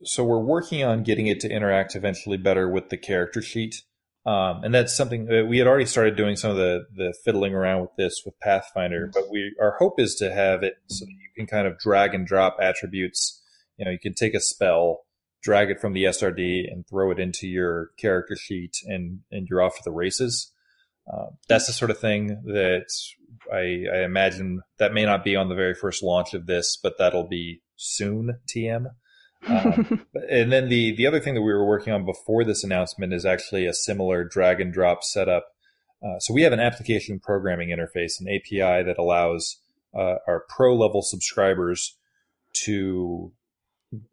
So 0.03 0.23
we're 0.23 0.39
working 0.39 0.83
on 0.85 1.03
getting 1.03 1.27
it 1.27 1.41
to 1.41 1.49
interact 1.49 1.95
eventually 1.95 2.37
better 2.37 2.69
with 2.69 2.89
the 2.89 2.95
character 2.95 3.41
sheet, 3.41 3.83
um, 4.25 4.63
and 4.63 4.73
that's 4.73 4.95
something 4.95 5.25
that 5.25 5.47
we 5.47 5.57
had 5.57 5.67
already 5.67 5.85
started 5.85 6.15
doing 6.15 6.35
some 6.35 6.51
of 6.51 6.57
the 6.57 6.85
the 6.95 7.13
fiddling 7.23 7.53
around 7.53 7.81
with 7.81 7.95
this 7.97 8.23
with 8.25 8.39
Pathfinder. 8.39 9.09
But 9.13 9.29
we 9.29 9.55
our 9.59 9.75
hope 9.79 9.99
is 9.99 10.15
to 10.15 10.33
have 10.33 10.63
it 10.63 10.75
so 10.87 11.05
that 11.05 11.11
you 11.11 11.29
can 11.35 11.47
kind 11.47 11.67
of 11.67 11.79
drag 11.79 12.13
and 12.13 12.27
drop 12.27 12.57
attributes. 12.61 13.41
You 13.77 13.85
know, 13.85 13.91
you 13.91 13.99
can 13.99 14.13
take 14.13 14.33
a 14.33 14.41
spell, 14.41 15.05
drag 15.41 15.69
it 15.69 15.79
from 15.79 15.93
the 15.93 16.03
SRD, 16.03 16.69
and 16.69 16.85
throw 16.87 17.11
it 17.11 17.19
into 17.19 17.47
your 17.47 17.91
character 17.97 18.35
sheet, 18.35 18.77
and 18.85 19.21
and 19.31 19.47
you're 19.49 19.61
off 19.61 19.77
to 19.77 19.83
the 19.83 19.91
races. 19.91 20.51
Um, 21.11 21.37
that's 21.47 21.65
the 21.65 21.73
sort 21.73 21.89
of 21.89 21.97
thing 21.97 22.27
that 22.45 22.85
I, 23.51 23.85
I, 23.91 24.03
imagine 24.03 24.61
that 24.77 24.93
may 24.93 25.05
not 25.05 25.23
be 25.23 25.35
on 25.35 25.49
the 25.49 25.55
very 25.55 25.73
first 25.73 26.03
launch 26.03 26.35
of 26.35 26.45
this, 26.45 26.77
but 26.77 26.99
that'll 26.99 27.27
be 27.27 27.63
soon. 27.77 28.37
TM. 28.47 28.85
Um, 29.47 30.05
and 30.29 30.51
then 30.51 30.69
the 30.69 30.95
the 30.95 31.07
other 31.07 31.19
thing 31.19 31.33
that 31.35 31.41
we 31.41 31.53
were 31.53 31.65
working 31.65 31.93
on 31.93 32.05
before 32.05 32.43
this 32.43 32.63
announcement 32.63 33.13
is 33.13 33.25
actually 33.25 33.65
a 33.65 33.73
similar 33.73 34.23
drag 34.23 34.59
and 34.61 34.73
drop 34.73 35.03
setup. 35.03 35.47
Uh, 36.01 36.19
so 36.19 36.33
we 36.33 36.43
have 36.43 36.53
an 36.53 36.59
application 36.59 37.19
programming 37.19 37.69
interface, 37.69 38.21
an 38.21 38.27
API 38.29 38.83
that 38.83 38.95
allows 38.97 39.57
uh, 39.93 40.15
our 40.27 40.45
pro 40.47 40.75
level 40.75 41.01
subscribers 41.01 41.97
to 42.53 43.31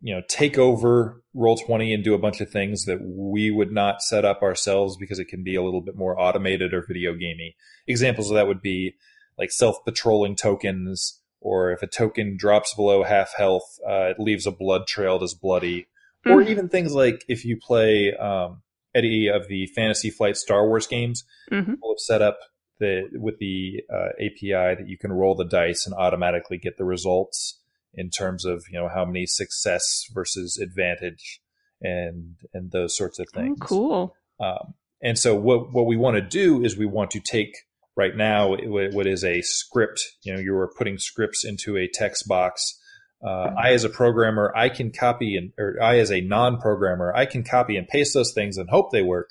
you 0.00 0.14
know 0.14 0.22
take 0.28 0.56
over 0.56 1.22
roll20 1.34 1.92
and 1.92 2.02
do 2.02 2.14
a 2.14 2.18
bunch 2.18 2.40
of 2.40 2.50
things 2.50 2.86
that 2.86 2.98
we 3.02 3.50
would 3.50 3.70
not 3.70 4.02
set 4.02 4.24
up 4.24 4.42
ourselves 4.42 4.96
because 4.96 5.18
it 5.18 5.28
can 5.28 5.44
be 5.44 5.54
a 5.54 5.62
little 5.62 5.82
bit 5.82 5.96
more 5.96 6.18
automated 6.18 6.72
or 6.72 6.84
video 6.86 7.12
gamey 7.12 7.54
examples 7.86 8.30
of 8.30 8.36
that 8.36 8.46
would 8.46 8.62
be 8.62 8.94
like 9.38 9.50
self-patrolling 9.50 10.34
tokens 10.34 11.20
or 11.40 11.72
if 11.72 11.82
a 11.82 11.86
token 11.86 12.36
drops 12.36 12.74
below 12.74 13.02
half 13.02 13.34
health 13.36 13.78
uh, 13.88 14.10
it 14.10 14.20
leaves 14.20 14.46
a 14.46 14.50
blood 14.50 14.86
trail 14.86 15.18
that's 15.18 15.34
bloody 15.34 15.86
mm. 16.26 16.32
or 16.32 16.42
even 16.42 16.68
things 16.68 16.94
like 16.94 17.24
if 17.28 17.44
you 17.44 17.56
play 17.56 18.14
um, 18.14 18.62
any 18.94 19.28
of 19.28 19.48
the 19.48 19.66
fantasy 19.74 20.10
flight 20.10 20.36
star 20.36 20.66
wars 20.66 20.86
games 20.86 21.24
mm-hmm. 21.50 21.74
we'll 21.82 21.94
have 21.94 22.00
set 22.00 22.22
up 22.22 22.38
the 22.78 23.08
with 23.14 23.38
the 23.38 23.82
uh, 23.92 24.08
api 24.20 24.50
that 24.50 24.88
you 24.88 24.98
can 24.98 25.12
roll 25.12 25.34
the 25.34 25.44
dice 25.44 25.86
and 25.86 25.94
automatically 25.94 26.58
get 26.58 26.76
the 26.76 26.84
results 26.84 27.60
in 27.94 28.10
terms 28.10 28.44
of 28.44 28.64
you 28.70 28.78
know 28.78 28.88
how 28.88 29.04
many 29.04 29.26
success 29.26 30.04
versus 30.12 30.58
advantage 30.58 31.40
and 31.80 32.36
and 32.52 32.70
those 32.70 32.96
sorts 32.96 33.18
of 33.18 33.28
things. 33.34 33.58
Oh, 33.62 33.66
cool. 33.66 34.16
Um, 34.40 34.74
and 35.02 35.18
so 35.18 35.34
what 35.34 35.72
what 35.72 35.86
we 35.86 35.96
want 35.96 36.16
to 36.16 36.22
do 36.22 36.62
is 36.62 36.76
we 36.76 36.86
want 36.86 37.10
to 37.12 37.20
take 37.20 37.54
right 37.96 38.14
now 38.14 38.54
what 38.68 39.06
is 39.06 39.24
a 39.24 39.40
script. 39.42 40.00
You 40.22 40.34
know, 40.34 40.40
you 40.40 40.54
are 40.56 40.70
putting 40.76 40.98
scripts 40.98 41.44
into 41.44 41.76
a 41.76 41.88
text 41.92 42.28
box. 42.28 42.78
Uh, 43.26 43.50
I, 43.58 43.72
as 43.72 43.84
a 43.84 43.88
programmer, 43.88 44.52
I 44.54 44.68
can 44.68 44.92
copy 44.92 45.36
and, 45.36 45.52
or 45.58 45.82
I, 45.82 45.98
as 45.98 46.12
a 46.12 46.20
non-programmer, 46.20 47.12
I 47.16 47.24
can 47.24 47.42
copy 47.42 47.76
and 47.76 47.88
paste 47.88 48.12
those 48.12 48.32
things 48.34 48.58
and 48.58 48.68
hope 48.68 48.92
they 48.92 49.02
work. 49.02 49.30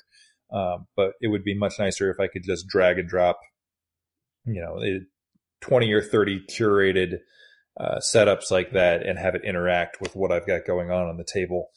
Um, 0.52 0.86
but 0.96 1.12
it 1.20 1.28
would 1.28 1.44
be 1.44 1.56
much 1.56 1.74
nicer 1.78 2.10
if 2.10 2.20
I 2.20 2.26
could 2.26 2.42
just 2.44 2.66
drag 2.68 2.98
and 2.98 3.08
drop, 3.08 3.38
you 4.44 4.60
know, 4.60 4.80
20 5.60 5.92
or 5.92 6.02
30 6.02 6.44
curated 6.46 7.18
uh, 7.78 7.98
setups 7.98 8.50
like 8.50 8.72
that 8.72 9.04
and 9.04 9.18
have 9.18 9.34
it 9.34 9.44
interact 9.44 10.00
with 10.00 10.14
what 10.14 10.32
I've 10.32 10.46
got 10.46 10.66
going 10.66 10.90
on 10.90 11.08
on 11.08 11.16
the 11.16 11.24
table. 11.24 11.70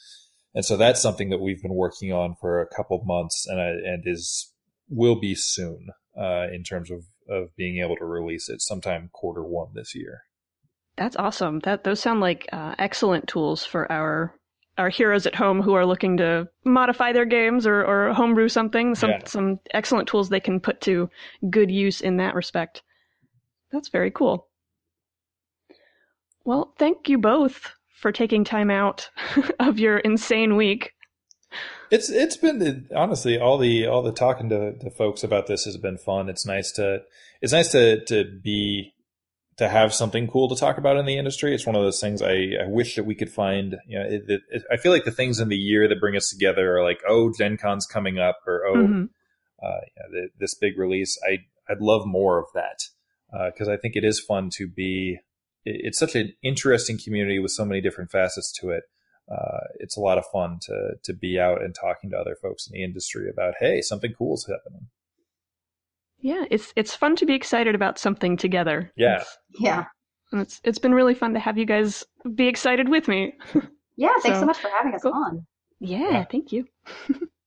And 0.56 0.66
so 0.66 0.78
that's 0.78 1.02
something 1.02 1.30
that 1.30 1.40
we've 1.40 1.62
been 1.62 1.74
working 1.74 2.12
on 2.12 2.36
for 2.40 2.62
a 2.62 2.76
couple 2.76 3.02
months 3.06 3.46
and 3.48 3.62
I, 3.62 3.68
and 3.68 4.04
is 4.06 4.52
will 4.90 5.20
be 5.20 5.36
soon 5.36 5.90
uh, 6.20 6.48
in 6.52 6.64
terms 6.64 6.92
of 6.92 7.06
of 7.28 7.56
being 7.56 7.78
able 7.78 7.96
to 7.96 8.06
release 8.06 8.50
it 8.50 8.62
sometime 8.62 9.10
quarter 9.14 9.44
one 9.44 9.70
this 9.74 9.94
year. 9.96 10.24
That's 10.98 11.16
awesome. 11.16 11.60
That 11.60 11.84
those 11.84 12.00
sound 12.00 12.20
like 12.20 12.50
uh, 12.52 12.76
excellent 12.78 13.28
tools 13.28 13.66
for 13.66 13.90
our 13.92 14.36
our 14.78 14.90
heroes 14.90 15.26
at 15.26 15.36
home 15.36 15.62
who 15.62 15.74
are 15.74 15.86
looking 15.86 16.18
to 16.18 16.48
modify 16.64 17.12
their 17.12 17.26
games 17.26 17.68
or, 17.68 17.86
or 17.86 18.14
homebrew 18.14 18.48
something. 18.48 18.96
Some 18.96 19.12
yeah. 19.12 19.26
some 19.26 19.60
excellent 19.74 20.08
tools 20.08 20.30
they 20.30 20.40
can 20.40 20.60
put 20.60 20.82
to 20.82 21.10
good 21.50 21.70
use 21.70 22.02
in 22.02 22.18
that 22.18 22.36
respect. 22.36 22.82
That's 23.72 23.90
very 23.90 24.10
cool. 24.10 24.48
Well, 26.46 26.74
thank 26.80 27.10
you 27.10 27.18
both 27.18 27.72
for 27.94 28.12
taking 28.12 28.44
time 28.44 28.72
out 28.72 29.10
of 29.60 29.80
your 29.80 30.00
insane 30.00 30.56
week. 30.56 30.94
It's 31.92 32.10
it's 32.10 32.38
been 32.38 32.88
honestly 32.96 33.40
all 33.40 33.58
the 33.58 33.88
all 33.88 34.04
the 34.04 34.12
talking 34.12 34.50
to, 34.50 34.78
to 34.78 34.90
folks 34.92 35.24
about 35.24 35.48
this 35.48 35.66
has 35.66 35.78
been 35.78 35.98
fun. 35.98 36.30
It's 36.30 36.46
nice 36.46 36.72
to 36.74 37.02
it's 37.42 37.54
nice 37.54 37.72
to 37.72 38.04
to 38.06 38.26
be 38.26 38.94
to 39.58 39.68
have 39.68 39.94
something 39.94 40.28
cool 40.28 40.48
to 40.48 40.56
talk 40.56 40.78
about 40.78 40.98
in 40.98 41.06
the 41.06 41.18
industry. 41.18 41.54
It's 41.54 41.66
one 41.66 41.76
of 41.76 41.82
those 41.82 42.00
things 42.00 42.22
I, 42.22 42.54
I 42.62 42.68
wish 42.68 42.96
that 42.96 43.06
we 43.06 43.16
could 43.16 43.30
find. 43.30 43.76
You 43.88 44.00
know, 44.00 44.06
it, 44.06 44.24
it, 44.28 44.64
I 44.72 44.78
feel 44.78 44.92
like 44.92 45.04
the 45.04 45.12
things 45.12 45.40
in 45.40 45.50
the 45.50 45.58
year 45.58 45.88
that 45.88 46.00
bring 46.00 46.16
us 46.16 46.30
together 46.30 46.78
are 46.78 46.84
like, 46.84 47.02
oh, 47.08 47.34
Gen 47.38 47.58
Con's 47.58 47.86
coming 47.86 48.20
up, 48.20 48.38
or 48.48 48.66
oh, 48.66 48.76
mm-hmm. 48.76 49.04
uh, 49.62 49.80
the, 50.12 50.30
this 50.40 50.54
big 50.56 50.78
release. 50.78 51.20
I 51.28 51.40
I'd 51.70 51.82
love 51.82 52.06
more 52.06 52.40
of 52.40 52.46
that 52.54 52.80
because 53.52 53.68
uh, 53.68 53.74
I 53.74 53.78
think 53.78 53.96
it 53.96 54.04
is 54.04 54.20
fun 54.20 54.50
to 54.56 54.68
be 54.68 55.20
it's 55.66 56.00
such 56.00 56.16
an 56.16 56.34
interesting 56.42 56.98
community 57.04 57.38
with 57.40 57.52
so 57.52 57.66
many 57.66 57.82
different 57.82 58.12
facets 58.12 58.52
to 58.62 58.70
it. 58.70 58.84
Uh, 59.32 59.68
it's 59.80 59.96
a 59.96 60.00
lot 60.00 60.18
of 60.18 60.26
fun 60.28 60.60
to 60.62 60.94
to 61.04 61.14
be 61.14 61.40
out 61.40 61.62
and 61.62 61.76
talking 61.76 62.10
to 62.10 62.18
other 62.18 62.36
folks 62.42 62.68
in 62.68 62.74
the 62.74 62.84
industry 62.84 63.30
about 63.30 63.54
hey 63.60 63.82
something 63.82 64.14
cool 64.18 64.36
is 64.36 64.48
happening. 64.48 64.88
Yeah, 66.20 66.46
it's 66.50 66.74
it's 66.76 66.96
fun 66.96 67.16
to 67.18 67.26
be 67.26 67.34
excited 67.34 67.76
about 67.76 68.00
something 68.00 68.38
together. 68.38 68.92
Yeah, 68.98 69.18
it's, 69.18 69.38
yeah, 69.60 69.86
and 70.32 70.42
it's 70.42 70.60
it's 70.64 70.80
been 70.80 70.94
really 70.94 71.14
fun 71.14 71.34
to 71.34 71.40
have 71.40 71.58
you 71.58 71.66
guys 71.66 72.04
be 72.36 72.48
excited 72.48 72.90
with 72.90 73.08
me. 73.08 73.34
Yeah, 74.00 74.14
thanks 74.24 74.38
so, 74.38 74.44
so 74.44 74.46
much 74.46 74.60
for 74.60 74.70
having 74.70 74.96
us 74.96 75.02
cool. 75.02 75.12
on. 75.14 75.46
Yeah, 75.82 76.10
yeah, 76.12 76.24
thank 76.24 76.54
you. 76.54 76.66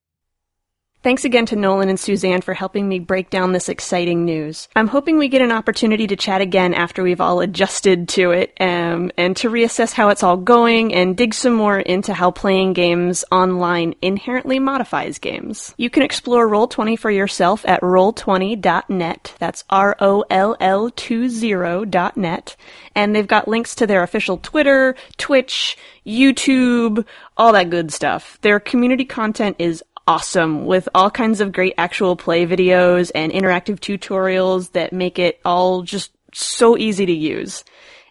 Thanks 1.02 1.24
again 1.24 1.46
to 1.46 1.56
Nolan 1.56 1.88
and 1.88 1.98
Suzanne 1.98 2.42
for 2.42 2.54
helping 2.54 2.88
me 2.88 3.00
break 3.00 3.28
down 3.28 3.50
this 3.50 3.68
exciting 3.68 4.24
news. 4.24 4.68
I'm 4.76 4.86
hoping 4.86 5.18
we 5.18 5.26
get 5.26 5.42
an 5.42 5.50
opportunity 5.50 6.06
to 6.06 6.14
chat 6.14 6.40
again 6.40 6.74
after 6.74 7.02
we've 7.02 7.20
all 7.20 7.40
adjusted 7.40 8.08
to 8.10 8.30
it 8.30 8.52
um, 8.60 9.10
and 9.18 9.36
to 9.38 9.50
reassess 9.50 9.92
how 9.92 10.10
it's 10.10 10.22
all 10.22 10.36
going 10.36 10.94
and 10.94 11.16
dig 11.16 11.34
some 11.34 11.54
more 11.54 11.80
into 11.80 12.14
how 12.14 12.30
playing 12.30 12.74
games 12.74 13.24
online 13.32 13.96
inherently 14.00 14.60
modifies 14.60 15.18
games. 15.18 15.74
You 15.76 15.90
can 15.90 16.04
explore 16.04 16.48
Roll20 16.48 16.96
for 16.96 17.10
yourself 17.10 17.66
at 17.66 17.80
roll20.net. 17.80 19.34
That's 19.40 19.64
R-O-L-L-20.net. 19.70 22.56
And 22.94 23.16
they've 23.16 23.26
got 23.26 23.48
links 23.48 23.74
to 23.74 23.88
their 23.88 24.04
official 24.04 24.36
Twitter, 24.36 24.94
Twitch, 25.16 25.76
YouTube, 26.06 27.04
all 27.36 27.52
that 27.52 27.70
good 27.70 27.92
stuff. 27.92 28.38
Their 28.42 28.60
community 28.60 29.04
content 29.04 29.56
is 29.58 29.82
awesome 30.06 30.66
with 30.66 30.88
all 30.94 31.10
kinds 31.10 31.40
of 31.40 31.52
great 31.52 31.74
actual 31.78 32.16
play 32.16 32.46
videos 32.46 33.10
and 33.14 33.32
interactive 33.32 33.78
tutorials 33.78 34.72
that 34.72 34.92
make 34.92 35.18
it 35.18 35.40
all 35.44 35.82
just 35.82 36.12
so 36.32 36.76
easy 36.76 37.06
to 37.06 37.12
use. 37.12 37.64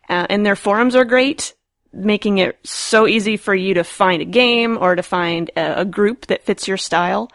Uh, 0.10 0.28
and 0.30 0.46
their 0.46 0.56
forums 0.56 0.96
are 0.96 1.06
great, 1.06 1.54
making 1.94 2.38
it 2.38 2.58
so 2.64 3.08
easy 3.08 3.38
for 3.38 3.54
you 3.54 3.74
to 3.76 3.84
find 3.84 4.22
a 4.22 4.26
game 4.26 4.78
or 4.80 4.96
to 4.96 5.04
find 5.04 5.52
a, 5.56 5.82
a 5.82 5.86
group 5.86 6.28
that 6.28 6.44
fits 6.44 6.68
your 6.68 6.78
style. 6.78 7.30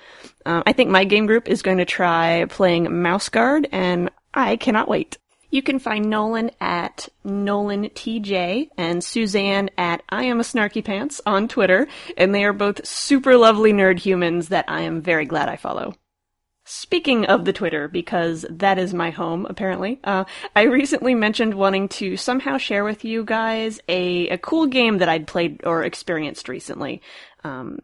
Uh, 0.44 0.62
I 0.66 0.72
think 0.72 0.90
my 0.90 1.04
game 1.04 1.26
group 1.26 1.48
is 1.48 1.62
going 1.62 1.78
to 1.78 1.84
try 1.84 2.44
playing 2.48 3.02
Mouse 3.02 3.28
Guard, 3.28 3.68
and 3.72 4.10
I 4.32 4.56
cannot 4.56 4.88
wait. 4.88 5.18
You 5.56 5.62
can 5.62 5.78
find 5.78 6.10
Nolan 6.10 6.50
at 6.60 7.08
Nolan 7.24 7.84
TJ 7.84 8.68
and 8.76 9.02
Suzanne 9.02 9.70
at 9.78 10.02
I 10.10 10.24
am 10.24 10.38
a 10.38 10.42
snarky 10.42 10.84
pants 10.84 11.22
on 11.24 11.48
Twitter, 11.48 11.88
and 12.18 12.34
they 12.34 12.44
are 12.44 12.52
both 12.52 12.86
super 12.86 13.38
lovely 13.38 13.72
nerd 13.72 13.98
humans 13.98 14.48
that 14.48 14.66
I 14.68 14.82
am 14.82 15.00
very 15.00 15.24
glad 15.24 15.48
I 15.48 15.56
follow. 15.56 15.94
Speaking 16.66 17.24
of 17.24 17.46
the 17.46 17.54
Twitter, 17.54 17.88
because 17.88 18.44
that 18.50 18.78
is 18.78 18.92
my 18.92 19.08
home, 19.08 19.46
apparently, 19.48 19.98
uh, 20.04 20.24
I 20.54 20.64
recently 20.64 21.14
mentioned 21.14 21.54
wanting 21.54 21.88
to 21.88 22.18
somehow 22.18 22.58
share 22.58 22.84
with 22.84 23.02
you 23.06 23.24
guys 23.24 23.80
a, 23.88 24.28
a 24.28 24.36
cool 24.36 24.66
game 24.66 24.98
that 24.98 25.08
I'd 25.08 25.26
played 25.26 25.62
or 25.64 25.84
experienced 25.84 26.50
recently. 26.50 27.00
Um, 27.44 27.78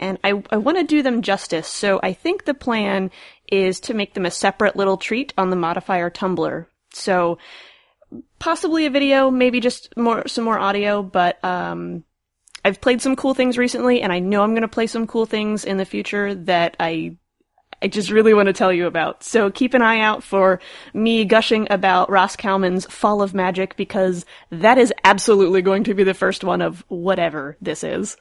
and 0.00 0.18
I, 0.24 0.42
I 0.50 0.56
want 0.56 0.78
to 0.78 0.82
do 0.82 1.04
them 1.04 1.22
justice, 1.22 1.68
so 1.68 2.00
I 2.02 2.14
think 2.14 2.46
the 2.46 2.52
plan 2.52 3.12
is 3.46 3.78
to 3.78 3.94
make 3.94 4.14
them 4.14 4.26
a 4.26 4.30
separate 4.32 4.74
little 4.74 4.96
treat 4.96 5.32
on 5.38 5.50
the 5.50 5.56
modifier 5.56 6.10
Tumblr 6.10 6.66
so 6.92 7.38
possibly 8.38 8.86
a 8.86 8.90
video, 8.90 9.30
maybe 9.30 9.60
just 9.60 9.96
more 9.96 10.26
some 10.28 10.44
more 10.44 10.58
audio, 10.58 11.02
but 11.02 11.42
um, 11.44 12.04
I've 12.64 12.80
played 12.80 13.02
some 13.02 13.16
cool 13.16 13.34
things 13.34 13.58
recently, 13.58 14.02
and 14.02 14.12
I 14.12 14.18
know 14.18 14.42
I'm 14.42 14.52
going 14.52 14.62
to 14.62 14.68
play 14.68 14.86
some 14.86 15.06
cool 15.06 15.26
things 15.26 15.64
in 15.64 15.78
the 15.78 15.84
future 15.84 16.34
that 16.34 16.76
I 16.78 17.16
I 17.82 17.88
just 17.88 18.10
really 18.10 18.32
want 18.32 18.46
to 18.46 18.52
tell 18.52 18.72
you 18.72 18.86
about. 18.86 19.24
So 19.24 19.50
keep 19.50 19.74
an 19.74 19.82
eye 19.82 20.00
out 20.00 20.22
for 20.22 20.60
me 20.94 21.24
gushing 21.24 21.66
about 21.68 22.10
Ross 22.10 22.36
Cowman's 22.36 22.86
Fall 22.86 23.22
of 23.22 23.34
Magic 23.34 23.76
because 23.76 24.24
that 24.50 24.78
is 24.78 24.94
absolutely 25.02 25.62
going 25.62 25.82
to 25.84 25.94
be 25.94 26.04
the 26.04 26.14
first 26.14 26.44
one 26.44 26.62
of 26.62 26.84
whatever 26.86 27.56
this 27.60 27.82
is. 27.82 28.16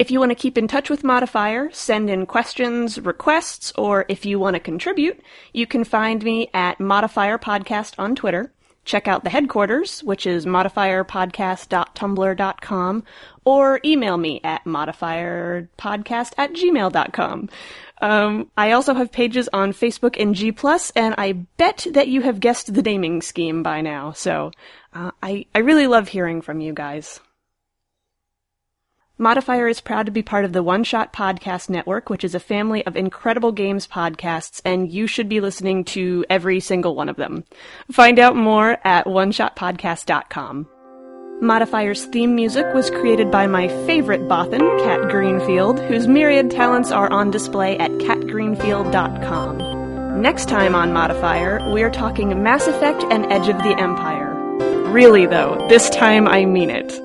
If 0.00 0.10
you 0.10 0.18
want 0.18 0.30
to 0.30 0.34
keep 0.34 0.56
in 0.56 0.66
touch 0.66 0.88
with 0.88 1.04
Modifier, 1.04 1.68
send 1.72 2.08
in 2.08 2.24
questions, 2.24 2.98
requests, 2.98 3.70
or 3.76 4.06
if 4.08 4.24
you 4.24 4.38
want 4.38 4.54
to 4.54 4.60
contribute, 4.60 5.20
you 5.52 5.66
can 5.66 5.84
find 5.84 6.24
me 6.24 6.48
at 6.54 6.80
Modifier 6.80 7.36
Podcast 7.36 7.96
on 7.98 8.14
Twitter. 8.14 8.50
Check 8.86 9.06
out 9.06 9.24
the 9.24 9.30
headquarters, 9.30 10.02
which 10.02 10.26
is 10.26 10.46
modifierpodcast.tumblr.com, 10.46 13.04
or 13.44 13.80
email 13.84 14.16
me 14.16 14.40
at 14.42 14.64
modifierpodcast 14.64 16.32
at 16.38 16.54
gmail.com. 16.54 17.50
Um, 18.00 18.50
I 18.56 18.72
also 18.72 18.94
have 18.94 19.12
pages 19.12 19.50
on 19.52 19.74
Facebook 19.74 20.16
and 20.18 20.34
G+, 20.34 20.50
and 20.96 21.14
I 21.18 21.32
bet 21.58 21.86
that 21.90 22.08
you 22.08 22.22
have 22.22 22.40
guessed 22.40 22.72
the 22.72 22.80
naming 22.80 23.20
scheme 23.20 23.62
by 23.62 23.82
now, 23.82 24.12
so 24.12 24.52
uh, 24.94 25.10
I, 25.22 25.44
I 25.54 25.58
really 25.58 25.88
love 25.88 26.08
hearing 26.08 26.40
from 26.40 26.62
you 26.62 26.72
guys. 26.72 27.20
Modifier 29.20 29.68
is 29.68 29.80
proud 29.82 30.06
to 30.06 30.12
be 30.12 30.22
part 30.22 30.46
of 30.46 30.54
the 30.54 30.62
One 30.62 30.82
Shot 30.82 31.12
Podcast 31.12 31.68
Network, 31.68 32.08
which 32.08 32.24
is 32.24 32.34
a 32.34 32.40
family 32.40 32.86
of 32.86 32.96
incredible 32.96 33.52
games 33.52 33.86
podcasts, 33.86 34.62
and 34.64 34.90
you 34.90 35.06
should 35.06 35.28
be 35.28 35.42
listening 35.42 35.84
to 35.84 36.24
every 36.30 36.58
single 36.58 36.96
one 36.96 37.10
of 37.10 37.16
them. 37.16 37.44
Find 37.92 38.18
out 38.18 38.34
more 38.34 38.78
at 38.82 39.04
oneshotpodcast.com. 39.04 40.66
Modifier's 41.42 42.06
theme 42.06 42.34
music 42.34 42.64
was 42.72 42.88
created 42.88 43.30
by 43.30 43.46
my 43.46 43.68
favorite 43.86 44.22
Bothan, 44.22 44.82
Kat 44.84 45.10
Greenfield, 45.10 45.80
whose 45.80 46.08
myriad 46.08 46.50
talents 46.50 46.90
are 46.90 47.12
on 47.12 47.30
display 47.30 47.76
at 47.76 47.90
katgreenfield.com. 47.90 50.22
Next 50.22 50.48
time 50.48 50.74
on 50.74 50.94
Modifier, 50.94 51.70
we 51.70 51.82
are 51.82 51.90
talking 51.90 52.42
Mass 52.42 52.66
Effect 52.66 53.04
and 53.10 53.30
Edge 53.30 53.48
of 53.48 53.58
the 53.58 53.76
Empire. 53.78 54.34
Really 54.90 55.26
though, 55.26 55.62
this 55.68 55.90
time 55.90 56.26
I 56.26 56.46
mean 56.46 56.70
it. 56.70 56.98